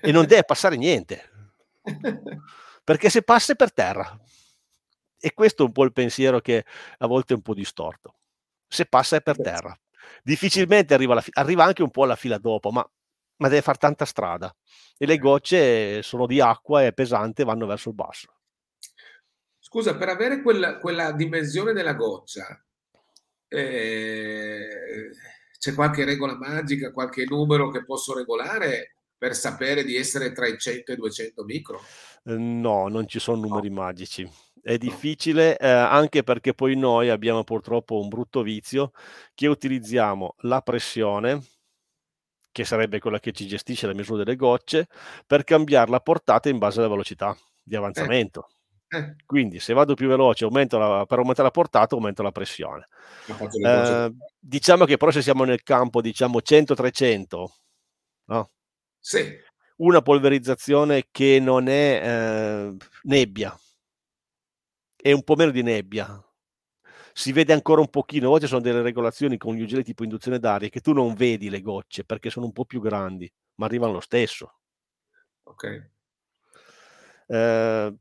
E 0.00 0.12
non 0.12 0.26
deve 0.26 0.44
passare 0.44 0.76
niente. 0.76 1.30
Perché 2.84 3.10
se 3.10 3.22
passa 3.22 3.52
è 3.52 3.56
per 3.56 3.72
terra. 3.72 4.18
E 5.18 5.34
questo 5.34 5.62
è 5.62 5.66
un 5.66 5.72
po' 5.72 5.84
il 5.84 5.92
pensiero 5.92 6.40
che 6.40 6.64
a 6.98 7.06
volte 7.06 7.34
è 7.34 7.36
un 7.36 7.42
po' 7.42 7.54
distorto. 7.54 8.16
Se 8.66 8.86
passa 8.86 9.16
è 9.16 9.20
per 9.20 9.36
terra. 9.40 9.76
Difficilmente 10.22 10.94
arriva, 10.94 11.20
fi- 11.20 11.30
arriva 11.34 11.64
anche 11.64 11.82
un 11.82 11.90
po' 11.90 12.04
alla 12.04 12.16
fila 12.16 12.38
dopo, 12.38 12.70
ma 12.70 12.88
ma 13.42 13.48
deve 13.48 13.62
fare 13.62 13.78
tanta 13.78 14.04
strada 14.04 14.54
e 14.96 15.04
le 15.04 15.18
gocce 15.18 16.00
sono 16.02 16.26
di 16.26 16.40
acqua 16.40 16.86
e 16.86 16.92
pesante 16.92 17.42
vanno 17.42 17.66
verso 17.66 17.88
il 17.88 17.96
basso. 17.96 18.32
Scusa, 19.58 19.96
per 19.96 20.08
avere 20.08 20.42
quella, 20.42 20.78
quella 20.78 21.10
dimensione 21.10 21.72
della 21.72 21.94
goccia, 21.94 22.64
eh, 23.48 24.68
c'è 25.58 25.74
qualche 25.74 26.04
regola 26.04 26.36
magica, 26.36 26.92
qualche 26.92 27.24
numero 27.24 27.70
che 27.70 27.84
posso 27.84 28.14
regolare 28.14 28.94
per 29.18 29.34
sapere 29.34 29.82
di 29.82 29.96
essere 29.96 30.30
tra 30.32 30.46
i 30.46 30.56
100 30.56 30.92
e 30.92 30.94
i 30.94 30.98
200 30.98 31.44
micro? 31.44 31.80
Ehm, 32.24 32.60
no, 32.60 32.86
non 32.86 33.08
ci 33.08 33.18
sono 33.18 33.40
numeri 33.40 33.70
no. 33.70 33.80
magici. 33.80 34.30
È 34.60 34.78
difficile 34.78 35.56
eh, 35.58 35.66
anche 35.68 36.22
perché 36.22 36.54
poi 36.54 36.76
noi 36.76 37.08
abbiamo 37.08 37.42
purtroppo 37.42 37.98
un 37.98 38.08
brutto 38.08 38.42
vizio 38.42 38.92
che 39.34 39.48
utilizziamo 39.48 40.36
la 40.42 40.60
pressione 40.60 41.42
che 42.52 42.64
sarebbe 42.64 43.00
quella 43.00 43.18
che 43.18 43.32
ci 43.32 43.46
gestisce 43.46 43.86
la 43.86 43.94
misura 43.94 44.22
delle 44.22 44.36
gocce, 44.36 44.86
per 45.26 45.42
cambiare 45.44 45.90
la 45.90 46.00
portata 46.00 46.48
in 46.48 46.58
base 46.58 46.78
alla 46.78 46.88
velocità 46.88 47.36
di 47.62 47.74
avanzamento. 47.74 48.46
Eh. 48.48 48.60
Eh. 48.94 49.16
Quindi 49.24 49.58
se 49.58 49.72
vado 49.72 49.94
più 49.94 50.06
veloce, 50.06 50.44
aumento 50.44 50.76
la, 50.76 51.06
per 51.06 51.16
aumentare 51.18 51.48
la 51.48 51.50
portata, 51.50 51.94
aumento 51.94 52.22
la 52.22 52.30
pressione. 52.30 52.88
Eh, 53.64 54.14
diciamo 54.38 54.84
che 54.84 54.98
però 54.98 55.10
se 55.10 55.22
siamo 55.22 55.44
nel 55.44 55.62
campo, 55.62 56.02
diciamo 56.02 56.40
100-300, 56.40 57.46
no? 58.26 58.50
Sì. 59.00 59.34
Una 59.76 60.02
polverizzazione 60.02 61.06
che 61.10 61.40
non 61.40 61.68
è 61.68 62.00
eh, 62.04 62.76
nebbia, 63.04 63.58
è 64.94 65.10
un 65.10 65.24
po' 65.24 65.36
meno 65.36 65.50
di 65.50 65.62
nebbia, 65.62 66.22
si 67.12 67.32
vede 67.32 67.52
ancora 67.52 67.80
un 67.80 67.88
pochino, 67.88 68.26
a 68.26 68.30
volte 68.30 68.46
sono 68.46 68.60
delle 68.60 68.82
regolazioni 68.82 69.36
con 69.36 69.54
gli 69.54 69.62
ugelli 69.62 69.82
tipo 69.82 70.04
induzione 70.04 70.38
d'aria 70.38 70.68
che 70.68 70.80
tu 70.80 70.92
non 70.92 71.14
vedi 71.14 71.50
le 71.50 71.60
gocce 71.60 72.04
perché 72.04 72.30
sono 72.30 72.46
un 72.46 72.52
po' 72.52 72.64
più 72.64 72.80
grandi, 72.80 73.30
ma 73.56 73.66
arrivano 73.66 73.92
lo 73.92 74.00
stesso. 74.00 74.58
Ok. 75.44 75.90
Eh, 77.26 77.94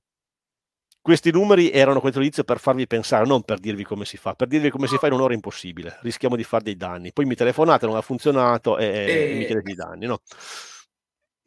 questi 1.01 1.32
numeri 1.32 1.72
erano 1.72 1.99
questo 1.99 2.20
inizio 2.20 2.43
per 2.43 2.59
farvi 2.59 2.86
pensare, 2.86 3.26
non 3.26 3.41
per 3.41 3.57
dirvi 3.57 3.84
come 3.84 4.05
si 4.05 4.18
fa. 4.18 4.36
Per 4.36 4.47
dirvi 4.47 4.70
come 4.70 4.86
si 4.86 4.97
fa 4.97 5.07
in 5.07 5.14
un'ora 5.14 5.34
è 5.34 5.36
impossibile, 5.36 5.97
rischiamo 6.01 6.36
di 6.36 6.43
fare 6.43 6.64
dei 6.64 6.76
danni. 6.76 7.12
Poi 7.12 7.26
mi 7.26 7.36
telefonate, 7.36 7.88
non 7.88 7.95
ha 7.95 8.01
funzionato 8.01 8.78
e, 8.78 8.86
e... 8.86 9.36
mi 9.36 9.45
chiedete 9.45 9.72
i 9.72 9.76
danni. 9.76 10.05
No? 10.05 10.20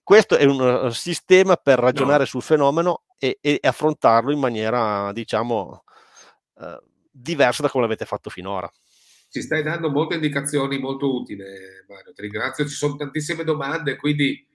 Questo 0.03 0.37
è 0.37 0.45
un 0.45 0.93
sistema 0.93 1.57
per 1.57 1.79
ragionare 1.79 2.21
no. 2.21 2.25
sul 2.27 2.43
fenomeno 2.43 3.05
e, 3.17 3.39
e, 3.41 3.59
affrontarlo 3.62 4.33
in 4.33 4.41
maniera, 4.41 5.12
diciamo, 5.12 5.85
eh, 6.61 6.81
diverso 7.15 7.62
da 7.62 7.69
come 7.69 7.85
l'avete 7.85 8.05
fatto 8.05 8.29
finora. 8.29 8.71
Ci 9.29 9.43
stai 9.43 9.62
dando 9.62 9.91
molte 9.91 10.15
indicazioni 10.15 10.79
molto 10.79 11.15
utili, 11.15 11.43
Mario. 11.89 12.12
Ti 12.12 12.23
ringrazio. 12.23 12.67
Ci 12.67 12.75
sono 12.75 12.97
tantissime 12.97 13.45
domande, 13.45 13.97
quindi 13.97 14.47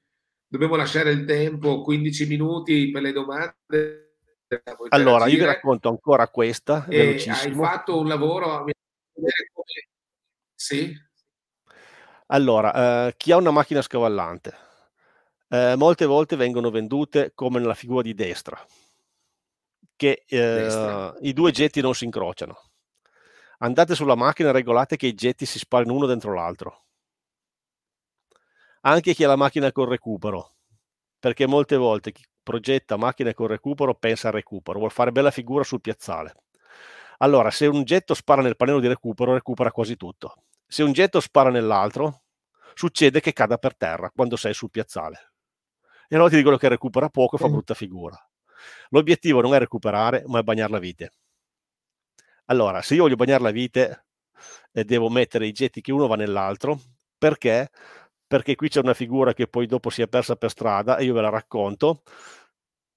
dobbiamo 0.48 0.76
lasciare 0.76 1.12
il 1.12 1.26
tempo, 1.26 1.82
15 1.82 2.28
minuti 2.28 2.90
per 2.92 3.02
le 3.02 3.12
domande. 3.12 4.14
Allora, 4.90 5.28
io 5.28 5.38
vi 5.38 5.46
racconto 5.46 5.90
ancora 5.90 6.28
questa. 6.28 6.86
hai 6.88 7.54
fatto 7.54 8.00
un 8.00 8.08
lavoro. 8.08 8.66
Sì. 10.56 10.94
Allora, 12.28 13.08
eh, 13.08 13.16
chi 13.18 13.32
ha 13.32 13.38
una 13.38 13.52
macchina 13.52 13.82
scavallante, 13.82 14.54
eh, 15.50 15.76
molte 15.76 16.06
volte 16.06 16.36
vengono 16.36 16.70
vendute 16.70 17.32
come 17.34 17.60
nella 17.60 17.74
figura 17.74 18.02
di 18.02 18.14
destra, 18.14 18.64
che 20.00 20.24
eh, 20.26 21.14
i 21.20 21.34
due 21.34 21.52
getti 21.52 21.82
non 21.82 21.94
si 21.94 22.06
incrociano. 22.06 22.58
Andate 23.58 23.96
sulla 23.96 24.16
macchina 24.16 24.48
e 24.50 24.52
regolate 24.54 24.96
che 24.96 25.08
i 25.08 25.14
getti 25.14 25.46
si 25.46 25.60
sparino 25.60 25.94
uno 25.94 26.06
dentro 26.06 26.34
l'altro. 26.34 26.86
Anche 28.82 29.14
chi 29.14 29.26
ha 29.26 29.28
la 29.28 29.36
macchina 29.36 29.74
con 29.74 29.90
recupero, 29.90 30.54
perché 31.20 31.46
molte 31.46 31.76
volte 31.76 32.14
chi 32.14 32.24
progetta 32.42 32.96
macchine 32.96 33.34
con 33.34 33.48
recupero 33.48 33.94
pensa 33.94 34.30
al 34.30 34.36
recupero, 34.36 34.80
vuol 34.80 34.92
fare 34.92 35.12
bella 35.12 35.32
figura 35.32 35.66
sul 35.66 35.82
piazzale. 35.82 36.34
Allora, 37.18 37.52
se 37.52 37.68
un 37.68 37.84
getto 37.84 38.14
spara 38.14 38.42
nel 38.42 38.56
pannello 38.56 38.80
di 38.80 38.88
recupero, 38.88 39.34
recupera 39.34 39.74
quasi 39.74 39.98
tutto. 39.98 40.44
Se 40.66 40.82
un 40.82 40.94
getto 40.94 41.20
spara 41.20 41.50
nell'altro, 41.50 42.22
succede 42.74 43.20
che 43.20 43.34
cada 43.34 43.58
per 43.58 43.76
terra 43.76 44.10
quando 44.12 44.38
sei 44.38 44.54
sul 44.54 44.72
piazzale. 44.72 45.34
E 46.08 46.16
allora 46.16 46.30
ti 46.30 46.38
dicono 46.38 46.56
che 46.56 46.70
recupera 46.70 47.10
poco 47.10 47.36
e 47.36 47.40
fa 47.40 47.50
brutta 47.50 47.74
figura. 47.74 48.18
L'obiettivo 48.90 49.42
non 49.42 49.54
è 49.54 49.60
recuperare, 49.60 50.24
ma 50.28 50.40
è 50.40 50.44
bagnare 50.44 50.72
la 50.72 50.80
vite. 50.80 51.12
Allora, 52.46 52.82
se 52.82 52.96
io 52.96 53.04
voglio 53.04 53.16
bagnare 53.16 53.44
la 53.44 53.52
vite, 53.52 54.06
eh, 54.72 54.84
devo 54.84 55.10
mettere 55.10 55.46
i 55.46 55.52
getti 55.52 55.82
che 55.82 55.92
uno 55.92 56.08
va 56.08 56.16
nell'altro, 56.16 56.80
perché? 57.18 57.70
Perché 58.26 58.56
qui 58.56 58.70
c'è 58.70 58.80
una 58.80 58.94
figura 58.94 59.34
che 59.34 59.48
poi 59.48 59.66
dopo 59.66 59.90
si 59.90 60.02
è 60.02 60.08
persa 60.08 60.36
per 60.36 60.50
strada 60.50 60.98
e 60.98 61.06
io 61.06 61.14
ve 61.14 61.22
la 61.22 61.30
racconto. 61.30 62.04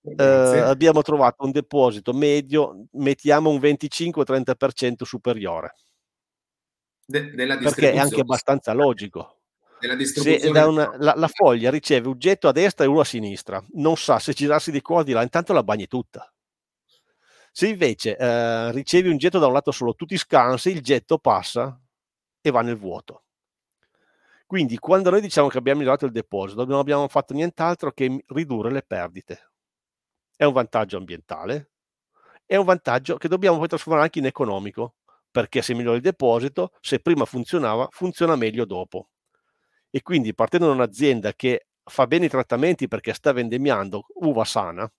Eh, 0.02 0.22
abbiamo 0.24 1.02
trovato 1.02 1.44
un 1.44 1.52
deposito 1.52 2.12
medio, 2.12 2.86
mettiamo 2.92 3.50
un 3.50 3.58
25-30% 3.58 5.04
superiore. 5.04 5.74
De- 7.04 7.30
perché 7.30 7.92
è 7.92 7.98
anche 7.98 8.20
abbastanza 8.20 8.72
logico 8.72 9.41
se 10.04 10.48
una, 10.48 10.94
la, 10.98 11.14
la, 11.16 11.28
foglia 11.28 11.70
riceve 11.70 12.06
un 12.06 12.18
getto 12.18 12.46
a 12.46 12.52
destra 12.52 12.84
e 12.84 12.88
uno 12.88 13.00
a 13.00 13.04
sinistra, 13.04 13.64
non 13.72 13.96
sa 13.96 14.20
se 14.20 14.32
girarsi 14.32 14.70
di 14.70 14.80
qua 14.80 14.98
o 14.98 15.02
di 15.02 15.12
là, 15.12 15.22
intanto 15.22 15.52
la 15.52 15.64
bagni 15.64 15.88
tutta. 15.88 16.32
Se 17.50 17.66
invece 17.66 18.16
eh, 18.16 18.70
ricevi 18.72 19.08
un 19.08 19.18
getto 19.18 19.38
da 19.38 19.46
un 19.46 19.52
lato 19.52 19.72
solo, 19.72 19.94
tu 19.94 20.06
ti 20.06 20.16
scansi, 20.16 20.70
il 20.70 20.80
getto 20.80 21.18
passa 21.18 21.78
e 22.40 22.50
va 22.50 22.62
nel 22.62 22.76
vuoto. 22.76 23.24
Quindi 24.46 24.78
quando 24.78 25.10
noi 25.10 25.20
diciamo 25.20 25.48
che 25.48 25.58
abbiamo 25.58 25.80
migliorato 25.80 26.06
il 26.06 26.12
deposito, 26.12 26.64
non 26.64 26.78
abbiamo 26.78 27.08
fatto 27.08 27.34
nient'altro 27.34 27.90
che 27.92 28.24
ridurre 28.28 28.70
le 28.70 28.82
perdite. 28.82 29.50
È 30.36 30.44
un 30.44 30.52
vantaggio 30.52 30.96
ambientale, 30.96 31.72
è 32.46 32.56
un 32.56 32.64
vantaggio 32.64 33.16
che 33.16 33.28
dobbiamo 33.28 33.58
poi 33.58 33.68
trasformare 33.68 34.04
anche 34.04 34.20
in 34.20 34.26
economico, 34.26 34.96
perché 35.30 35.60
se 35.62 35.74
migliora 35.74 35.96
il 35.96 36.02
deposito, 36.02 36.72
se 36.80 37.00
prima 37.00 37.24
funzionava, 37.24 37.88
funziona 37.90 38.36
meglio 38.36 38.64
dopo 38.64 39.08
e 39.94 40.00
quindi 40.00 40.34
partendo 40.34 40.68
da 40.68 40.72
un'azienda 40.72 41.34
che 41.34 41.66
fa 41.84 42.06
bene 42.06 42.24
i 42.24 42.30
trattamenti 42.30 42.88
perché 42.88 43.12
sta 43.12 43.32
vendemmiando 43.32 44.06
uva 44.20 44.42
sana 44.44 44.90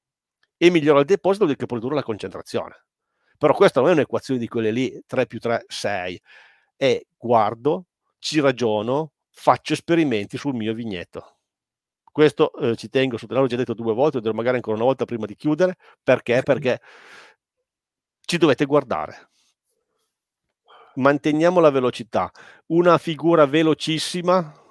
e 0.56 0.70
migliora 0.70 1.00
il 1.00 1.06
deposito 1.06 1.46
del 1.46 1.56
che 1.56 1.66
produrre 1.66 1.96
la 1.96 2.04
concentrazione. 2.04 2.86
Però 3.39 3.56
questa 3.56 3.82
non 3.82 3.89
è 3.89 3.94
un'equazione 3.94 4.39
di 4.39 4.48
quelle 4.48 4.70
lì 4.70 5.04
3 5.08 5.26
più 5.26 5.39
3, 5.39 5.66
6. 5.68 6.22
È 6.76 7.02
guardo, 7.18 7.88
ci 8.20 8.39
ragiono, 8.39 9.14
faccio 9.32 9.74
esperimenti 9.74 10.38
sul 10.38 10.54
mio 10.54 10.76
vigneto. 10.76 11.38
Questo 12.04 12.54
eh, 12.54 12.76
ci 12.76 12.89
tengo 12.89 13.18
sottolineare, 13.18 13.41
l'ho 13.41 13.48
già 13.48 13.58
detto 13.58 13.74
due 13.74 13.96
volte, 13.96 14.22
devo 14.22 14.36
magari 14.36 14.58
ancora 14.58 14.76
una 14.76 14.86
volta 14.86 15.06
prima 15.06 15.26
di 15.26 15.36
chiudere. 15.36 15.76
Perché? 16.04 16.44
Perché 16.44 16.80
ci 18.22 18.38
dovete 18.38 18.66
guardare. 18.66 19.30
Manteniamo 20.96 21.60
la 21.60 21.72
velocità. 21.72 22.32
Una 22.68 23.00
figura 23.00 23.48
velocissima 23.48 24.62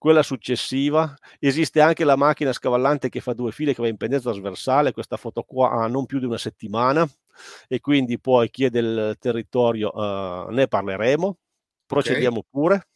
quella 0.00 0.22
successiva. 0.22 1.14
Esiste 1.38 1.82
anche 1.82 2.04
la 2.04 2.16
macchina 2.16 2.54
scavallante 2.54 3.10
che 3.10 3.20
fa 3.20 3.34
due 3.34 3.52
file 3.52 3.74
che 3.74 3.82
va 3.82 3.88
in 3.88 3.98
pendenza 3.98 4.30
trasversale, 4.30 4.92
questa 4.92 5.18
foto 5.18 5.42
qua 5.42 5.72
ha 5.72 5.86
non 5.88 6.06
più 6.06 6.18
di 6.18 6.24
una 6.24 6.38
settimana 6.38 7.06
e 7.68 7.80
quindi 7.80 8.18
poi 8.18 8.48
chi 8.48 8.64
è 8.64 8.70
del 8.70 9.16
territorio 9.20 9.90
uh, 9.90 10.48
ne 10.50 10.66
parleremo. 10.66 11.36
Procediamo 11.84 12.38
okay. 12.38 12.50
pure. 12.50 12.88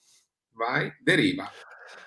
Vai, 0.53 0.91
deriva. 1.01 1.51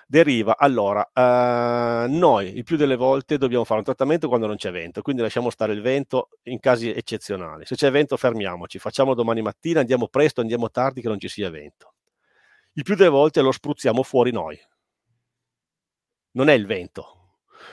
deriva, 0.06 0.56
allora, 0.56 1.08
uh, 1.12 2.10
noi 2.10 2.56
il 2.56 2.64
più 2.64 2.76
delle 2.76 2.96
volte 2.96 3.38
dobbiamo 3.38 3.64
fare 3.64 3.78
un 3.78 3.84
trattamento 3.84 4.26
quando 4.26 4.46
non 4.46 4.56
c'è 4.56 4.72
vento, 4.72 5.00
quindi 5.02 5.22
lasciamo 5.22 5.50
stare 5.50 5.74
il 5.74 5.82
vento 5.82 6.30
in 6.44 6.58
casi 6.58 6.90
eccezionali. 6.90 7.66
Se 7.66 7.76
c'è 7.76 7.90
vento 7.92 8.16
fermiamoci, 8.16 8.80
facciamo 8.80 9.14
domani 9.14 9.42
mattina, 9.42 9.80
andiamo 9.80 10.08
presto, 10.08 10.40
andiamo 10.40 10.70
tardi 10.70 11.02
che 11.02 11.08
non 11.08 11.20
ci 11.20 11.28
sia 11.28 11.50
vento. 11.50 11.92
Il 12.72 12.82
più 12.82 12.96
delle 12.96 13.10
volte 13.10 13.42
lo 13.42 13.52
spruzziamo 13.52 14.02
fuori 14.02 14.32
noi. 14.32 14.58
Non 16.38 16.48
è 16.48 16.52
il 16.54 16.66
vento. 16.66 17.14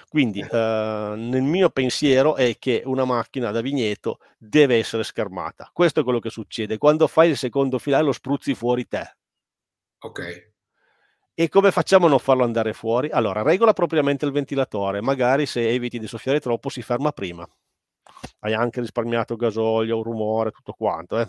Quindi 0.09 0.41
uh, 0.41 0.55
nel 0.55 1.41
mio 1.41 1.69
pensiero 1.69 2.35
è 2.35 2.57
che 2.57 2.81
una 2.85 3.05
macchina 3.05 3.51
da 3.51 3.61
vigneto 3.61 4.19
deve 4.37 4.77
essere 4.77 5.03
schermata. 5.03 5.69
Questo 5.71 5.99
è 5.99 6.03
quello 6.03 6.19
che 6.19 6.29
succede. 6.29 6.77
Quando 6.77 7.07
fai 7.07 7.29
il 7.29 7.37
secondo 7.37 7.77
filare 7.77 8.03
lo 8.03 8.11
spruzzi 8.11 8.55
fuori 8.55 8.87
te. 8.87 9.15
Ok 9.99 10.53
e 11.37 11.49
come 11.49 11.69
facciamo 11.71 12.05
a 12.05 12.09
non 12.09 12.19
farlo 12.19 12.45
andare 12.45 12.71
fuori? 12.71 13.09
Allora, 13.09 13.41
regola 13.41 13.73
propriamente 13.73 14.23
il 14.25 14.31
ventilatore, 14.31 15.01
magari 15.01 15.45
se 15.45 15.67
eviti 15.67 15.99
di 15.99 16.07
soffiare 16.07 16.39
troppo 16.39 16.69
si 16.69 16.81
ferma 16.81 17.11
prima. 17.11 17.45
Hai 18.39 18.53
anche 18.53 18.79
risparmiato 18.79 19.35
gasolio, 19.35 20.01
rumore, 20.01 20.51
tutto 20.51 20.71
quanto, 20.71 21.19
eh? 21.19 21.27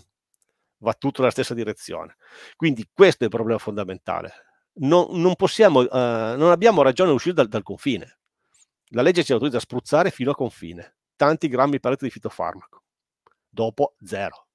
va 0.79 0.95
tutto 0.95 1.23
nella 1.23 1.33
stessa 1.33 1.55
direzione. 1.55 2.15
Quindi 2.55 2.89
questo 2.93 3.25
è 3.25 3.27
il 3.27 3.33
problema 3.33 3.59
fondamentale. 3.59 4.46
Non, 4.79 5.09
non, 5.21 5.35
possiamo, 5.37 5.81
uh, 5.81 6.37
non 6.37 6.51
abbiamo 6.51 6.83
ragione 6.83 7.11
di 7.11 7.17
uscire 7.17 7.35
dal, 7.35 7.49
dal, 7.49 7.63
confine. 7.63 8.19
La 8.91 9.03
legge 9.03 9.25
ci 9.25 9.33
autorizza 9.33 9.59
a 9.59 9.61
spruzzare 9.61 10.11
fino 10.11 10.31
a 10.31 10.35
confine, 10.35 10.97
tanti 11.17 11.49
grammi 11.49 11.81
per 11.81 11.97
di 11.97 12.11
fitofarmaco. 12.11 12.83
Dopo 13.49 13.95
zero. 14.05 14.47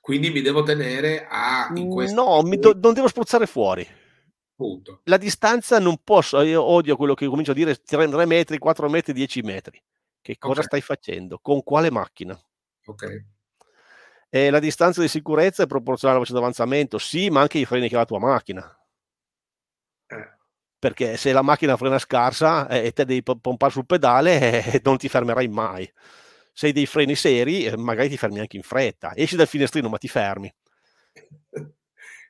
Quindi 0.00 0.30
mi 0.30 0.42
devo 0.42 0.62
tenere 0.62 1.26
a... 1.26 1.68
no, 2.12 2.42
do, 2.42 2.78
non 2.80 2.92
devo 2.92 3.08
spruzzare 3.08 3.46
fuori 3.46 3.86
Punto. 4.56 5.00
La 5.04 5.16
distanza 5.16 5.80
non 5.80 5.98
posso, 6.04 6.40
io 6.42 6.62
odio 6.62 6.96
quello 6.96 7.14
che 7.14 7.26
comincio 7.26 7.50
a 7.50 7.54
dire 7.54 7.74
3, 7.74 8.08
3 8.08 8.24
metri, 8.24 8.58
4 8.58 8.88
metri, 8.88 9.12
10 9.12 9.42
metri. 9.42 9.82
Che 10.20 10.38
cosa 10.38 10.60
okay. 10.60 10.64
stai 10.64 10.80
facendo? 10.80 11.38
Con 11.42 11.62
quale 11.64 11.90
macchina? 11.90 12.38
Ok. 12.86 13.24
E 14.30 14.50
la 14.50 14.60
distanza 14.60 15.00
di 15.00 15.08
sicurezza 15.08 15.64
è 15.64 15.66
proporzionale 15.66 16.18
alla 16.18 16.24
velocità 16.24 16.38
di 16.38 16.44
avanzamento, 16.44 16.98
sì, 16.98 17.30
ma 17.30 17.40
anche 17.40 17.58
i 17.58 17.64
freni 17.64 17.88
che 17.88 17.96
ha 17.96 17.98
la 17.98 18.04
tua 18.04 18.20
macchina. 18.20 18.78
Perché 20.84 21.16
se 21.16 21.32
la 21.32 21.40
macchina 21.40 21.78
frena 21.78 21.98
scarsa 21.98 22.68
eh, 22.68 22.84
e 22.84 22.92
te 22.92 23.06
devi 23.06 23.22
pompare 23.22 23.72
sul 23.72 23.86
pedale, 23.86 24.38
eh, 24.74 24.80
non 24.84 24.98
ti 24.98 25.08
fermerai 25.08 25.48
mai. 25.48 25.90
Se 26.52 26.66
hai 26.66 26.72
dei 26.72 26.84
freni 26.84 27.14
seri, 27.14 27.64
eh, 27.64 27.74
magari 27.78 28.10
ti 28.10 28.18
fermi 28.18 28.38
anche 28.38 28.58
in 28.58 28.62
fretta. 28.62 29.12
Esci 29.16 29.34
dal 29.34 29.46
finestrino, 29.46 29.88
ma 29.88 29.96
ti 29.96 30.08
fermi. 30.08 30.54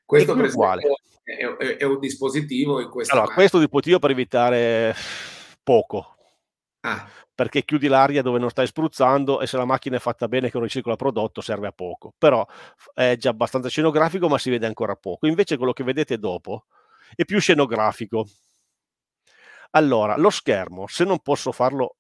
Questo 0.07 0.37
per 0.37 0.45
esempio, 0.45 0.95
è, 1.25 1.79
è, 1.79 1.83
un 1.83 1.99
dispositivo 1.99 2.81
in 2.81 2.91
questo 2.91 3.15
allora, 3.15 3.35
questo 3.35 3.59
dispositivo 3.59 3.99
per 3.99 4.11
evitare 4.11 4.95
poco 5.65 6.15
ah. 6.83 7.09
perché 7.35 7.65
chiudi 7.65 7.89
l'aria 7.89 8.21
dove 8.21 8.39
non 8.39 8.51
stai 8.51 8.67
spruzzando 8.67 9.41
e 9.41 9.47
se 9.47 9.57
la 9.57 9.65
macchina 9.65 9.97
è 9.97 10.01
fatta 10.01 10.29
bene 10.29 10.49
che 10.49 10.59
non 10.59 10.65
ricicla 10.65 10.97
prodotto 10.97 11.41
serve 11.41 11.69
a 11.69 11.73
poco 11.73 12.13
però 12.19 12.47
è 12.93 13.17
già 13.17 13.31
abbastanza 13.31 13.71
scenografico 13.71 14.29
ma 14.29 14.37
si 14.37 14.51
vede 14.51 14.67
ancora 14.67 14.95
poco 14.97 15.27
invece 15.27 15.57
quello 15.57 15.73
che 15.73 15.83
vedete 15.83 16.19
dopo 16.19 16.67
è 17.15 17.25
più 17.25 17.41
scenografico 17.41 18.27
allora 19.71 20.17
lo 20.17 20.31
schermo 20.31 20.87
se 20.87 21.05
non 21.05 21.19
posso 21.21 21.53
farlo 21.53 21.97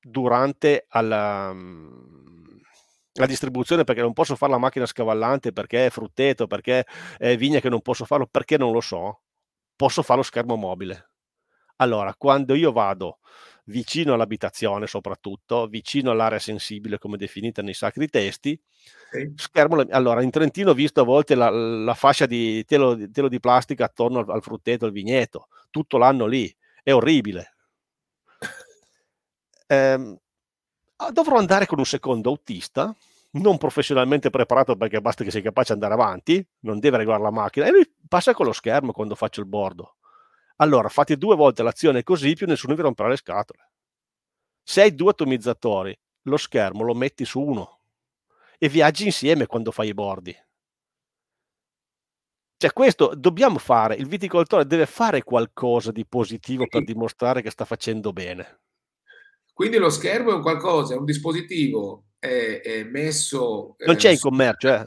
durante 0.00 0.86
alla, 0.88 1.54
la 3.14 3.26
distribuzione 3.26 3.84
perché 3.84 4.00
non 4.00 4.12
posso 4.12 4.36
fare 4.36 4.52
la 4.52 4.58
macchina 4.58 4.86
scavallante, 4.86 5.52
perché 5.52 5.86
è 5.86 5.90
frutteto, 5.90 6.46
perché 6.46 6.86
è 7.18 7.36
vigna 7.36 7.60
che 7.60 7.68
non 7.68 7.80
posso 7.80 8.04
farlo, 8.04 8.26
perché 8.26 8.56
non 8.56 8.72
lo 8.72 8.80
so, 8.80 9.22
posso 9.76 10.02
fare 10.02 10.18
lo 10.18 10.24
schermo 10.24 10.56
mobile. 10.56 11.10
Allora, 11.76 12.14
quando 12.16 12.54
io 12.54 12.72
vado 12.72 13.18
vicino 13.70 14.12
all'abitazione, 14.14 14.86
soprattutto 14.86 15.66
vicino 15.66 16.10
all'area 16.10 16.38
sensibile, 16.38 16.98
come 16.98 17.16
definita 17.16 17.62
nei 17.62 17.74
sacri 17.74 18.08
testi, 18.08 18.60
sì. 19.10 19.32
schermo. 19.36 19.84
Allora, 19.90 20.22
in 20.22 20.30
Trentino 20.30 20.70
ho 20.70 20.74
visto 20.74 21.00
a 21.00 21.04
volte 21.04 21.34
la, 21.34 21.48
la 21.48 21.94
fascia 21.94 22.26
di 22.26 22.64
telo, 22.64 22.98
telo, 23.10 23.28
di 23.28 23.40
plastica 23.40 23.86
attorno 23.86 24.18
al, 24.18 24.28
al 24.28 24.42
frutteto, 24.42 24.84
al 24.84 24.92
vigneto, 24.92 25.48
tutto 25.70 25.96
l'anno 25.96 26.26
lì, 26.26 26.54
è 26.82 26.92
orribile. 26.92 27.54
Eh, 29.66 30.18
dovrò 31.12 31.36
andare 31.36 31.66
con 31.66 31.78
un 31.78 31.84
secondo 31.84 32.28
autista 32.28 32.92
non 33.32 33.58
professionalmente 33.58 34.30
preparato 34.30 34.74
perché 34.76 35.00
basta 35.00 35.22
che 35.22 35.30
sei 35.30 35.42
capace 35.42 35.74
di 35.76 35.80
andare 35.84 36.00
avanti, 36.00 36.44
non 36.60 36.80
deve 36.80 36.96
regolare 36.96 37.22
la 37.22 37.30
macchina 37.30 37.66
e 37.66 37.70
lui 37.70 37.88
passa 38.08 38.34
con 38.34 38.46
lo 38.46 38.52
schermo 38.52 38.92
quando 38.92 39.14
faccio 39.14 39.40
il 39.40 39.46
bordo. 39.46 39.98
Allora 40.60 40.88
fate 40.88 41.16
due 41.16 41.36
volte 41.36 41.62
l'azione 41.62 42.02
così, 42.02 42.34
più 42.34 42.46
nessuno 42.46 42.74
vi 42.74 42.82
romperà 42.82 43.08
le 43.08 43.16
scatole. 43.16 43.70
Se 44.62 44.82
hai 44.82 44.94
due 44.94 45.10
atomizzatori, 45.10 45.98
lo 46.24 46.36
schermo 46.36 46.82
lo 46.82 46.94
metti 46.94 47.24
su 47.24 47.40
uno 47.40 47.78
e 48.58 48.68
viaggi 48.68 49.04
insieme 49.04 49.46
quando 49.46 49.70
fai 49.70 49.88
i 49.88 49.94
bordi. 49.94 50.36
Cioè, 52.58 52.74
questo 52.74 53.14
dobbiamo 53.14 53.58
fare. 53.58 53.94
Il 53.94 54.06
viticoltore 54.06 54.66
deve 54.66 54.84
fare 54.84 55.22
qualcosa 55.22 55.90
di 55.92 56.04
positivo 56.04 56.66
per 56.66 56.84
dimostrare 56.84 57.40
che 57.40 57.48
sta 57.48 57.64
facendo 57.64 58.12
bene. 58.12 58.60
Quindi 59.54 59.78
lo 59.78 59.88
schermo 59.88 60.30
è 60.30 60.34
un 60.34 60.42
qualcosa, 60.42 60.92
è 60.92 60.98
un 60.98 61.06
dispositivo 61.06 62.10
è, 62.20 62.60
è 62.62 62.84
messo... 62.84 63.76
Non 63.78 63.96
c'è 63.96 64.10
eh, 64.10 64.12
in 64.12 64.18
commercio, 64.18 64.68
eh? 64.68 64.84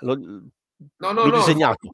No, 0.98 1.12
no, 1.12 1.26
no, 1.26 1.38
disegnato. 1.38 1.90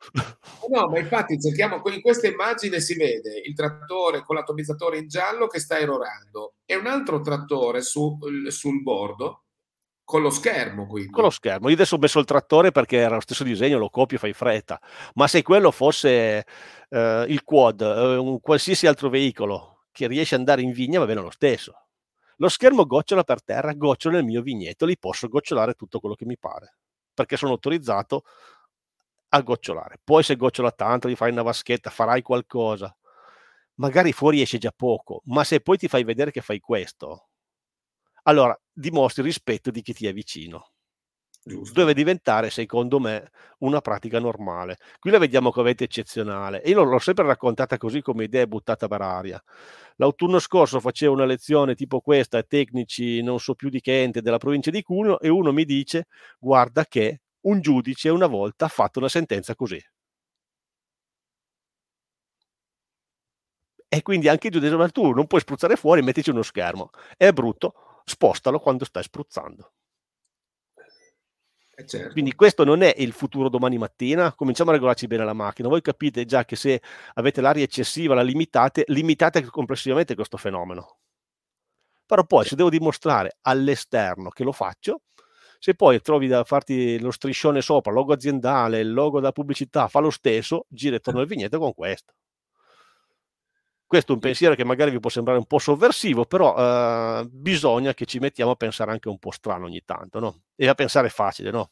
No, 0.69 0.87
ma 0.87 0.99
infatti 0.99 1.39
cerchiamo, 1.39 1.81
in 1.85 2.01
questa 2.01 2.27
immagine 2.27 2.79
si 2.79 2.95
vede 2.95 3.41
il 3.43 3.53
trattore 3.53 4.21
con 4.21 4.35
l'atomizzatore 4.35 4.97
in 4.97 5.07
giallo 5.07 5.47
che 5.47 5.59
sta 5.59 5.79
erorando 5.79 6.55
e 6.65 6.75
un 6.75 6.85
altro 6.87 7.21
trattore 7.21 7.81
su, 7.81 8.17
sul 8.47 8.81
bordo 8.81 9.43
con 10.09 10.23
lo 10.23 10.31
schermo 10.31 10.87
quindi. 10.87 11.11
Con 11.11 11.23
lo 11.23 11.29
schermo. 11.29 11.67
Io 11.69 11.75
adesso 11.75 11.95
ho 11.95 11.99
messo 11.99 12.17
il 12.17 12.25
trattore 12.25 12.71
perché 12.71 12.97
era 12.97 13.13
lo 13.13 13.21
stesso 13.21 13.43
disegno, 13.43 13.77
lo 13.77 13.89
copio, 13.89 14.17
fai 14.17 14.33
fretta. 14.33 14.81
Ma 15.13 15.27
se 15.27 15.43
quello 15.43 15.69
fosse 15.69 16.45
eh, 16.89 17.25
il 17.27 17.43
quad, 17.43 17.81
eh, 17.81 18.15
un 18.15 18.39
qualsiasi 18.39 18.87
altro 18.87 19.09
veicolo 19.09 19.85
che 19.91 20.07
riesce 20.07 20.33
ad 20.33 20.39
andare 20.39 20.63
in 20.63 20.71
vigna, 20.71 20.97
va 20.97 21.05
bene 21.05 21.21
lo 21.21 21.29
stesso. 21.29 21.73
Lo 22.37 22.49
schermo 22.49 22.87
gocciola 22.87 23.23
per 23.23 23.43
terra, 23.43 23.73
gocciola 23.73 24.15
nel 24.15 24.25
mio 24.25 24.41
vigneto, 24.41 24.85
li 24.85 24.97
posso 24.97 25.27
gocciolare 25.27 25.73
tutto 25.73 25.99
quello 25.99 26.15
che 26.15 26.25
mi 26.25 26.37
pare, 26.39 26.77
perché 27.13 27.37
sono 27.37 27.51
autorizzato 27.51 28.23
a 29.29 29.41
gocciolare. 29.41 29.99
Poi 30.03 30.23
se 30.23 30.35
gocciola 30.35 30.71
tanto, 30.71 31.09
gli 31.09 31.15
fai 31.15 31.31
una 31.31 31.41
vaschetta, 31.43 31.89
farai 31.89 32.21
qualcosa. 32.21 32.95
Magari 33.75 34.11
fuori 34.11 34.41
esce 34.41 34.57
già 34.57 34.73
poco, 34.75 35.21
ma 35.25 35.43
se 35.43 35.61
poi 35.61 35.77
ti 35.77 35.87
fai 35.87 36.03
vedere 36.03 36.31
che 36.31 36.41
fai 36.41 36.59
questo, 36.59 37.29
allora 38.23 38.59
dimostri 38.71 39.23
rispetto 39.23 39.71
di 39.71 39.81
chi 39.81 39.93
ti 39.93 40.07
è 40.07 40.13
vicino. 40.13 40.71
Giusto. 41.41 41.79
deve 41.79 41.93
diventare, 41.93 42.49
secondo 42.49 42.99
me, 42.99 43.31
una 43.59 43.81
pratica 43.81 44.19
normale. 44.19 44.77
Qui 44.99 45.09
la 45.09 45.17
vediamo 45.17 45.51
come 45.51 45.71
eccezionale. 45.71 46.61
Io 46.65 46.83
l'ho 46.83 46.99
sempre 46.99 47.25
raccontata 47.25 47.77
così 47.77 48.01
come 48.01 48.25
idea 48.25 48.45
buttata 48.45 48.87
per 48.87 49.01
aria. 49.01 49.41
L'autunno 49.95 50.39
scorso 50.39 50.79
facevo 50.79 51.13
una 51.13 51.25
lezione 51.25 51.75
tipo 51.75 52.01
questa 52.01 52.43
tecnici 52.43 53.21
non 53.21 53.39
so 53.39 53.55
più 53.55 53.69
di 53.69 53.81
che 53.81 54.03
ente 54.03 54.21
della 54.21 54.37
provincia 54.37 54.69
di 54.69 54.83
Cuneo 54.83 55.19
e 55.19 55.29
uno 55.29 55.51
mi 55.51 55.65
dice 55.65 56.07
guarda 56.39 56.85
che 56.85 57.21
un 57.41 57.61
giudice 57.61 58.09
una 58.09 58.27
volta 58.27 58.65
ha 58.65 58.69
fatto 58.69 58.99
una 58.99 59.09
sentenza 59.09 59.55
così. 59.55 59.81
E 63.91 64.01
quindi 64.03 64.27
anche 64.27 64.47
il 64.47 64.53
giudice, 64.53 64.75
ma 64.75 64.87
tu 64.89 65.11
non 65.11 65.25
puoi 65.25 65.41
spruzzare 65.41 65.75
fuori, 65.75 66.03
mettici 66.03 66.29
uno 66.29 66.43
schermo. 66.43 66.91
È 67.17 67.31
brutto, 67.31 68.01
spostalo 68.05 68.59
quando 68.59 68.85
stai 68.85 69.03
spruzzando. 69.03 69.71
Eh, 71.75 71.85
certo. 71.87 72.11
Quindi 72.11 72.35
questo 72.35 72.63
non 72.63 72.81
è 72.81 72.93
il 72.97 73.13
futuro 73.13 73.49
domani 73.49 73.77
mattina, 73.77 74.33
cominciamo 74.33 74.69
a 74.69 74.73
regolarci 74.73 75.07
bene 75.07 75.23
la 75.23 75.33
macchina. 75.33 75.69
Voi 75.69 75.81
capite 75.81 76.25
già 76.25 76.43
che 76.43 76.55
se 76.55 76.81
avete 77.13 77.41
l'aria 77.41 77.63
eccessiva, 77.63 78.13
la 78.13 78.21
limitate, 78.21 78.83
limitate 78.87 79.43
complessivamente 79.45 80.13
questo 80.13 80.37
fenomeno. 80.37 80.97
Però 82.05 82.25
poi 82.25 82.43
se 82.45 82.55
devo 82.55 82.69
dimostrare 82.69 83.37
all'esterno 83.41 84.29
che 84.29 84.43
lo 84.43 84.51
faccio, 84.51 85.03
se 85.59 85.75
poi 85.75 86.01
trovi 86.01 86.27
da 86.27 86.43
farti 86.45 86.99
lo 86.99 87.11
striscione 87.11 87.61
sopra, 87.61 87.91
logo 87.91 88.13
aziendale, 88.13 88.79
il 88.79 88.93
logo 88.93 89.19
da 89.19 89.33
pubblicità, 89.33 89.89
fa 89.89 89.99
lo 89.99 90.09
stesso, 90.09 90.65
gira 90.69 90.95
e 90.95 90.99
torna 90.99 91.19
il 91.21 91.27
vigneto 91.27 91.59
con 91.59 91.73
questo. 91.73 92.13
Questo 93.85 94.11
è 94.11 94.15
un 94.15 94.21
pensiero 94.21 94.55
che 94.55 94.63
magari 94.63 94.91
vi 94.91 94.99
può 94.99 95.09
sembrare 95.09 95.39
un 95.39 95.45
po' 95.45 95.57
sovversivo, 95.57 96.23
però 96.23 96.55
eh, 96.55 97.27
bisogna 97.27 97.93
che 97.93 98.05
ci 98.05 98.19
mettiamo 98.19 98.51
a 98.51 98.55
pensare 98.55 98.91
anche 98.91 99.09
un 99.09 99.17
po' 99.17 99.31
strano 99.31 99.65
ogni 99.65 99.81
tanto, 99.83 100.19
no? 100.19 100.43
E 100.55 100.67
a 100.67 100.75
pensare 100.75 101.09
facile, 101.09 101.49
no? 101.49 101.71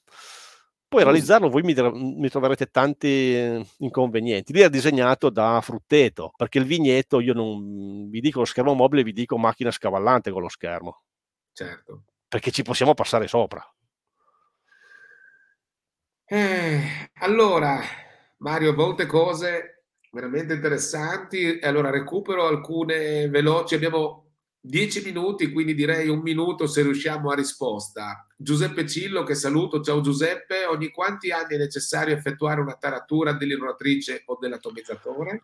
Poi 0.89 1.03
realizzarlo 1.03 1.49
voi 1.49 1.61
mi, 1.63 1.75
mi, 1.75 2.29
troverete 2.29 2.71
tanti 2.71 3.63
inconvenienti. 3.77 4.51
Lì 4.53 4.61
è 4.61 4.69
disegnato 4.69 5.29
da 5.29 5.59
frutteto, 5.61 6.33
perché 6.35 6.57
il 6.59 6.65
vigneto 6.65 7.19
io 7.19 7.33
non 7.33 8.09
vi 8.09 8.19
dico 8.19 8.39
lo 8.39 8.45
schermo 8.45 8.73
mobile, 8.73 9.03
vi 9.03 9.13
dico 9.13 9.38
macchina 9.38 9.69
scavallante 9.69 10.31
con 10.31 10.41
lo 10.41 10.49
schermo. 10.49 11.03
Certo. 11.51 12.03
Perché 12.27 12.51
ci 12.51 12.63
possiamo 12.63 12.93
passare 12.93 13.27
sopra. 13.27 13.63
Eh, 16.30 16.82
allora, 17.19 17.80
Mario, 18.39 18.73
molte 18.73 19.05
cose 19.05 19.86
veramente 20.11 20.55
interessanti. 20.55 21.57
Allora 21.61 21.89
recupero 21.89 22.45
alcune 22.45 23.30
veloci. 23.30 23.75
Abbiamo 23.75 24.32
dieci 24.59 25.01
minuti, 25.01 25.53
quindi 25.53 25.73
direi 25.73 26.09
un 26.09 26.19
minuto 26.19 26.67
se 26.67 26.82
riusciamo 26.82 27.32
a 27.32 27.36
risposta. 27.36 28.28
Giuseppe 28.36 28.86
Cillo, 28.86 29.23
che 29.23 29.36
saluto. 29.36 29.80
Ciao 29.80 30.01
Giuseppe. 30.01 30.65
Ogni 30.65 30.89
quanti 30.89 31.32
anni 31.32 31.55
è 31.55 31.57
necessario 31.57 32.13
effettuare 32.13 32.59
una 32.59 32.75
taratura 32.75 33.32
dell'irronatrice 33.32 34.23
o 34.25 34.38
dell'atomizzatore? 34.38 35.43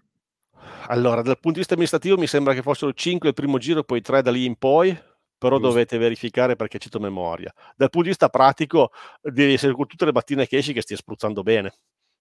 Allora, 0.88 1.22
dal 1.22 1.40
punto 1.40 1.52
di 1.52 1.60
vista 1.60 1.76
amministrativo 1.76 2.18
mi 2.18 2.28
sembra 2.28 2.54
che 2.54 2.62
fossero 2.62 2.92
5 2.92 3.30
il 3.30 3.34
primo 3.34 3.58
giro, 3.58 3.84
poi 3.84 4.02
3 4.02 4.22
da 4.22 4.32
lì 4.32 4.44
in 4.44 4.58
poi, 4.58 4.98
però 5.44 5.58
Giusto. 5.58 5.72
dovete 5.72 5.98
verificare 5.98 6.56
perché 6.56 6.80
cito 6.80 7.02
memoria. 7.02 7.54
Dal 7.76 7.90
punto 7.90 8.04
di 8.04 8.08
vista 8.08 8.30
pratico, 8.30 8.92
devi 9.22 9.52
essere 9.52 9.74
con 9.74 9.88
tutte 9.88 10.06
le 10.06 10.14
mattine 10.14 10.48
che 10.48 10.56
esci 10.56 10.72
che 10.72 10.82
stia 10.82 10.96
spruzzando 10.96 11.44
bene. 11.44 11.74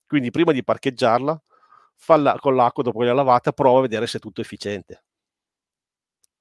Quindi 0.04 0.32
prima 0.32 0.50
di 0.50 0.64
parcheggiarla, 0.64 1.40
falla 1.94 2.36
con 2.40 2.56
l'acqua 2.56 2.82
dopo 2.82 2.98
che 2.98 3.04
l'hai 3.04 3.14
lavata, 3.14 3.52
prova 3.52 3.78
a 3.78 3.82
vedere 3.82 4.08
se 4.08 4.16
è 4.18 4.20
tutto 4.20 4.40
efficiente. 4.40 5.04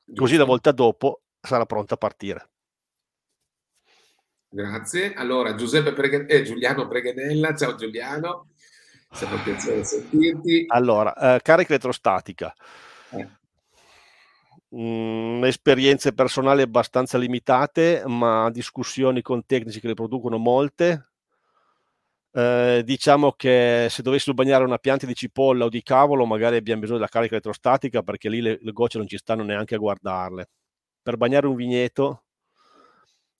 Giusto. 0.03 0.21
Così 0.23 0.38
la 0.38 0.43
volta 0.43 0.71
dopo 0.71 1.21
sarà 1.39 1.67
pronta 1.67 1.93
a 1.93 1.97
partire. 1.97 2.49
Grazie. 4.49 5.13
Allora, 5.13 5.53
Giuseppe 5.53 5.93
Preghe- 5.93 6.25
eh, 6.25 6.41
Giuliano 6.41 6.88
Preghenella, 6.88 7.55
ciao 7.55 7.75
Giuliano. 7.75 8.49
Sempre 9.11 9.38
un 9.38 9.43
piacere 9.43 9.84
sentirti. 9.84 10.65
Allora, 10.67 11.36
eh, 11.36 11.41
carica 11.41 11.69
elettrostatica. 11.69 12.51
Eh. 14.72 14.76
Mm, 14.76 15.43
esperienze 15.45 16.13
personali 16.13 16.61
abbastanza 16.61 17.17
limitate, 17.17 18.03
ma 18.05 18.49
discussioni 18.51 19.22
con 19.22 19.45
tecnici 19.45 19.80
che 19.80 19.88
le 19.88 19.93
producono 19.93 20.38
molte. 20.38 21.09
Eh, 22.34 22.82
diciamo 22.86 23.34
che 23.34 23.88
se 23.89 24.01
dovessimo 24.01 24.34
bagnare 24.36 24.63
una 24.63 24.78
pianta 24.78 25.05
di 25.05 25.13
cipolla 25.13 25.65
o 25.65 25.69
di 25.69 25.82
cavolo, 25.84 26.26
magari 26.26 26.55
abbiamo 26.55 26.80
bisogno 26.82 26.99
della 26.99 27.09
carica 27.09 27.34
elettrostatica 27.34 28.01
perché 28.03 28.30
lì 28.30 28.39
le, 28.41 28.57
le 28.61 28.72
gocce 28.72 28.97
non 28.97 29.07
ci 29.07 29.17
stanno 29.17 29.43
neanche 29.43 29.76
a 29.76 29.78
guardarle. 29.78 30.49
Per 31.01 31.17
bagnare 31.17 31.47
un 31.47 31.55
vigneto 31.55 32.24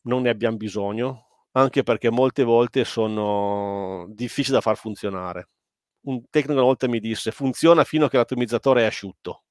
non 0.04 0.24
ne 0.24 0.30
abbiamo 0.30 0.58
bisogno, 0.58 1.28
anche 1.52 1.84
perché 1.84 2.10
molte 2.10 2.44
volte 2.44 2.84
sono 2.86 4.08
difficili 4.10 4.56
da 4.56 4.62
far 4.62 4.78
funzionare 4.78 5.48
un 6.04 6.24
tecnico 6.30 6.54
una 6.54 6.64
volta 6.64 6.88
mi 6.88 7.00
disse 7.00 7.32
funziona 7.32 7.84
fino 7.84 8.06
a 8.06 8.10
che 8.10 8.18
l'atomizzatore 8.18 8.82
è 8.84 8.86
asciutto. 8.86 9.44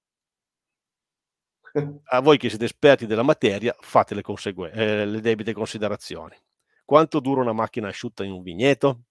A 2.04 2.20
voi 2.20 2.38
che 2.38 2.48
siete 2.48 2.64
esperti 2.64 3.06
della 3.06 3.22
materia, 3.22 3.74
fate 3.78 4.14
le, 4.14 4.22
conseguen- 4.22 4.76
eh, 4.76 5.06
le 5.06 5.20
debite 5.20 5.52
considerazioni. 5.52 6.36
Quanto 6.84 7.20
dura 7.20 7.40
una 7.40 7.52
macchina 7.52 7.88
asciutta 7.88 8.24
in 8.24 8.32
un 8.32 8.42
vigneto? 8.42 9.02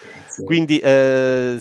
Grazie. 0.00 0.44
Quindi 0.44 0.78
eh, 0.78 1.60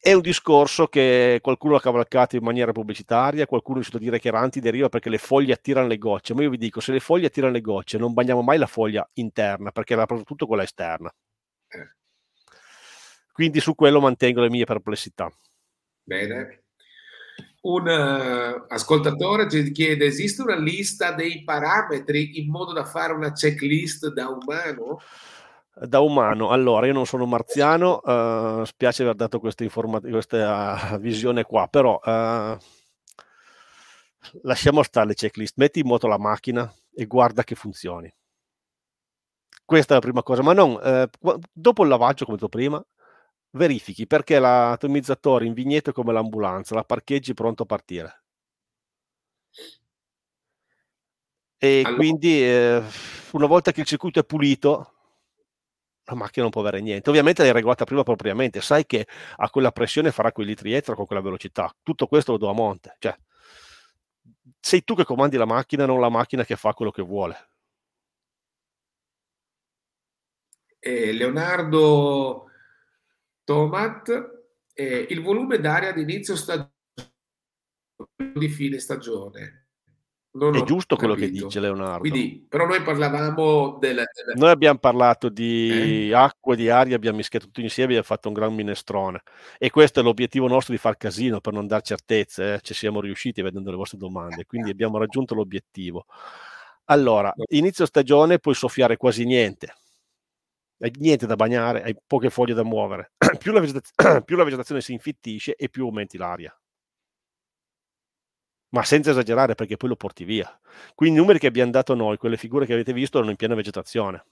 è 0.00 0.12
un 0.12 0.20
discorso 0.20 0.88
che 0.88 1.38
qualcuno 1.40 1.76
ha 1.76 1.80
cavalcato 1.80 2.34
in 2.36 2.42
maniera 2.42 2.72
pubblicitaria, 2.72 3.46
qualcuno 3.46 3.74
è 3.74 3.80
riuscito 3.80 3.98
a 3.98 4.04
dire 4.04 4.18
che 4.18 4.28
era 4.28 4.40
antideriva 4.40 4.88
perché 4.88 5.10
le 5.10 5.18
foglie 5.18 5.52
attirano 5.52 5.86
le 5.86 5.98
gocce, 5.98 6.34
ma 6.34 6.42
io 6.42 6.50
vi 6.50 6.58
dico, 6.58 6.80
se 6.80 6.92
le 6.92 7.00
foglie 7.00 7.26
attirano 7.26 7.52
le 7.52 7.60
gocce 7.60 7.98
non 7.98 8.12
bagniamo 8.12 8.42
mai 8.42 8.58
la 8.58 8.66
foglia 8.66 9.08
interna 9.14 9.70
perché 9.70 9.94
va 9.94 10.06
tutto 10.24 10.46
quella 10.46 10.64
esterna. 10.64 11.14
Eh. 11.68 11.94
Quindi 13.32 13.60
su 13.60 13.74
quello 13.74 14.00
mantengo 14.00 14.40
le 14.40 14.50
mie 14.50 14.64
perplessità. 14.64 15.32
Bene. 16.02 16.61
Un 17.64 17.86
uh, 17.86 18.64
ascoltatore 18.68 19.48
ci 19.48 19.70
chiede: 19.70 20.06
esiste 20.06 20.42
una 20.42 20.56
lista 20.56 21.12
dei 21.12 21.44
parametri 21.44 22.40
in 22.40 22.50
modo 22.50 22.72
da 22.72 22.84
fare 22.84 23.12
una 23.12 23.30
checklist 23.32 24.12
da 24.12 24.28
umano? 24.28 25.00
Da 25.74 26.00
umano, 26.00 26.50
allora 26.50 26.86
io 26.86 26.92
non 26.92 27.06
sono 27.06 27.24
marziano, 27.24 28.00
uh, 28.02 28.64
spiace 28.64 29.02
aver 29.02 29.14
dato 29.14 29.38
questa, 29.38 29.62
informa- 29.62 30.00
questa 30.00 30.90
uh, 30.92 30.98
visione 30.98 31.44
qua, 31.44 31.68
però 31.68 32.00
lasciamo 34.42 34.82
stare 34.82 35.06
le 35.06 35.14
checklist, 35.14 35.54
metti 35.56 35.80
in 35.80 35.86
moto 35.86 36.08
la 36.08 36.18
macchina 36.18 36.70
e 36.92 37.06
guarda 37.06 37.44
che 37.44 37.54
funzioni. 37.54 38.12
Questa 39.64 39.92
è 39.92 39.96
la 39.96 40.02
prima 40.02 40.22
cosa, 40.24 40.42
ma 40.42 40.52
non 40.52 40.78
dopo 41.52 41.82
il 41.84 41.88
lavaggio, 41.88 42.24
come 42.24 42.36
ho 42.36 42.40
detto 42.40 42.50
prima, 42.50 42.84
verifichi 43.52 44.06
perché 44.06 44.38
l'atomizzatore 44.38 45.46
in 45.46 45.52
vigneto 45.52 45.90
è 45.90 45.92
come 45.92 46.12
l'ambulanza, 46.12 46.74
la 46.74 46.84
parcheggi 46.84 47.34
pronto 47.34 47.62
a 47.64 47.66
partire. 47.66 48.22
E 51.58 51.82
allora. 51.84 51.94
quindi 51.94 52.42
eh, 52.42 52.82
una 53.32 53.46
volta 53.46 53.70
che 53.70 53.80
il 53.80 53.86
circuito 53.86 54.18
è 54.18 54.24
pulito, 54.24 54.92
la 56.04 56.14
macchina 56.14 56.42
non 56.42 56.50
può 56.50 56.60
avere 56.60 56.80
niente. 56.80 57.08
Ovviamente 57.08 57.42
l'hai 57.42 57.52
regolata 57.52 57.84
prima 57.84 58.02
propriamente, 58.02 58.60
sai 58.60 58.84
che 58.84 59.06
a 59.36 59.48
quella 59.48 59.70
pressione 59.70 60.10
farà 60.10 60.32
quei 60.32 60.46
litri 60.46 60.72
etro 60.72 60.96
con 60.96 61.06
quella 61.06 61.22
velocità. 61.22 61.72
Tutto 61.82 62.08
questo 62.08 62.32
lo 62.32 62.38
do 62.38 62.50
a 62.50 62.52
monte. 62.52 62.96
Cioè, 62.98 63.16
sei 64.58 64.82
tu 64.82 64.96
che 64.96 65.04
comandi 65.04 65.36
la 65.36 65.44
macchina, 65.44 65.86
non 65.86 66.00
la 66.00 66.08
macchina 66.08 66.44
che 66.44 66.56
fa 66.56 66.74
quello 66.74 66.90
che 66.90 67.02
vuole. 67.02 67.48
Eh, 70.80 71.12
Leonardo 71.12 72.50
Tomat, 73.52 74.30
eh, 74.72 75.06
il 75.10 75.20
volume 75.20 75.58
d'aria 75.58 75.92
di 75.92 76.00
inizio 76.00 76.36
stagione 76.36 76.70
di 78.34 78.48
fine 78.48 78.78
stagione. 78.78 79.66
Non 80.34 80.56
è 80.56 80.62
giusto 80.62 80.96
quello 80.96 81.14
che 81.14 81.28
dice 81.28 81.60
Leonardo. 81.60 81.98
Quindi, 81.98 82.46
però 82.48 82.64
noi 82.66 82.80
parlavamo 82.80 83.76
del, 83.78 83.96
del... 83.96 84.36
Noi 84.36 84.48
abbiamo 84.48 84.78
parlato 84.78 85.28
di 85.28 86.08
eh? 86.08 86.14
acqua 86.14 86.54
e 86.54 86.56
di 86.56 86.70
aria, 86.70 86.96
abbiamo 86.96 87.18
mischiato 87.18 87.44
tutto 87.44 87.60
insieme 87.60 87.92
e 87.92 87.96
abbiamo 87.98 88.16
fatto 88.16 88.28
un 88.28 88.34
gran 88.34 88.54
minestrone. 88.54 89.20
E 89.58 89.68
questo 89.68 90.00
è 90.00 90.02
l'obiettivo 90.02 90.48
nostro 90.48 90.72
di 90.72 90.80
far 90.80 90.96
casino, 90.96 91.42
per 91.42 91.52
non 91.52 91.66
dar 91.66 91.82
certezze. 91.82 92.54
Eh? 92.54 92.60
Ci 92.62 92.72
siamo 92.72 93.02
riusciti 93.02 93.42
vedendo 93.42 93.70
le 93.70 93.76
vostre 93.76 93.98
domande, 93.98 94.46
quindi 94.46 94.70
abbiamo 94.70 94.96
raggiunto 94.96 95.34
l'obiettivo. 95.34 96.06
Allora, 96.86 97.30
inizio 97.50 97.84
stagione 97.84 98.38
puoi 98.38 98.54
soffiare 98.54 98.96
quasi 98.96 99.26
niente 99.26 99.74
hai 100.82 100.92
niente 100.98 101.26
da 101.26 101.36
bagnare, 101.36 101.82
hai 101.84 101.96
poche 102.04 102.28
foglie 102.28 102.54
da 102.54 102.64
muovere. 102.64 103.12
più, 103.38 103.52
la 103.52 103.60
vegetaz- 103.60 103.92
più 104.24 104.36
la 104.36 104.42
vegetazione 104.42 104.80
si 104.80 104.92
infittisce 104.92 105.54
e 105.54 105.68
più 105.68 105.84
aumenti 105.84 106.16
l'aria. 106.16 106.54
Ma 108.70 108.82
senza 108.82 109.10
esagerare 109.10 109.54
perché 109.54 109.76
poi 109.76 109.90
lo 109.90 109.96
porti 109.96 110.24
via. 110.24 110.60
Quindi 110.94 111.16
i 111.16 111.20
numeri 111.20 111.38
che 111.38 111.46
abbiamo 111.46 111.70
dato 111.70 111.94
noi, 111.94 112.16
quelle 112.16 112.36
figure 112.36 112.66
che 112.66 112.72
avete 112.72 112.92
visto, 112.92 113.18
erano 113.18 113.30
in 113.30 113.36
piena 113.36 113.54
vegetazione. 113.54 114.24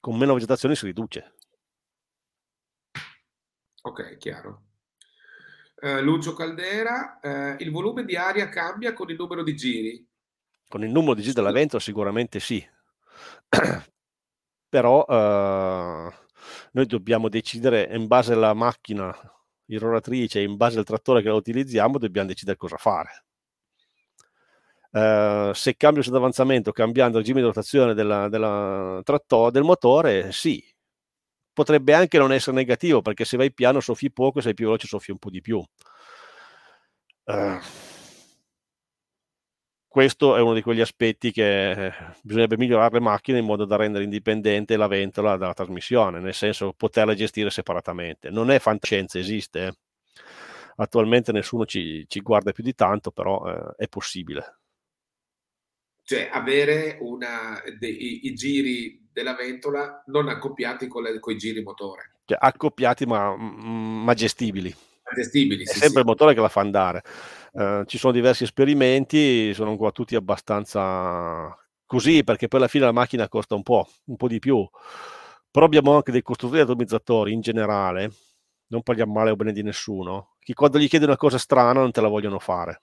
Con 0.00 0.16
meno 0.16 0.34
vegetazione 0.34 0.74
si 0.74 0.86
riduce. 0.86 1.34
Ok, 3.82 4.16
chiaro. 4.16 4.62
Uh, 5.76 6.00
Lucio 6.00 6.34
Caldera, 6.34 7.20
uh, 7.22 7.62
il 7.62 7.70
volume 7.70 8.04
di 8.04 8.16
aria 8.16 8.48
cambia 8.48 8.94
con 8.94 9.10
il 9.10 9.16
numero 9.16 9.42
di 9.42 9.54
giri? 9.54 10.08
Con 10.66 10.82
il 10.82 10.90
numero 10.90 11.14
di 11.14 11.22
giri 11.22 11.34
della 11.34 11.52
ventola 11.52 11.80
sicuramente 11.80 12.38
sì 12.38 12.64
però 14.70 15.04
eh, 15.06 16.12
noi 16.72 16.86
dobbiamo 16.86 17.28
decidere 17.28 17.88
in 17.92 18.06
base 18.06 18.32
alla 18.32 18.54
macchina 18.54 19.14
irroratrice, 19.66 20.40
in 20.40 20.56
base 20.56 20.78
al 20.78 20.84
trattore 20.84 21.22
che 21.22 21.28
la 21.28 21.34
utilizziamo, 21.34 21.98
dobbiamo 21.98 22.28
decidere 22.28 22.56
cosa 22.56 22.76
fare. 22.76 23.24
Uh, 24.92 25.52
se 25.52 25.76
cambio 25.76 26.02
il 26.02 26.14
avanzamento 26.14 26.72
cambiando 26.72 27.18
il 27.18 27.22
regime 27.22 27.40
di 27.40 27.46
rotazione 27.46 27.94
della, 27.94 28.28
della 28.28 29.00
trattore, 29.04 29.52
del 29.52 29.62
motore, 29.62 30.32
sì, 30.32 30.60
potrebbe 31.52 31.94
anche 31.94 32.18
non 32.18 32.32
essere 32.32 32.56
negativo 32.56 33.00
perché 33.00 33.24
se 33.24 33.36
vai 33.36 33.52
piano 33.52 33.80
soffi 33.80 34.10
poco, 34.10 34.40
se 34.40 34.46
sei 34.46 34.54
più 34.54 34.66
veloce 34.66 34.88
soffi 34.88 35.12
un 35.12 35.18
po' 35.18 35.30
di 35.30 35.40
più. 35.40 35.62
Uh, 37.24 37.60
questo 39.90 40.36
è 40.36 40.40
uno 40.40 40.54
di 40.54 40.62
quegli 40.62 40.80
aspetti 40.80 41.32
che 41.32 41.86
eh, 41.86 41.92
bisognerebbe 42.22 42.56
migliorare 42.56 42.92
le 42.92 43.00
macchine 43.00 43.38
in 43.38 43.44
modo 43.44 43.64
da 43.64 43.74
rendere 43.74 44.04
indipendente 44.04 44.76
la 44.76 44.86
ventola 44.86 45.36
dalla 45.36 45.52
trasmissione, 45.52 46.20
nel 46.20 46.32
senso 46.32 46.72
poterla 46.72 47.12
gestire 47.12 47.50
separatamente. 47.50 48.30
Non 48.30 48.52
è 48.52 48.60
fantascienza, 48.60 49.18
esiste. 49.18 49.66
Eh. 49.66 49.72
Attualmente 50.76 51.32
nessuno 51.32 51.66
ci, 51.66 52.04
ci, 52.06 52.20
guarda 52.20 52.52
più 52.52 52.62
di 52.62 52.72
tanto, 52.72 53.10
però 53.10 53.44
eh, 53.48 53.74
è 53.78 53.88
possibile. 53.88 54.58
Cioè 56.04 56.28
avere 56.30 56.98
una, 57.00 57.60
dei, 57.76 58.26
i 58.28 58.34
giri 58.34 59.08
della 59.12 59.34
ventola 59.34 60.04
non 60.06 60.28
accoppiati 60.28 60.86
con, 60.86 61.02
le, 61.02 61.18
con 61.18 61.32
i 61.32 61.36
giri 61.36 61.64
motore. 61.64 62.18
Cioè, 62.26 62.38
accoppiati 62.40 63.06
ma, 63.06 63.34
ma 63.36 64.14
gestibili. 64.14 64.72
Gestibili, 65.14 65.64
è 65.64 65.66
sì, 65.66 65.78
sempre 65.78 65.88
sì. 65.88 65.98
il 65.98 66.04
motore 66.04 66.34
che 66.34 66.40
la 66.40 66.48
fa 66.48 66.60
andare. 66.60 67.02
Uh, 67.52 67.84
ci 67.84 67.98
sono 67.98 68.12
diversi 68.12 68.44
esperimenti, 68.44 69.52
sono 69.54 69.76
qua 69.76 69.90
tutti 69.90 70.14
abbastanza 70.14 71.56
così, 71.84 72.22
perché 72.22 72.46
poi 72.48 72.60
alla 72.60 72.68
fine 72.68 72.84
la 72.84 72.92
macchina 72.92 73.28
costa 73.28 73.54
un 73.54 73.62
po', 73.62 73.88
un 74.06 74.16
po' 74.16 74.28
di 74.28 74.38
più. 74.38 74.68
Però 75.50 75.66
abbiamo 75.66 75.96
anche 75.96 76.12
dei 76.12 76.22
costruttori 76.22 76.60
atomizzatori 76.62 77.32
in 77.32 77.40
generale, 77.40 78.12
non 78.68 78.82
parliamo 78.82 79.12
male 79.12 79.30
o 79.30 79.36
bene 79.36 79.52
di 79.52 79.62
nessuno, 79.62 80.36
che 80.38 80.54
quando 80.54 80.78
gli 80.78 80.88
chiedi 80.88 81.04
una 81.04 81.16
cosa 81.16 81.38
strana 81.38 81.80
non 81.80 81.90
te 81.90 82.00
la 82.00 82.08
vogliono 82.08 82.38
fare. 82.38 82.82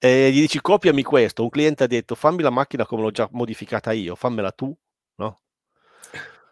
E 0.00 0.30
gli 0.30 0.38
dici 0.38 0.60
copiami 0.60 1.02
questo, 1.02 1.42
un 1.42 1.48
cliente 1.48 1.82
ha 1.82 1.88
detto 1.88 2.14
fammi 2.14 2.42
la 2.42 2.50
macchina 2.50 2.86
come 2.86 3.02
l'ho 3.02 3.10
già 3.10 3.28
modificata 3.32 3.90
io, 3.90 4.14
fammela 4.14 4.52
tu, 4.52 4.72
no? 5.16 5.40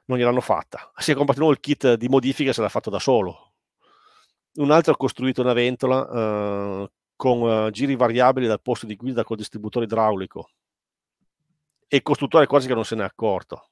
Non 0.06 0.18
gliel'hanno 0.18 0.40
fatta. 0.40 0.92
Si 0.98 1.12
è 1.12 1.14
comprato 1.14 1.50
il 1.50 1.60
kit 1.60 1.94
di 1.94 2.08
modifica 2.08 2.50
e 2.50 2.52
se 2.52 2.60
l'ha 2.62 2.68
fatto 2.68 2.90
da 2.90 2.98
solo. 2.98 3.52
Un 4.54 4.70
altro 4.70 4.92
ha 4.92 4.96
costruito 4.96 5.42
una 5.42 5.52
ventola 5.52 6.08
eh, 6.08 6.90
con 7.14 7.40
uh, 7.40 7.70
giri 7.70 7.94
variabili 7.94 8.46
dal 8.46 8.62
posto 8.62 8.86
di 8.86 8.96
guida 8.96 9.24
col 9.24 9.36
distributore 9.36 9.84
idraulico 9.84 10.50
e 11.88 11.96
il 11.96 12.02
costruttore 12.02 12.46
quasi 12.46 12.66
che 12.66 12.74
non 12.74 12.84
se 12.84 12.94
n'è 12.94 13.04
accorto. 13.04 13.70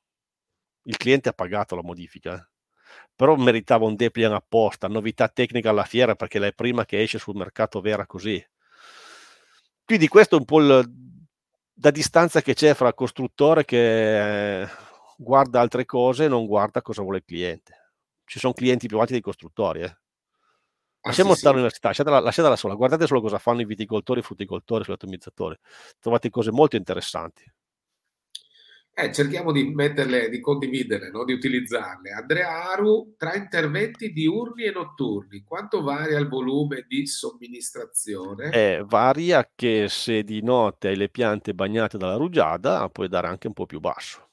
Il 0.83 0.97
cliente 0.97 1.31
ha 1.31 1.33
pagato 1.33 1.75
la 1.75 1.83
modifica, 1.83 2.35
eh. 2.35 2.47
però 3.15 3.35
meritava 3.37 3.87
un 3.87 3.97
Deplian 3.97 4.33
apposta, 4.33 4.89
novità 4.89 5.29
tecnica 5.29 5.71
alla 5.71 5.85
fiera 5.85 6.15
perché 6.15 6.39
è 6.39 6.41
la 6.41 6.53
prima 6.53 6.85
che 6.85 7.01
esce 7.01 7.19
sul 7.19 7.37
mercato 7.37 7.81
vera 7.81 8.07
così. 8.07 8.45
Quindi 9.85 10.09
questo 10.09 10.37
è 10.37 10.39
un 10.39 10.45
po' 10.45 10.61
il, 10.61 10.85
da 11.73 11.91
distanza 11.91 12.41
che 12.41 12.55
c'è 12.55 12.75
fra 12.75 12.95
costruttore 12.95 13.65
che 13.65 14.63
eh, 14.63 14.69
guarda 15.17 15.61
altre 15.61 15.85
cose 15.85 16.25
e 16.25 16.29
non 16.29 16.47
guarda 16.47 16.83
cosa 16.83 17.03
vuole 17.03 17.19
il 17.19 17.25
cliente. 17.25 17.93
Ci 18.25 18.39
sono 18.39 18.53
clienti 18.53 18.87
più 18.87 18.99
alti 18.99 19.13
dei 19.13 19.21
costruttori, 19.21 19.83
eh. 19.83 19.97
Lasciamo 21.07 21.31
ah, 21.31 21.35
sì, 21.35 21.41
stare 21.41 21.57
l'università, 21.57 21.89
lasciatela, 21.89 22.21
lasciatela 22.21 22.57
sola, 22.57 22.75
guardate 22.75 23.07
solo 23.07 23.21
cosa 23.21 23.39
fanno 23.39 23.61
i 23.61 23.67
viticoltori, 23.67 24.21
i 24.21 24.23
frutticoltori, 24.23 24.85
gli 24.87 24.93
atomizzatori. 24.93 25.55
Trovate 26.01 26.31
cose 26.31 26.51
molto 26.51 26.77
interessanti. 26.77 27.45
Eh, 28.97 29.13
cerchiamo 29.13 29.51
di 29.51 29.65
metterle, 29.65 30.29
di 30.31 30.41
condividerle, 30.41 31.11
no? 31.11 31.25
di 31.25 31.33
utilizzarle. 31.33 32.13
Andrea 32.13 32.71
Aru, 32.71 33.15
tra 33.19 33.35
interventi 33.35 34.13
diurni 34.13 34.63
e 34.63 34.71
notturni, 34.71 35.43
quanto 35.43 35.83
varia 35.83 36.17
il 36.17 36.29
volume 36.29 36.85
di 36.87 37.05
somministrazione? 37.05 38.51
Eh, 38.51 38.85
varia 38.87 39.51
che 39.53 39.89
se 39.89 40.23
di 40.23 40.43
notte 40.43 40.89
hai 40.89 40.97
le 40.97 41.09
piante 41.09 41.55
bagnate 41.55 41.99
dalla 41.99 42.15
rugiada, 42.15 42.89
puoi 42.89 43.09
dare 43.09 43.27
anche 43.27 43.49
un 43.49 43.53
po' 43.53 43.67
più 43.67 43.81
basso. 43.81 44.29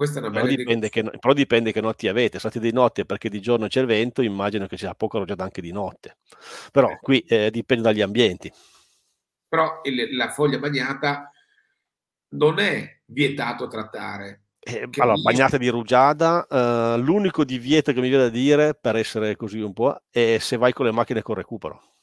Questa 0.00 0.18
è 0.18 0.22
una 0.22 0.30
bella 0.30 0.46
però 0.46 0.56
dipende, 0.56 0.88
che, 0.88 1.02
però 1.02 1.34
dipende 1.34 1.72
che 1.72 1.82
notti 1.82 2.08
avete. 2.08 2.38
State 2.38 2.58
di 2.58 2.72
notte 2.72 3.04
perché 3.04 3.28
di 3.28 3.38
giorno 3.38 3.66
c'è 3.66 3.82
il 3.82 3.86
vento, 3.86 4.22
immagino 4.22 4.66
che 4.66 4.78
sia 4.78 4.94
poca 4.94 5.18
rugiada 5.18 5.44
anche 5.44 5.60
di 5.60 5.72
notte. 5.72 6.16
Però 6.72 6.88
eh. 6.88 6.98
qui 7.02 7.20
eh, 7.20 7.50
dipende 7.50 7.82
dagli 7.82 8.00
ambienti. 8.00 8.50
Però 9.46 9.82
il, 9.82 10.16
la 10.16 10.30
foglia 10.30 10.58
bagnata 10.58 11.30
non 12.28 12.58
è 12.60 13.02
vietato 13.04 13.66
trattare. 13.66 14.44
Eh, 14.58 14.88
allora, 14.96 15.20
bagnata 15.20 15.58
di 15.58 15.68
rugiada, 15.68 16.46
uh, 16.48 16.98
l'unico 16.98 17.44
divieto 17.44 17.92
che 17.92 18.00
mi 18.00 18.08
viene 18.08 18.24
da 18.24 18.30
dire, 18.30 18.74
per 18.74 18.96
essere 18.96 19.36
così 19.36 19.60
un 19.60 19.74
po', 19.74 20.00
è 20.08 20.38
se 20.38 20.56
vai 20.56 20.72
con 20.72 20.86
le 20.86 20.92
macchine 20.92 21.20
con 21.20 21.34
recupero. 21.34 21.96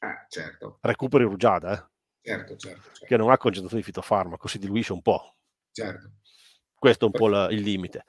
Ah, 0.00 0.26
certo. 0.28 0.78
Recuperi 0.80 1.22
rugiada, 1.22 1.72
eh? 1.72 1.90
Certo, 2.20 2.56
certo, 2.56 2.82
certo. 2.82 3.06
Che 3.06 3.16
non 3.16 3.30
ha 3.30 3.38
concentrazione 3.38 3.84
di 3.84 3.88
fitofarmaco, 3.88 4.48
si 4.48 4.58
diluisce 4.58 4.92
un 4.92 5.02
po'. 5.02 5.36
Certo. 5.70 6.10
Questo 6.82 7.04
è 7.04 7.10
un 7.12 7.12
po' 7.12 7.28
la, 7.28 7.48
il 7.48 7.60
limite. 7.60 8.04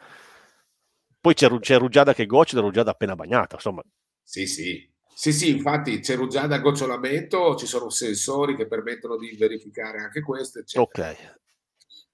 Poi 1.21 1.36
c'è, 1.36 1.47
c'è 1.59 1.78
rugiada 1.78 2.15
che 2.15 2.26
goccia 2.26 2.57
e 2.57 2.61
rugiada 2.61 2.89
appena 2.89 3.13
bagnata, 3.13 3.53
insomma. 3.53 3.84
Sì, 4.24 4.47
sì. 4.47 4.91
Sì, 5.13 5.32
sì, 5.32 5.51
infatti 5.51 5.99
c'è 5.99 6.15
rugiada 6.15 6.55
a 6.55 6.59
gocciolamento, 6.59 7.55
ci 7.55 7.67
sono 7.67 7.91
sensori 7.91 8.55
che 8.55 8.65
permettono 8.65 9.15
di 9.15 9.36
verificare 9.38 9.99
anche 9.99 10.21
questo. 10.21 10.57
Eccetera. 10.57 11.11
Ok. 11.11 11.38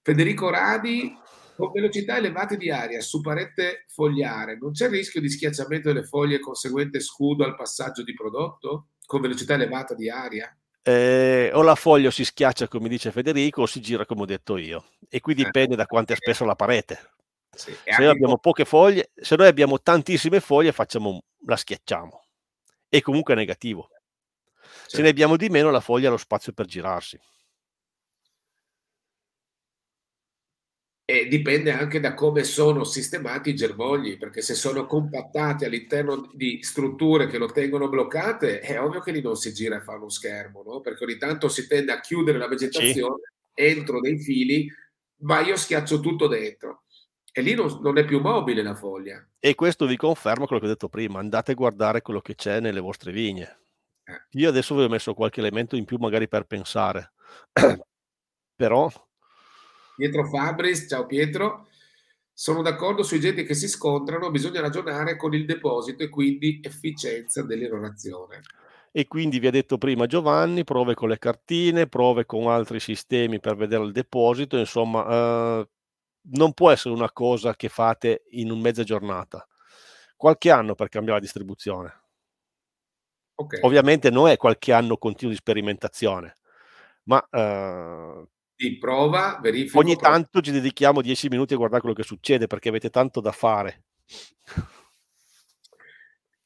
Federico 0.02 0.50
Radi, 0.50 1.16
con 1.56 1.72
velocità 1.72 2.18
elevate 2.18 2.58
di 2.58 2.70
aria 2.70 3.00
su 3.00 3.22
parete 3.22 3.86
fogliare, 3.88 4.58
non 4.58 4.72
c'è 4.72 4.90
rischio 4.90 5.22
di 5.22 5.30
schiacciamento 5.30 5.90
delle 5.90 6.04
foglie 6.04 6.36
e 6.36 6.40
conseguente 6.40 7.00
scudo 7.00 7.42
al 7.42 7.56
passaggio 7.56 8.04
di 8.04 8.12
prodotto? 8.12 8.88
Con 9.06 9.22
velocità 9.22 9.54
elevata 9.54 9.94
di 9.94 10.10
aria? 10.10 10.54
Eh, 10.82 11.50
o 11.52 11.62
la 11.62 11.74
foglia 11.74 12.10
si 12.10 12.24
schiaccia 12.24 12.68
come 12.68 12.88
dice 12.88 13.12
Federico 13.12 13.62
o 13.62 13.66
si 13.66 13.80
gira 13.80 14.06
come 14.06 14.22
ho 14.22 14.26
detto 14.26 14.56
io. 14.56 14.84
E 15.08 15.20
qui 15.20 15.32
eh. 15.32 15.36
dipende 15.36 15.76
da 15.76 15.86
quanto 15.86 16.12
è 16.12 16.16
spesso 16.16 16.44
la 16.44 16.56
parete. 16.56 17.12
Sì, 17.50 17.72
se 17.72 17.96
noi 17.98 18.06
abbiamo 18.06 18.38
poche 18.38 18.64
foglie 18.64 19.10
se 19.14 19.34
noi 19.34 19.48
abbiamo 19.48 19.80
tantissime 19.80 20.38
foglie 20.40 20.72
facciamo, 20.72 21.22
la 21.46 21.56
schiacciamo. 21.56 22.24
E 22.88 23.00
comunque 23.02 23.34
è 23.34 23.36
negativo. 23.36 23.90
Sì. 24.86 24.96
se 24.96 25.02
ne 25.02 25.08
abbiamo 25.08 25.36
di 25.36 25.48
meno 25.48 25.70
la 25.70 25.80
foglia 25.80 26.08
ha 26.08 26.10
lo 26.10 26.16
spazio 26.16 26.52
per 26.52 26.66
girarsi 26.66 27.18
E 31.10 31.26
dipende 31.26 31.72
anche 31.72 31.98
da 31.98 32.14
come 32.14 32.44
sono 32.44 32.84
sistemati 32.84 33.50
i 33.50 33.56
germogli, 33.56 34.16
perché 34.16 34.42
se 34.42 34.54
sono 34.54 34.86
compattati 34.86 35.64
all'interno 35.64 36.30
di 36.32 36.62
strutture 36.62 37.26
che 37.26 37.36
lo 37.36 37.50
tengono 37.50 37.88
bloccate, 37.88 38.60
è 38.60 38.80
ovvio 38.80 39.00
che 39.00 39.10
lì 39.10 39.20
non 39.20 39.34
si 39.34 39.52
gira 39.52 39.74
e 39.74 39.80
fa 39.80 39.96
uno 39.96 40.08
schermo, 40.08 40.62
no? 40.62 40.78
perché 40.78 41.02
ogni 41.02 41.16
tanto 41.16 41.48
si 41.48 41.66
tende 41.66 41.90
a 41.90 41.98
chiudere 41.98 42.38
la 42.38 42.46
vegetazione 42.46 43.22
sì. 43.52 43.60
entro 43.60 43.98
dei 43.98 44.20
fili, 44.20 44.72
ma 45.22 45.40
io 45.40 45.56
schiaccio 45.56 45.98
tutto 45.98 46.28
dentro. 46.28 46.84
E 47.32 47.42
lì 47.42 47.54
non, 47.54 47.80
non, 47.82 47.98
è 47.98 48.04
più 48.04 48.20
mobile 48.20 48.62
la 48.62 48.76
foglia. 48.76 49.28
E 49.40 49.56
questo 49.56 49.86
vi 49.86 49.96
conferma 49.96 50.46
quello 50.46 50.60
che 50.60 50.68
ho 50.68 50.72
detto 50.72 50.88
prima, 50.88 51.18
andate 51.18 51.50
a 51.50 51.56
guardare 51.56 52.02
quello 52.02 52.20
che 52.20 52.36
c'è 52.36 52.60
nelle 52.60 52.78
vostre 52.78 53.10
vigne. 53.10 53.62
Eh. 54.04 54.38
Io 54.38 54.48
adesso 54.48 54.76
vi 54.76 54.84
ho 54.84 54.88
messo 54.88 55.12
qualche 55.14 55.40
elemento 55.40 55.74
in 55.74 55.86
più 55.86 55.96
magari 55.98 56.28
per 56.28 56.44
pensare, 56.44 57.14
però 58.54 58.88
Pietro 60.00 60.24
Fabris, 60.24 60.86
ciao 60.88 61.04
Pietro. 61.04 61.66
Sono 62.32 62.62
d'accordo 62.62 63.02
sui 63.02 63.20
genti 63.20 63.44
che 63.44 63.52
si 63.52 63.68
scontrano, 63.68 64.30
bisogna 64.30 64.62
ragionare 64.62 65.14
con 65.14 65.34
il 65.34 65.44
deposito 65.44 66.02
e 66.02 66.08
quindi 66.08 66.58
efficienza 66.62 67.42
dell'irrorazione. 67.42 68.40
E 68.92 69.06
quindi 69.06 69.38
vi 69.38 69.48
ha 69.48 69.50
detto 69.50 69.76
prima 69.76 70.06
Giovanni, 70.06 70.64
prove 70.64 70.94
con 70.94 71.10
le 71.10 71.18
cartine, 71.18 71.86
prove 71.86 72.24
con 72.24 72.48
altri 72.48 72.80
sistemi 72.80 73.40
per 73.40 73.56
vedere 73.56 73.84
il 73.84 73.92
deposito, 73.92 74.56
insomma, 74.56 75.04
eh, 75.06 75.68
non 76.32 76.54
può 76.54 76.70
essere 76.70 76.94
una 76.94 77.12
cosa 77.12 77.54
che 77.54 77.68
fate 77.68 78.22
in 78.30 78.50
un 78.50 78.58
mezza 78.58 78.84
giornata. 78.84 79.46
Qualche 80.16 80.50
anno 80.50 80.74
per 80.74 80.88
cambiare 80.88 81.18
la 81.18 81.24
distribuzione. 81.24 82.00
Okay. 83.34 83.60
Ovviamente 83.64 84.08
non 84.08 84.28
è 84.28 84.38
qualche 84.38 84.72
anno 84.72 84.96
continuo 84.96 85.34
di 85.34 85.38
sperimentazione, 85.38 86.36
ma 87.02 87.22
eh, 87.30 88.24
di 88.60 88.76
prova, 88.76 89.38
verifica. 89.40 89.78
Ogni 89.78 89.96
prova. 89.96 90.16
tanto 90.16 90.42
ci 90.42 90.50
dedichiamo 90.50 91.00
10 91.00 91.28
minuti 91.28 91.54
a 91.54 91.56
guardare 91.56 91.80
quello 91.80 91.96
che 91.96 92.02
succede 92.02 92.46
perché 92.46 92.68
avete 92.68 92.90
tanto 92.90 93.22
da 93.22 93.32
fare. 93.32 93.84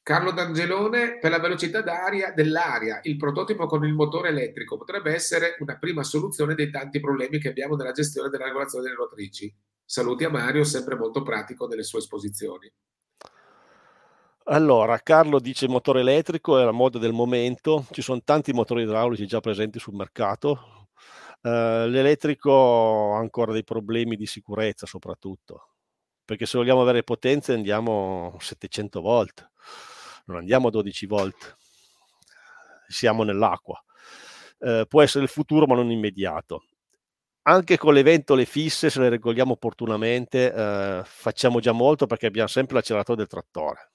Carlo 0.00 0.30
D'Angelone, 0.30 1.18
per 1.18 1.30
la 1.30 1.40
velocità 1.40 1.80
d'aria 1.80 2.30
dell'aria, 2.30 3.00
il 3.04 3.16
prototipo 3.16 3.66
con 3.66 3.84
il 3.84 3.94
motore 3.94 4.28
elettrico 4.28 4.76
potrebbe 4.76 5.12
essere 5.12 5.56
una 5.58 5.76
prima 5.76 6.04
soluzione 6.04 6.54
dei 6.54 6.70
tanti 6.70 7.00
problemi 7.00 7.40
che 7.40 7.48
abbiamo 7.48 7.74
nella 7.74 7.92
gestione 7.92 8.28
della 8.28 8.44
regolazione 8.44 8.84
delle 8.84 8.96
rotatrici. 8.96 9.52
Saluti 9.84 10.24
a 10.24 10.30
Mario, 10.30 10.62
sempre 10.62 10.94
molto 10.94 11.22
pratico 11.22 11.66
nelle 11.66 11.82
sue 11.82 11.98
esposizioni. 11.98 12.70
Allora, 14.44 14.98
Carlo 14.98 15.40
dice 15.40 15.66
motore 15.66 16.00
elettrico 16.00 16.58
è 16.58 16.64
la 16.64 16.70
moda 16.70 16.98
del 16.98 17.12
momento, 17.12 17.86
ci 17.90 18.02
sono 18.02 18.20
tanti 18.22 18.52
motori 18.52 18.82
idraulici 18.82 19.26
già 19.26 19.40
presenti 19.40 19.78
sul 19.78 19.94
mercato, 19.94 20.73
Uh, 21.44 21.86
l'elettrico 21.88 23.12
ha 23.14 23.18
ancora 23.18 23.52
dei 23.52 23.64
problemi 23.64 24.16
di 24.16 24.24
sicurezza 24.24 24.86
soprattutto, 24.86 25.74
perché 26.24 26.46
se 26.46 26.56
vogliamo 26.56 26.80
avere 26.80 27.02
potenze 27.02 27.52
andiamo 27.52 28.32
a 28.34 28.40
700 28.42 29.02
volt, 29.02 29.50
non 30.24 30.38
andiamo 30.38 30.68
a 30.68 30.70
12 30.70 31.04
volt, 31.04 31.56
siamo 32.88 33.24
nell'acqua. 33.24 33.78
Uh, 34.60 34.86
può 34.88 35.02
essere 35.02 35.24
il 35.24 35.30
futuro 35.30 35.66
ma 35.66 35.74
non 35.74 35.90
immediato. 35.90 36.64
Anche 37.42 37.76
con 37.76 37.92
le 37.92 38.02
ventole 38.02 38.46
fisse, 38.46 38.88
se 38.88 39.00
le 39.00 39.10
regoliamo 39.10 39.52
opportunamente, 39.52 40.46
uh, 40.46 41.04
facciamo 41.04 41.60
già 41.60 41.72
molto 41.72 42.06
perché 42.06 42.24
abbiamo 42.24 42.48
sempre 42.48 42.76
l'acceleratore 42.76 43.18
del 43.18 43.26
trattore. 43.26 43.90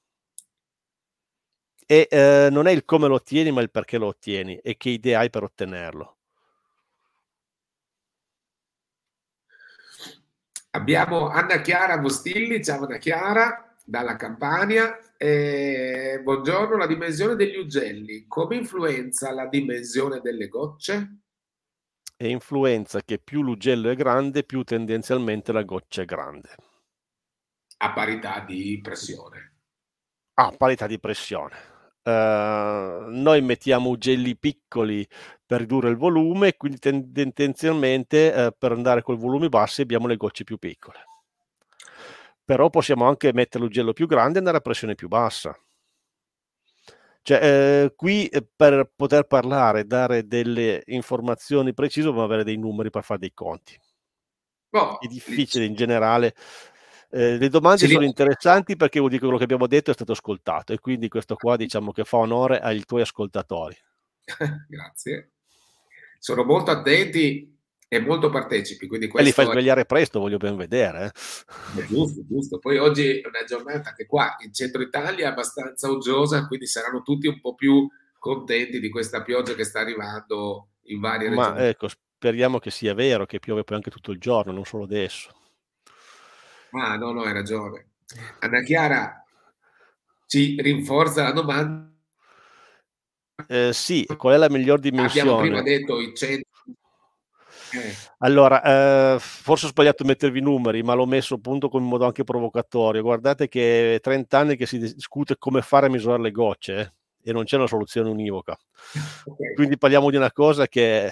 E 1.88 2.08
non 2.52 2.68
è 2.68 2.72
il 2.72 2.86
come 2.86 3.08
lo 3.08 3.16
ottieni, 3.16 3.50
ma 3.52 3.62
il 3.62 3.72
perché 3.72 3.98
lo 3.98 4.06
ottieni 4.06 4.58
e 4.58 4.78
che 4.78 4.90
idea 4.90 5.22
hai 5.22 5.32
per 5.32 5.42
ottenerlo 5.42 6.19
Abbiamo 10.72 11.30
Anna 11.30 11.62
Chiara 11.62 11.98
Bostilli, 11.98 12.64
ciao 12.64 12.84
Anna 12.84 13.00
Chiara, 13.00 13.76
dalla 13.84 14.16
Campania. 14.16 15.00
Eh, 15.18 16.20
buongiorno, 16.22 16.78
la 16.78 16.86
dimensione 16.86 17.36
degli 17.36 17.58
ugelli, 17.58 18.28
come 18.28 18.58
influenza 18.58 19.34
la 19.34 19.48
dimensione 19.48 20.20
delle 20.20 20.48
gocce? 20.48 21.22
E 22.16 22.30
influenza 22.30 23.02
che 23.02 23.18
più 23.18 23.42
l'ugello 23.42 23.90
è 23.90 23.96
grande, 23.96 24.44
più 24.44 24.62
tendenzialmente 24.64 25.52
la 25.52 25.64
goccia 25.64 26.04
è 26.04 26.06
grande. 26.06 26.50
A 27.78 27.92
parità 27.92 28.42
di 28.42 28.80
pressione. 28.80 29.54
A 30.36 30.54
parità 30.56 30.86
di 30.86 31.00
pressione. 31.00 31.56
Uh, 32.04 33.10
noi 33.10 33.42
mettiamo 33.42 33.90
ugelli 33.90 34.38
piccoli 34.38 35.08
per 35.50 35.62
ridurre 35.62 35.90
il 35.90 35.98
volume, 35.98 36.58
quindi 36.58 36.78
tendenzialmente 36.78 38.32
uh, 38.36 38.56
per 38.56 38.72
andare 38.72 39.02
con 39.02 39.18
volumi 39.18 39.50
bassi 39.50 39.82
abbiamo 39.82 40.06
le 40.06 40.16
gocce 40.16 40.44
più 40.44 40.60
piccole. 40.60 41.00
Però 42.46 42.70
possiamo 42.70 43.08
anche 43.08 43.34
mettere 43.34 43.64
l'ugello 43.64 43.92
più 43.92 44.06
grande 44.06 44.36
e 44.36 44.38
andare 44.38 44.58
a 44.58 44.62
pressione 44.62 44.94
più 44.94 45.08
bassa. 45.08 45.60
Cioè, 47.24 47.86
uh, 47.86 47.96
qui 47.96 48.30
per 48.56 48.92
poter 48.96 49.24
parlare, 49.24 49.86
dare 49.88 50.28
delle 50.28 50.84
informazioni 50.86 51.74
precise, 51.74 52.06
dobbiamo 52.06 52.26
avere 52.26 52.44
dei 52.44 52.58
numeri 52.58 52.92
per 52.92 53.04
fare 53.04 53.20
dei 53.20 53.34
conti. 53.34 53.76
Oh, 54.72 55.00
è 55.00 55.08
difficile 55.08 55.66
in 55.66 55.74
generale 55.74 56.36
Eh, 57.12 57.38
le 57.38 57.50
domande 57.50 57.88
sono 57.88 58.06
interessanti 58.06 58.76
perché 58.76 59.00
vuol 59.00 59.10
dire 59.10 59.22
che 59.22 59.28
quello 59.28 59.40
che 59.40 59.46
abbiamo 59.52 59.68
detto 59.68 59.90
è 59.92 59.96
stato 59.96 60.12
ascoltato 60.12 60.74
e 60.74 60.80
quindi 60.80 61.08
questo 61.08 61.36
qua 61.36 61.56
diciamo 61.56 61.92
che 61.92 62.04
fa 62.04 62.18
onore 62.18 62.60
ai 62.60 62.84
tuoi 62.86 63.02
ascoltatori. 63.02 63.76
Grazie. 64.70 65.32
Sono 66.20 66.44
molto 66.44 66.70
attenti 66.72 67.58
e 67.88 68.00
molto 68.00 68.30
partecipi. 68.30 68.88
E 68.88 69.24
li 69.24 69.32
fai 69.32 69.48
svegliare 69.48 69.86
presto, 69.86 70.20
voglio 70.20 70.38
ben 70.38 70.56
vedere. 70.56 71.06
Eh. 71.76 71.82
È 71.82 71.86
giusto, 71.88 72.22
giusto. 72.28 72.60
Poi 72.60 72.78
oggi 72.78 73.20
è 73.20 73.28
una 73.28 73.44
giornata 73.46 73.94
che 73.94 74.06
qua 74.06 74.36
in 74.46 74.54
centro 74.54 74.82
Italia 74.82 75.26
è 75.26 75.32
abbastanza 75.32 75.90
uggiosa, 75.90 76.46
quindi 76.46 76.68
saranno 76.68 77.02
tutti 77.02 77.28
un 77.28 77.42
po' 77.42 77.56
più 77.56 77.90
contenti 78.20 78.80
di 78.80 78.90
questa 78.90 79.24
pioggia 79.24 79.56
che 79.56 79.64
sta 79.64 79.80
arrivando 79.80 80.68
in 80.84 81.00
varie 81.00 81.30
Ma 81.30 81.48
regioni. 81.48 81.68
ecco, 81.68 81.88
speriamo 81.88 82.60
che 82.60 82.70
sia 82.70 82.94
vero, 82.94 83.26
che 83.26 83.40
piove 83.40 83.64
poi 83.64 83.78
anche 83.78 83.90
tutto 83.90 84.12
il 84.12 84.20
giorno, 84.20 84.52
non 84.52 84.66
solo 84.66 84.84
adesso. 84.84 85.34
Ah, 86.72 86.96
no, 86.96 87.12
no, 87.12 87.24
hai 87.24 87.34
ragione. 87.34 87.88
Anna 88.40 88.62
Chiara 88.62 89.24
ci 90.28 90.62
rinforza 90.62 91.24
la 91.24 91.32
domanda. 91.32 91.88
Eh, 93.48 93.72
sì, 93.74 94.06
qual 94.18 94.36
è 94.36 94.38
la 94.38 94.50
miglior 94.50 94.80
dimensione? 94.80 95.30
Abbiamo 95.30 95.42
prima 95.42 95.62
detto 95.62 96.00
i 96.00 96.14
centri 96.16 96.46
eh. 97.72 97.96
Allora, 98.20 98.64
eh, 98.64 99.20
forse 99.20 99.68
ho 99.68 99.70
sbagliato 99.70 100.04
a 100.04 100.06
mettervi 100.06 100.40
i 100.40 100.42
numeri, 100.42 100.82
ma 100.82 100.94
l'ho 100.94 101.06
messo 101.06 101.36
appunto 101.36 101.70
con 101.70 101.88
modo 101.88 102.06
anche 102.06 102.24
provocatorio. 102.24 103.02
Guardate 103.02 103.48
che 103.48 103.96
è 103.96 104.00
30 104.00 104.38
anni 104.38 104.56
che 104.56 104.66
si 104.66 104.78
discute 104.78 105.38
come 105.38 105.62
fare 105.62 105.86
a 105.86 105.90
misurare 105.90 106.22
le 106.22 106.32
gocce 106.32 106.80
eh, 107.24 107.30
e 107.30 107.34
non 107.34 107.44
c'è 107.44 107.58
una 107.58 107.68
soluzione 107.68 108.10
univoca. 108.10 108.58
Okay. 109.24 109.54
Quindi 109.54 109.78
parliamo 109.78 110.10
di 110.10 110.18
una 110.18 110.32
cosa 110.32 110.68
che 110.68 111.12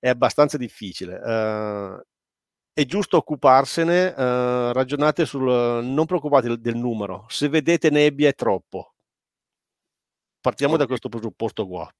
è 0.00 0.08
abbastanza 0.08 0.56
difficile. 0.56 1.16
Uh, 1.16 2.00
è 2.72 2.84
giusto 2.84 3.16
occuparsene, 3.18 4.06
uh, 4.08 4.72
ragionate 4.72 5.26
sul... 5.26 5.84
non 5.84 6.06
preoccupate 6.06 6.58
del 6.58 6.76
numero, 6.76 7.26
se 7.28 7.48
vedete 7.48 7.90
nebbia 7.90 8.28
è 8.28 8.34
troppo. 8.34 8.93
Partiamo 10.44 10.76
da 10.76 10.84
questo 10.84 11.08
presupposto 11.08 11.66
qua 11.66 11.90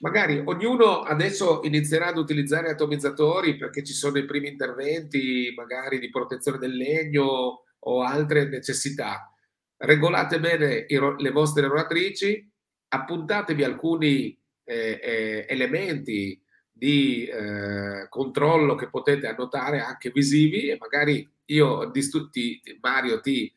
magari 0.00 0.42
ognuno 0.44 1.00
adesso 1.00 1.60
inizierà 1.64 2.06
ad 2.06 2.18
utilizzare 2.18 2.70
atomizzatori 2.70 3.56
perché 3.56 3.82
ci 3.84 3.92
sono 3.92 4.18
i 4.18 4.24
primi 4.24 4.48
interventi, 4.48 5.52
magari 5.56 5.98
di 5.98 6.10
protezione 6.10 6.58
del 6.58 6.74
legno 6.74 7.64
o 7.78 8.02
altre 8.02 8.48
necessità. 8.48 9.32
Regolate 9.76 10.40
bene 10.40 10.86
le 10.88 11.30
vostre 11.30 11.66
rotatrici, 11.66 12.50
appuntatevi 12.88 13.64
alcuni 13.64 14.38
eh, 14.64 15.00
eh, 15.02 15.46
elementi 15.48 16.42
di 16.70 17.26
eh, 17.26 18.06
controllo 18.08 18.74
che 18.74 18.88
potete 18.88 19.26
annotare 19.26 19.80
anche 19.80 20.10
visivi 20.10 20.68
e 20.68 20.76
magari 20.78 21.28
io, 21.46 21.90
ti, 22.30 22.62
Mario, 22.80 23.20
ti 23.20 23.52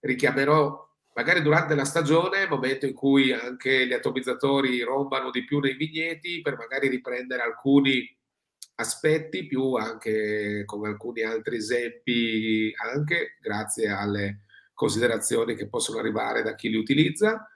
richiamerò 0.00 0.87
magari 1.18 1.42
durante 1.42 1.74
la 1.74 1.84
stagione, 1.84 2.46
momento 2.46 2.86
in 2.86 2.94
cui 2.94 3.32
anche 3.32 3.88
gli 3.88 3.92
atomizzatori 3.92 4.82
rombano 4.82 5.32
di 5.32 5.44
più 5.44 5.58
nei 5.58 5.74
vigneti, 5.74 6.40
per 6.40 6.56
magari 6.56 6.86
riprendere 6.86 7.42
alcuni 7.42 8.08
aspetti, 8.76 9.44
più 9.48 9.72
anche 9.72 10.62
con 10.64 10.86
alcuni 10.86 11.22
altri 11.22 11.56
esempi, 11.56 12.72
anche 12.94 13.36
grazie 13.40 13.88
alle 13.88 14.44
considerazioni 14.72 15.56
che 15.56 15.68
possono 15.68 15.98
arrivare 15.98 16.44
da 16.44 16.54
chi 16.54 16.68
li 16.68 16.76
utilizza. 16.76 17.50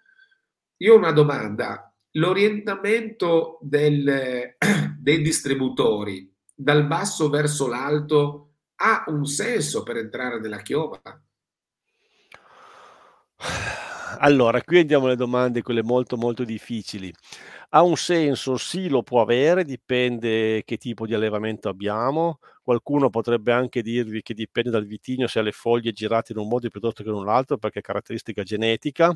Io 0.78 0.94
ho 0.94 0.96
una 0.96 1.12
domanda, 1.12 1.94
l'orientamento 2.14 3.60
del, 3.62 4.56
dei 4.98 5.22
distributori 5.22 6.28
dal 6.52 6.88
basso 6.88 7.30
verso 7.30 7.68
l'alto 7.68 8.54
ha 8.74 9.04
un 9.06 9.24
senso 9.24 9.84
per 9.84 9.98
entrare 9.98 10.40
nella 10.40 10.62
chioma? 10.62 11.00
Allora, 14.18 14.62
qui 14.62 14.78
andiamo 14.78 15.06
alle 15.06 15.16
domande, 15.16 15.62
quelle 15.62 15.82
molto 15.82 16.16
molto 16.16 16.44
difficili. 16.44 17.12
Ha 17.70 17.82
un 17.82 17.96
senso? 17.96 18.56
Sì, 18.56 18.88
lo 18.88 19.02
può 19.02 19.20
avere, 19.20 19.64
dipende 19.64 20.62
che 20.64 20.76
tipo 20.76 21.06
di 21.06 21.14
allevamento 21.14 21.68
abbiamo. 21.68 22.38
Qualcuno 22.62 23.10
potrebbe 23.10 23.52
anche 23.52 23.82
dirvi 23.82 24.22
che 24.22 24.34
dipende 24.34 24.70
dal 24.70 24.86
vitigno 24.86 25.26
se 25.26 25.40
ha 25.40 25.42
le 25.42 25.50
foglie 25.50 25.92
girate 25.92 26.32
in 26.32 26.38
un 26.38 26.46
modo 26.48 26.68
piuttosto 26.68 27.02
che 27.02 27.08
in 27.08 27.16
un 27.16 27.28
altro, 27.28 27.56
perché 27.58 27.80
è 27.80 27.82
caratteristica 27.82 28.42
genetica. 28.44 29.12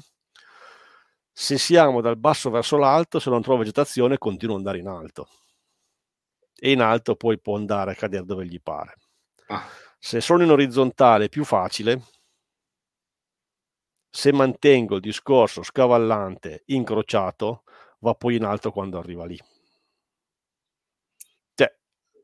Se 1.33 1.59
siamo 1.59 2.01
dal 2.01 2.17
basso 2.17 2.51
verso 2.51 2.77
l'alto, 2.77 3.21
se 3.21 3.31
non 3.31 3.43
trovo 3.43 3.59
vegetazione, 3.59 4.19
continua 4.19 4.55
ad 4.55 4.61
andare 4.61 4.79
in 4.79 4.89
alto. 4.89 5.29
E 6.59 6.73
in 6.73 6.81
alto 6.81 7.15
poi 7.15 7.39
può 7.39 7.57
andare 7.57 7.93
a 7.93 7.95
cadere 7.95 8.25
dove 8.25 8.47
gli 8.47 8.61
pare. 8.61 8.95
Ah. 9.49 9.69
Se 9.99 10.21
sono 10.21 10.43
in 10.43 10.51
orizzontale 10.51 11.27
è 11.27 11.29
più 11.29 11.45
facile, 11.45 12.01
se 14.17 14.33
mantengo 14.33 14.95
il 14.95 15.03
discorso 15.03 15.63
scavallante 15.63 16.63
incrociato, 16.67 17.65
va 17.99 18.15
poi 18.15 18.37
in 18.37 18.45
alto 18.45 18.73
quando 18.73 18.99
arriva 18.99 19.27
lì. 19.27 19.39
Cioè, 21.55 21.71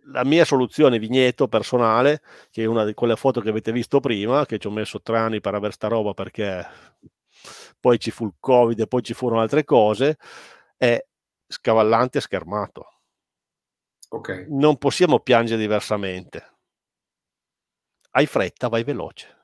la 0.07 0.25
mia 0.25 0.47
soluzione 0.47 0.99
vigneto 0.99 1.49
personale, 1.49 2.23
che 2.51 2.63
è 2.63 2.67
una 2.67 2.87
di 2.87 2.95
quelle 2.95 3.15
foto 3.15 3.43
che 3.43 3.51
avete 3.51 3.73
visto 3.73 4.01
prima, 4.01 4.47
che 4.47 4.59
ci 4.59 4.69
ho 4.69 4.71
messo 4.71 5.03
tre 5.03 5.19
anni 5.19 5.43
per 5.43 5.55
avere 5.55 5.75
sta 5.75 5.89
roba 5.89 6.15
perché 6.15 6.67
poi 7.79 7.99
ci 7.99 8.11
fu 8.11 8.25
il 8.25 8.37
covid 8.41 8.81
e 8.81 8.87
poi 8.87 9.03
ci 9.03 9.13
furono 9.13 9.43
altre 9.43 9.65
cose, 9.65 10.17
è 10.79 10.99
scavallante 11.47 12.19
e 12.19 12.21
schermato. 12.23 12.87
Okay. 14.09 14.47
Non 14.49 14.79
possiamo 14.79 15.21
piangere 15.21 15.61
diversamente. 15.61 16.53
Hai 18.13 18.25
fretta, 18.25 18.69
vai 18.69 18.83
veloce. 18.83 19.42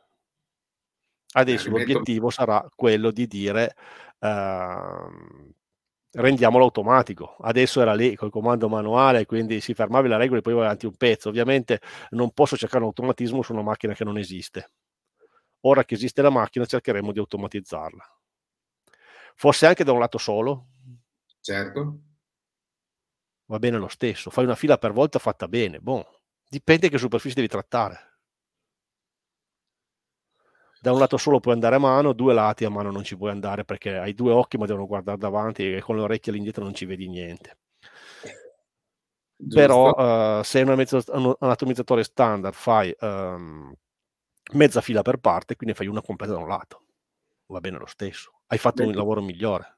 Adesso 1.31 1.69
l'obiettivo 1.71 2.31
sarà 2.31 2.67
quello 2.75 3.11
di 3.11 3.27
dire 3.27 3.75
uh, 4.21 5.49
rendiamolo 6.13 6.65
automatico. 6.65 7.37
Adesso 7.41 7.81
era 7.81 7.95
lì 7.95 8.15
col 8.15 8.31
comando 8.31 8.69
manuale, 8.69 9.27
quindi 9.27 9.61
si 9.61 9.75
fermava 9.75 10.09
la 10.09 10.17
regola 10.17 10.39
e 10.39 10.43
poi 10.43 10.55
va 10.55 10.65
avanti 10.65 10.87
un 10.87 10.97
pezzo. 10.97 11.29
Ovviamente 11.29 11.81
non 12.11 12.31
posso 12.33 12.57
cercare 12.57 12.81
un 12.83 12.89
automatismo 12.89 13.43
su 13.43 13.53
una 13.53 13.63
macchina 13.63 13.95
che 13.95 14.05
non 14.05 14.17
esiste. 14.17 14.71
Ora 15.63 15.85
che 15.85 15.95
esiste 15.95 16.23
la 16.23 16.31
macchina 16.31 16.65
cercheremo 16.65 17.13
di 17.13 17.19
automatizzarla. 17.19 18.05
Forse 19.35 19.67
anche 19.67 19.85
da 19.85 19.93
un 19.93 19.99
lato 19.99 20.19
solo. 20.19 20.67
Certo. 21.41 21.99
Va 23.47 23.59
bene 23.59 23.77
lo 23.77 23.89
stesso. 23.89 24.31
Fai 24.31 24.45
una 24.45 24.55
fila 24.55 24.79
per 24.79 24.93
volta 24.93 25.19
fatta 25.19 25.47
bene. 25.47 25.79
Boh. 25.79 26.21
Dipende 26.49 26.89
che 26.89 26.97
superficie 26.97 27.35
devi 27.35 27.49
trattare 27.49 28.08
da 30.81 30.93
un 30.93 30.99
lato 30.99 31.17
solo 31.17 31.41
puoi 31.41 31.55
andare 31.55 31.77
a 31.77 31.79
mano, 31.79 32.13
due 32.13 32.35
lati 32.35 32.65
a 32.65 32.71
mano 32.71 32.91
non 32.91 33.05
ci 33.05 33.17
puoi 33.17 33.31
andare 33.31 33.65
perché 33.65 33.97
hai 33.97 34.15
due 34.15 34.33
occhi 34.33 34.59
ma 34.59 34.67
devono 34.67 34.87
guardare 34.87 35.19
davanti 35.19 35.75
e 35.75 35.81
con 35.81 35.97
le 35.97 36.03
orecchie 36.03 36.33
all'indietro 36.33 36.63
non 36.63 36.75
ci 36.75 36.85
vedi 36.85 37.09
niente. 37.09 37.59
Giusto. 39.41 39.61
Però 39.61 40.39
uh, 40.39 40.43
se 40.43 40.63
un 40.63 41.35
atomizzatore 41.39 42.03
standard 42.03 42.55
fai 42.55 42.95
um, 43.01 43.73
mezza 44.55 44.81
fila 44.81 45.03
per 45.03 45.19
parte, 45.19 45.55
quindi 45.55 45.77
fai 45.77 45.87
una 45.87 46.03
completa 46.03 46.33
da 46.33 46.41
un 46.41 46.49
lato. 46.49 46.83
Va 47.47 47.61
bene 47.61 47.79
lo 47.79 47.87
stesso. 47.87 48.41
Hai 48.47 48.59
fatto 48.59 48.83
Beh. 48.83 48.89
un 48.89 48.95
lavoro 48.95 49.23
migliore. 49.23 49.77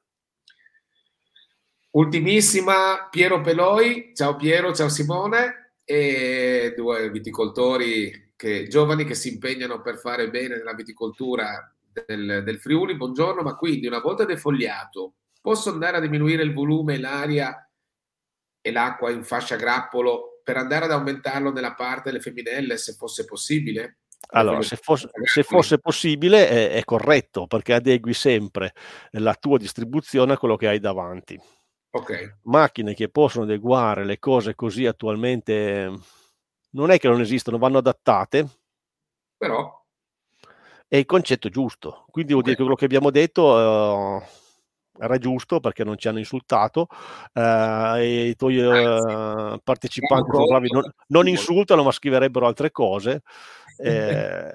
Ultimissima, 1.91 3.07
Piero 3.09 3.41
Peloi. 3.41 4.13
Ciao 4.15 4.35
Piero, 4.35 4.73
ciao 4.73 4.89
Simone. 4.89 5.73
E 5.83 6.73
due 6.75 7.09
viticoltori 7.11 8.30
che, 8.41 8.65
giovani 8.67 9.05
che 9.05 9.13
si 9.13 9.31
impegnano 9.33 9.81
per 9.81 9.99
fare 9.99 10.31
bene 10.31 10.55
nella 10.55 10.73
viticoltura 10.73 11.71
del, 12.07 12.41
del 12.43 12.59
Friuli. 12.59 12.97
Buongiorno, 12.97 13.43
ma 13.43 13.55
quindi 13.55 13.85
una 13.85 13.99
volta 13.99 14.25
defogliato, 14.25 15.13
posso 15.39 15.69
andare 15.69 15.97
a 15.97 15.99
diminuire 15.99 16.41
il 16.41 16.51
volume, 16.51 16.97
l'aria 16.97 17.69
e 18.59 18.71
l'acqua 18.71 19.11
in 19.11 19.23
fascia 19.23 19.57
grappolo 19.57 20.41
per 20.43 20.57
andare 20.57 20.85
ad 20.85 20.91
aumentarlo 20.91 21.51
nella 21.51 21.75
parte 21.75 22.09
delle 22.09 22.19
femminelle 22.19 22.77
se 22.77 22.93
fosse 22.93 23.25
possibile? 23.25 23.99
Allora, 24.29 24.63
se 24.63 24.75
fosse, 24.75 25.07
se 25.23 25.43
fosse 25.43 25.77
possibile 25.77 26.49
è, 26.49 26.71
è, 26.71 26.83
corretto 26.83 27.45
perché 27.45 27.73
adegui 27.73 28.13
sempre 28.13 28.73
la 29.11 29.35
tua 29.35 29.59
distribuzione 29.59 30.33
a 30.33 30.37
quello 30.39 30.55
che 30.55 30.67
hai 30.67 30.79
davanti. 30.79 31.39
Okay. 31.91 32.37
Macchine 32.45 32.95
che 32.95 33.09
possono 33.09 33.43
adeguare 33.43 34.03
le 34.03 34.17
cose 34.17 34.55
così 34.55 34.87
attualmente 34.87 35.91
non 36.71 36.91
è 36.91 36.97
che 36.97 37.07
non 37.07 37.21
esistono, 37.21 37.57
vanno 37.57 37.79
adattate. 37.79 38.47
Però. 39.37 39.79
È 40.87 40.97
il 40.97 41.05
concetto 41.05 41.49
giusto. 41.49 42.05
Quindi 42.11 42.33
vuol 42.33 42.43
dire 42.43 42.55
che 42.55 42.61
quello 42.61 42.77
che 42.77 42.85
abbiamo 42.85 43.11
detto 43.11 43.43
uh, 43.53 44.21
era 44.99 45.17
giusto 45.17 45.59
perché 45.59 45.83
non 45.83 45.97
ci 45.97 46.07
hanno 46.07 46.19
insultato 46.19 46.87
uh, 47.33 47.95
e 47.95 48.27
i 48.27 48.35
tuoi 48.35 48.57
uh, 48.59 49.59
partecipanti 49.63 50.29
sono 50.31 50.45
bravi, 50.45 50.69
non, 50.71 50.83
non, 51.07 51.27
insultano 51.27 51.83
ma 51.83 51.91
scriverebbero 51.91 52.45
altre 52.45 52.71
cose. 52.71 53.21
Eh... 53.77 54.51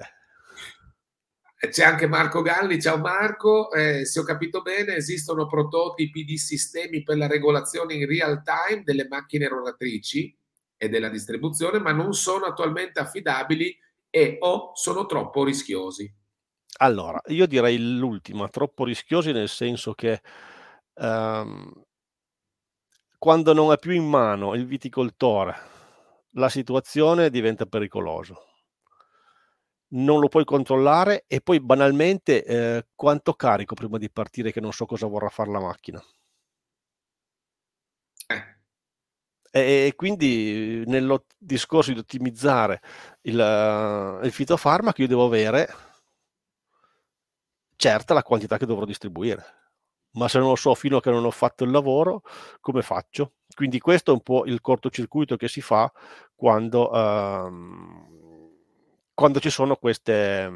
C'è 1.69 1.83
anche 1.83 2.05
Marco 2.07 2.43
Galli, 2.43 2.79
ciao 2.79 2.99
Marco, 2.99 3.71
eh, 3.71 4.05
se 4.05 4.19
ho 4.19 4.23
capito 4.23 4.61
bene 4.61 4.93
esistono 4.93 5.47
prototipi 5.47 6.23
di 6.23 6.37
sistemi 6.37 7.01
per 7.01 7.17
la 7.17 7.25
regolazione 7.25 7.95
in 7.95 8.05
real 8.05 8.43
time 8.43 8.83
delle 8.83 9.07
macchine 9.07 9.47
rotatrici 9.47 10.37
e 10.77 10.89
della 10.89 11.09
distribuzione, 11.09 11.79
ma 11.79 11.91
non 11.91 12.13
sono 12.13 12.45
attualmente 12.45 12.99
affidabili 12.99 13.75
e 14.09 14.37
o 14.39 14.71
sono 14.75 15.05
troppo 15.05 15.43
rischiosi? 15.43 16.13
Allora, 16.79 17.19
io 17.27 17.47
direi 17.47 17.97
l'ultima, 17.97 18.47
troppo 18.49 18.83
rischiosi 18.83 19.31
nel 19.31 19.49
senso 19.49 19.93
che 19.93 20.21
um, 20.95 21.71
quando 23.17 23.53
non 23.53 23.71
ha 23.71 23.77
più 23.77 23.91
in 23.91 24.07
mano 24.07 24.53
il 24.53 24.65
viticoltore 24.67 25.75
la 26.37 26.49
situazione 26.49 27.29
diventa 27.29 27.65
pericoloso. 27.65 28.45
Non 29.89 30.19
lo 30.19 30.27
puoi 30.27 30.43
controllare 30.43 31.23
e 31.27 31.41
poi 31.41 31.59
banalmente 31.61 32.43
eh, 32.43 32.87
quanto 32.93 33.33
carico 33.33 33.73
prima 33.73 33.97
di 33.97 34.11
partire 34.11 34.51
che 34.51 34.59
non 34.59 34.73
so 34.73 34.85
cosa 34.85 35.07
vorrà 35.07 35.29
fare 35.29 35.49
la 35.49 35.59
macchina. 35.59 36.03
Eh. 38.27 38.55
E 39.59 39.93
quindi 39.95 40.83
nel 40.85 41.23
discorso 41.37 41.91
di 41.93 41.99
ottimizzare 41.99 42.81
il, 43.21 44.19
il 44.23 44.31
fitofarmaco 44.31 45.01
io 45.01 45.07
devo 45.07 45.25
avere 45.25 45.67
certa 47.75 48.13
la 48.13 48.23
quantità 48.23 48.57
che 48.57 48.65
dovrò 48.65 48.85
distribuire. 48.85 49.55
Ma 50.11 50.27
se 50.27 50.39
non 50.39 50.49
lo 50.49 50.55
so 50.55 50.73
fino 50.73 50.97
a 50.97 51.01
che 51.01 51.11
non 51.11 51.25
ho 51.25 51.31
fatto 51.31 51.63
il 51.63 51.71
lavoro, 51.71 52.23
come 52.59 52.81
faccio? 52.81 53.33
Quindi 53.53 53.79
questo 53.79 54.11
è 54.11 54.13
un 54.13 54.21
po' 54.21 54.45
il 54.45 54.61
cortocircuito 54.61 55.37
che 55.37 55.47
si 55.47 55.61
fa 55.61 55.91
quando, 56.35 56.91
ehm, 56.91 58.07
quando 59.13 59.39
ci 59.39 59.49
sono 59.49 59.75
queste, 59.75 60.51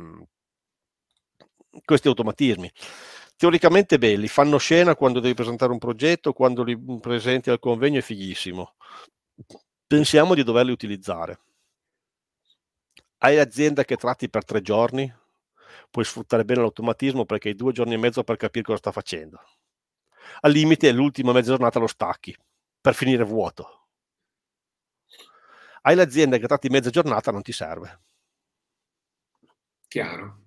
questi 1.86 2.08
automatismi. 2.08 2.72
Teoricamente 3.42 3.98
belli, 3.98 4.28
fanno 4.28 4.60
scena 4.60 4.94
quando 4.96 5.20
devi 5.20 5.34
presentare 5.34 5.72
un 5.72 5.80
progetto, 5.80 6.32
quando 6.32 6.62
li 6.62 6.80
presenti 7.00 7.50
al 7.50 7.58
convegno 7.58 7.98
è 7.98 8.04
fighissimo. 8.04 8.76
Pensiamo 9.88 10.36
di 10.36 10.44
doverli 10.44 10.72
utilizzare. 10.72 11.39
Hai 13.18 13.36
l'azienda 13.36 13.84
che 13.84 13.98
tratti 13.98 14.30
per 14.30 14.46
tre 14.46 14.62
giorni, 14.62 15.12
puoi 15.89 16.06
sfruttare 16.06 16.46
bene 16.46 16.60
l'automatismo 16.60 17.26
perché 17.26 17.48
hai 17.48 17.56
due 17.56 17.72
giorni 17.72 17.96
e 17.96 17.98
mezzo 17.98 18.24
per 18.24 18.38
capire 18.38 18.64
cosa 18.64 18.78
sta 18.78 18.92
facendo. 18.92 19.42
Al 20.42 20.52
limite, 20.52 20.92
l'ultima 20.92 21.32
mezza 21.32 21.50
giornata 21.50 21.80
lo 21.80 21.88
stacchi 21.88 22.38
per 22.80 22.94
finire 22.94 23.24
vuoto. 23.24 23.88
Hai 25.82 25.96
l'azienda 25.96 26.38
che 26.38 26.46
tratti 26.46 26.70
mezza 26.70 26.92
giornata, 26.92 27.32
non 27.32 27.42
ti 27.42 27.54
serve. 27.54 28.02
Chiaro. 29.88 30.44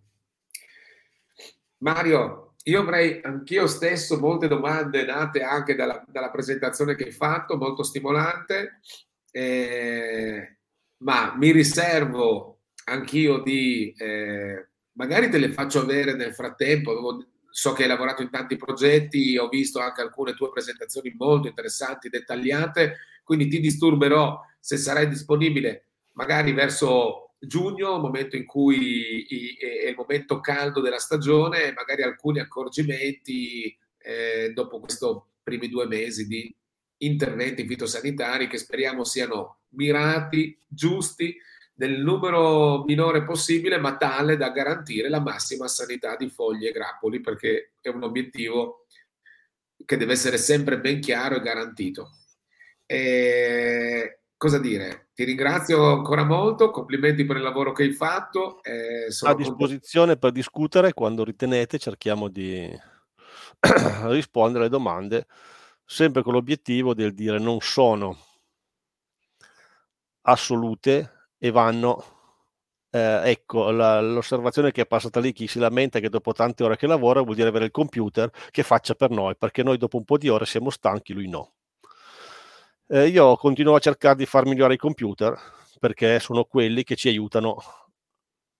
Mario, 1.79 2.44
io 2.65 2.81
avrei 2.81 3.21
anch'io 3.23 3.67
stesso 3.67 4.19
molte 4.19 4.49
domande 4.49 5.05
nate 5.05 5.43
anche 5.43 5.75
dalla, 5.75 6.03
dalla 6.09 6.31
presentazione 6.31 6.95
che 6.95 7.05
hai 7.05 7.13
fatto, 7.13 7.57
molto 7.57 7.83
stimolante, 7.83 8.81
eh, 9.31 10.59
ma 10.99 11.35
mi 11.37 11.51
riservo 11.51 12.61
anch'io 12.85 13.39
di 13.39 13.93
eh, 13.97 14.69
magari 14.93 15.29
te 15.29 15.39
le 15.39 15.51
faccio 15.51 15.81
avere 15.81 16.15
nel 16.15 16.35
frattempo. 16.35 17.27
So 17.51 17.73
che 17.73 17.83
hai 17.83 17.89
lavorato 17.89 18.23
in 18.23 18.31
tanti 18.31 18.57
progetti, 18.57 19.39
ho 19.39 19.49
visto 19.49 19.79
anche 19.79 20.01
alcune 20.01 20.35
tue 20.35 20.51
presentazioni 20.51 21.15
molto 21.17 21.47
interessanti, 21.47 22.09
dettagliate, 22.09 22.97
quindi 23.23 23.47
ti 23.47 23.61
disturberò 23.61 24.41
se 24.59 24.77
sarai 24.77 25.09
disponibile 25.09 25.87
magari 26.15 26.53
verso 26.53 27.24
giugno, 27.47 27.99
momento 27.99 28.37
in 28.37 28.45
cui 28.45 29.25
è 29.59 29.89
il 29.89 29.95
momento 29.97 30.41
caldo 30.41 30.81
della 30.81 30.99
stagione, 30.99 31.73
magari 31.73 32.03
alcuni 32.03 32.41
accorgimenti 32.41 33.77
eh, 33.99 34.53
dopo 34.53 34.81
questi 34.81 35.07
primi 35.43 35.69
due 35.69 35.87
mesi 35.87 36.27
di 36.27 36.55
interventi 36.99 37.67
fitosanitari 37.67 38.47
che 38.47 38.59
speriamo 38.59 39.05
siano 39.05 39.59
mirati, 39.71 40.57
giusti 40.67 41.37
nel 41.77 42.01
numero 42.01 42.85
minore 42.85 43.25
possibile, 43.25 43.79
ma 43.79 43.97
tale 43.97 44.37
da 44.37 44.51
garantire 44.51 45.09
la 45.09 45.21
massima 45.21 45.67
sanità 45.67 46.17
di 46.17 46.29
foglie 46.29 46.69
e 46.69 46.73
grappoli, 46.73 47.21
perché 47.21 47.73
è 47.81 47.89
un 47.89 48.05
obiettivo 48.05 48.87
che 49.85 49.97
deve 49.97 50.13
essere 50.13 50.39
sempre 50.39 50.79
ben 50.79 51.01
chiaro 51.01 51.37
e 51.37 51.41
garantito. 51.41 52.11
E 52.87 54.21
cosa 54.37 54.59
dire? 54.59 55.11
Ti 55.15 55.25
ringrazio 55.25 55.93
ancora 55.93 56.25
molto, 56.25 56.71
complimenti 56.71 57.25
per 57.25 57.37
il 57.37 57.43
lavoro 57.43 57.73
che 57.73 57.85
hai 57.85 57.93
fatto. 57.93 58.63
Eh, 58.63 59.07
a 59.23 59.35
disposizione 59.35 60.13
con... 60.13 60.19
per 60.19 60.33
discutere 60.33 60.93
quando 60.93 61.25
ritenete, 61.25 61.79
cerchiamo 61.79 62.29
di 62.29 62.69
rispondere 64.07 64.61
alle 64.61 64.69
domande, 64.69 65.27
sempre 65.85 66.23
con 66.23 66.33
l'obiettivo 66.33 66.95
del 66.95 67.15
dire 67.15 67.39
non 67.39 67.59
sono 67.61 68.17
assolute, 70.23 71.29
e 71.39 71.51
vanno 71.51 72.03
eh, 72.95 73.21
ecco, 73.31 73.71
la, 73.71 74.01
l'osservazione 74.01 74.71
che 74.71 74.83
è 74.83 74.87
passata 74.87 75.21
lì, 75.21 75.33
chi 75.33 75.47
si 75.47 75.59
lamenta 75.59 75.99
che 75.99 76.09
dopo 76.09 76.33
tante 76.33 76.63
ore 76.63 76.77
che 76.77 76.87
lavora 76.87 77.21
vuol 77.21 77.35
dire 77.35 77.49
avere 77.49 77.67
il 77.67 77.71
computer 77.71 78.31
che 78.51 78.63
faccia 78.63 78.95
per 78.95 79.11
noi, 79.11 79.37
perché 79.37 79.63
noi 79.63 79.77
dopo 79.77 79.97
un 79.97 80.05
po' 80.05 80.17
di 80.17 80.29
ore 80.29 80.47
siamo 80.47 80.71
stanchi, 80.71 81.13
lui 81.13 81.29
no. 81.29 81.54
Eh, 82.87 83.09
io 83.09 83.37
continuo 83.37 83.75
a 83.75 83.79
cercare 83.79 84.17
di 84.17 84.27
far 84.27 84.45
migliorare 84.45 84.75
i 84.75 84.79
computer, 84.79 85.39
perché 85.79 86.21
sono 86.21 86.45
quelli 86.45 86.85
che 86.85 86.97
ci 86.97 87.09
aiutano 87.09 87.57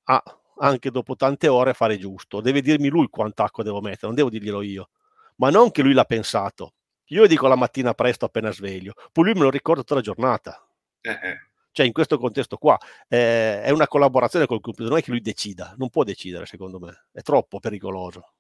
a, 0.05 0.23
anche 0.59 0.91
dopo 0.91 1.17
tante 1.17 1.49
ore, 1.49 1.71
a 1.71 1.75
fare 1.75 1.99
giusto. 1.99 2.41
Deve 2.41 2.63
dirmi 2.63 2.89
lui 2.89 3.09
quanta 3.09 3.45
acqua 3.45 3.63
devo 3.63 3.81
mettere, 3.81 4.07
non 4.07 4.15
devo 4.15 4.31
dirglielo 4.31 4.63
io. 4.63 4.91
Ma 5.37 5.51
non 5.51 5.71
che 5.71 5.83
lui 5.83 5.93
l'ha 5.93 6.05
pensato. 6.05 6.75
Io 7.09 7.27
dico 7.27 7.47
la 7.49 7.57
mattina 7.57 7.93
presto 7.93 8.25
appena 8.25 8.51
sveglio, 8.51 8.95
poi 9.13 9.25
lui 9.25 9.35
me 9.35 9.41
lo 9.41 9.51
ricorda 9.51 9.83
tutta 9.83 9.97
la 9.97 10.01
giornata. 10.01 10.67
Eh, 11.01 11.11
eh 11.11 11.39
cioè 11.75 11.87
in 11.87 11.93
questo 11.93 12.19
contesto 12.19 12.57
qua 12.57 12.79
eh, 13.09 13.61
è 13.61 13.71
una 13.71 13.89
collaborazione 13.89 14.47
col 14.47 14.61
computer, 14.61 14.91
non 14.91 15.01
è 15.01 15.03
che 15.03 15.11
lui 15.11 15.21
decida, 15.21 15.75
non 15.77 15.91
può 15.91 16.05
decidere 16.05 16.47
secondo 16.47 16.79
me, 16.79 17.07
è 17.11 17.21
troppo 17.21 17.59
pericoloso. 17.59 18.35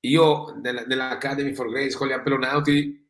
Io 0.00 0.52
nella, 0.60 0.84
nell'Academy 0.84 1.54
for 1.54 1.70
Grace 1.70 1.96
con 1.96 2.08
gli 2.08 2.12
appellonauti 2.12 3.03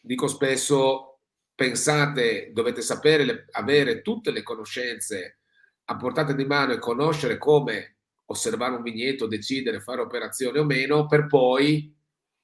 dico 0.00 0.26
spesso 0.26 1.20
pensate, 1.54 2.50
dovete 2.52 2.82
sapere, 2.82 3.24
le, 3.24 3.46
avere 3.52 4.02
tutte 4.02 4.30
le 4.30 4.42
conoscenze 4.42 5.38
a 5.86 5.96
portata 5.96 6.32
di 6.32 6.44
mano 6.44 6.72
e 6.72 6.78
conoscere 6.78 7.38
come 7.38 7.96
osservare 8.26 8.76
un 8.76 8.82
vigneto, 8.82 9.26
decidere, 9.26 9.80
fare 9.80 10.00
operazioni 10.00 10.58
o 10.58 10.64
meno, 10.64 11.06
per 11.06 11.26
poi 11.26 11.94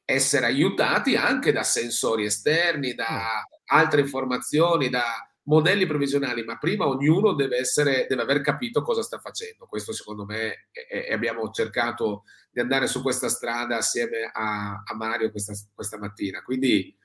essere 0.05 0.47
aiutati 0.47 1.17
anche 1.17 1.53
da 1.53 1.63
sensori 1.63 2.25
esterni, 2.25 2.95
da 2.95 3.07
mm. 3.07 3.53
altre 3.67 4.01
informazioni, 4.01 4.89
da 4.89 5.05
modelli 5.45 5.87
previsionali, 5.87 6.43
ma 6.43 6.57
prima 6.57 6.87
ognuno 6.87 7.35
deve, 7.35 7.59
essere, 7.59 8.07
deve 8.09 8.23
aver 8.23 8.41
capito 8.41 8.83
cosa 8.83 9.03
sta 9.03 9.19
facendo. 9.19 9.67
Questo 9.67 9.93
secondo 9.93 10.25
me, 10.25 10.69
e 10.73 11.13
abbiamo 11.13 11.51
cercato 11.51 12.25
di 12.51 12.61
andare 12.61 12.87
su 12.87 13.03
questa 13.03 13.29
strada 13.29 13.77
assieme 13.77 14.31
a, 14.33 14.83
a 14.85 14.95
Mario 14.95 15.31
questa, 15.31 15.53
questa, 15.75 15.99
mattina. 15.99 16.43
Quindi 16.43 16.97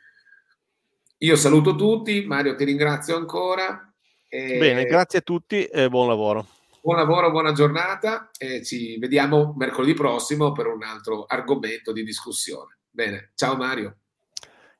io 1.22 1.36
saluto 1.36 1.76
tutti, 1.76 2.26
Mario 2.26 2.56
ti 2.56 2.64
ringrazio 2.64 3.16
ancora. 3.16 3.94
E... 4.28 4.58
Bene, 4.58 4.86
grazie 4.86 5.20
a 5.20 5.22
tutti 5.22 5.66
e 5.66 5.90
buon 5.90 6.08
lavoro. 6.08 6.46
Buon 6.82 6.96
lavoro, 6.96 7.30
buona 7.30 7.52
giornata 7.52 8.30
e 8.38 8.64
ci 8.64 8.98
vediamo 9.00 9.54
mercoledì 9.58 9.94
prossimo 9.94 10.54
per 10.54 10.68
un 10.68 10.82
altro 10.82 11.26
argomento 11.26 11.92
di 11.92 12.04
discussione. 12.04 12.80
Bene, 12.90 13.32
ciao 13.36 13.56
Mario. 13.56 13.98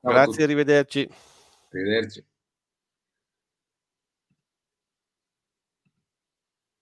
Ciao 0.02 0.14
Grazie, 0.14 0.44
arrivederci. 0.44 1.10
Arrivederci. 1.72 2.26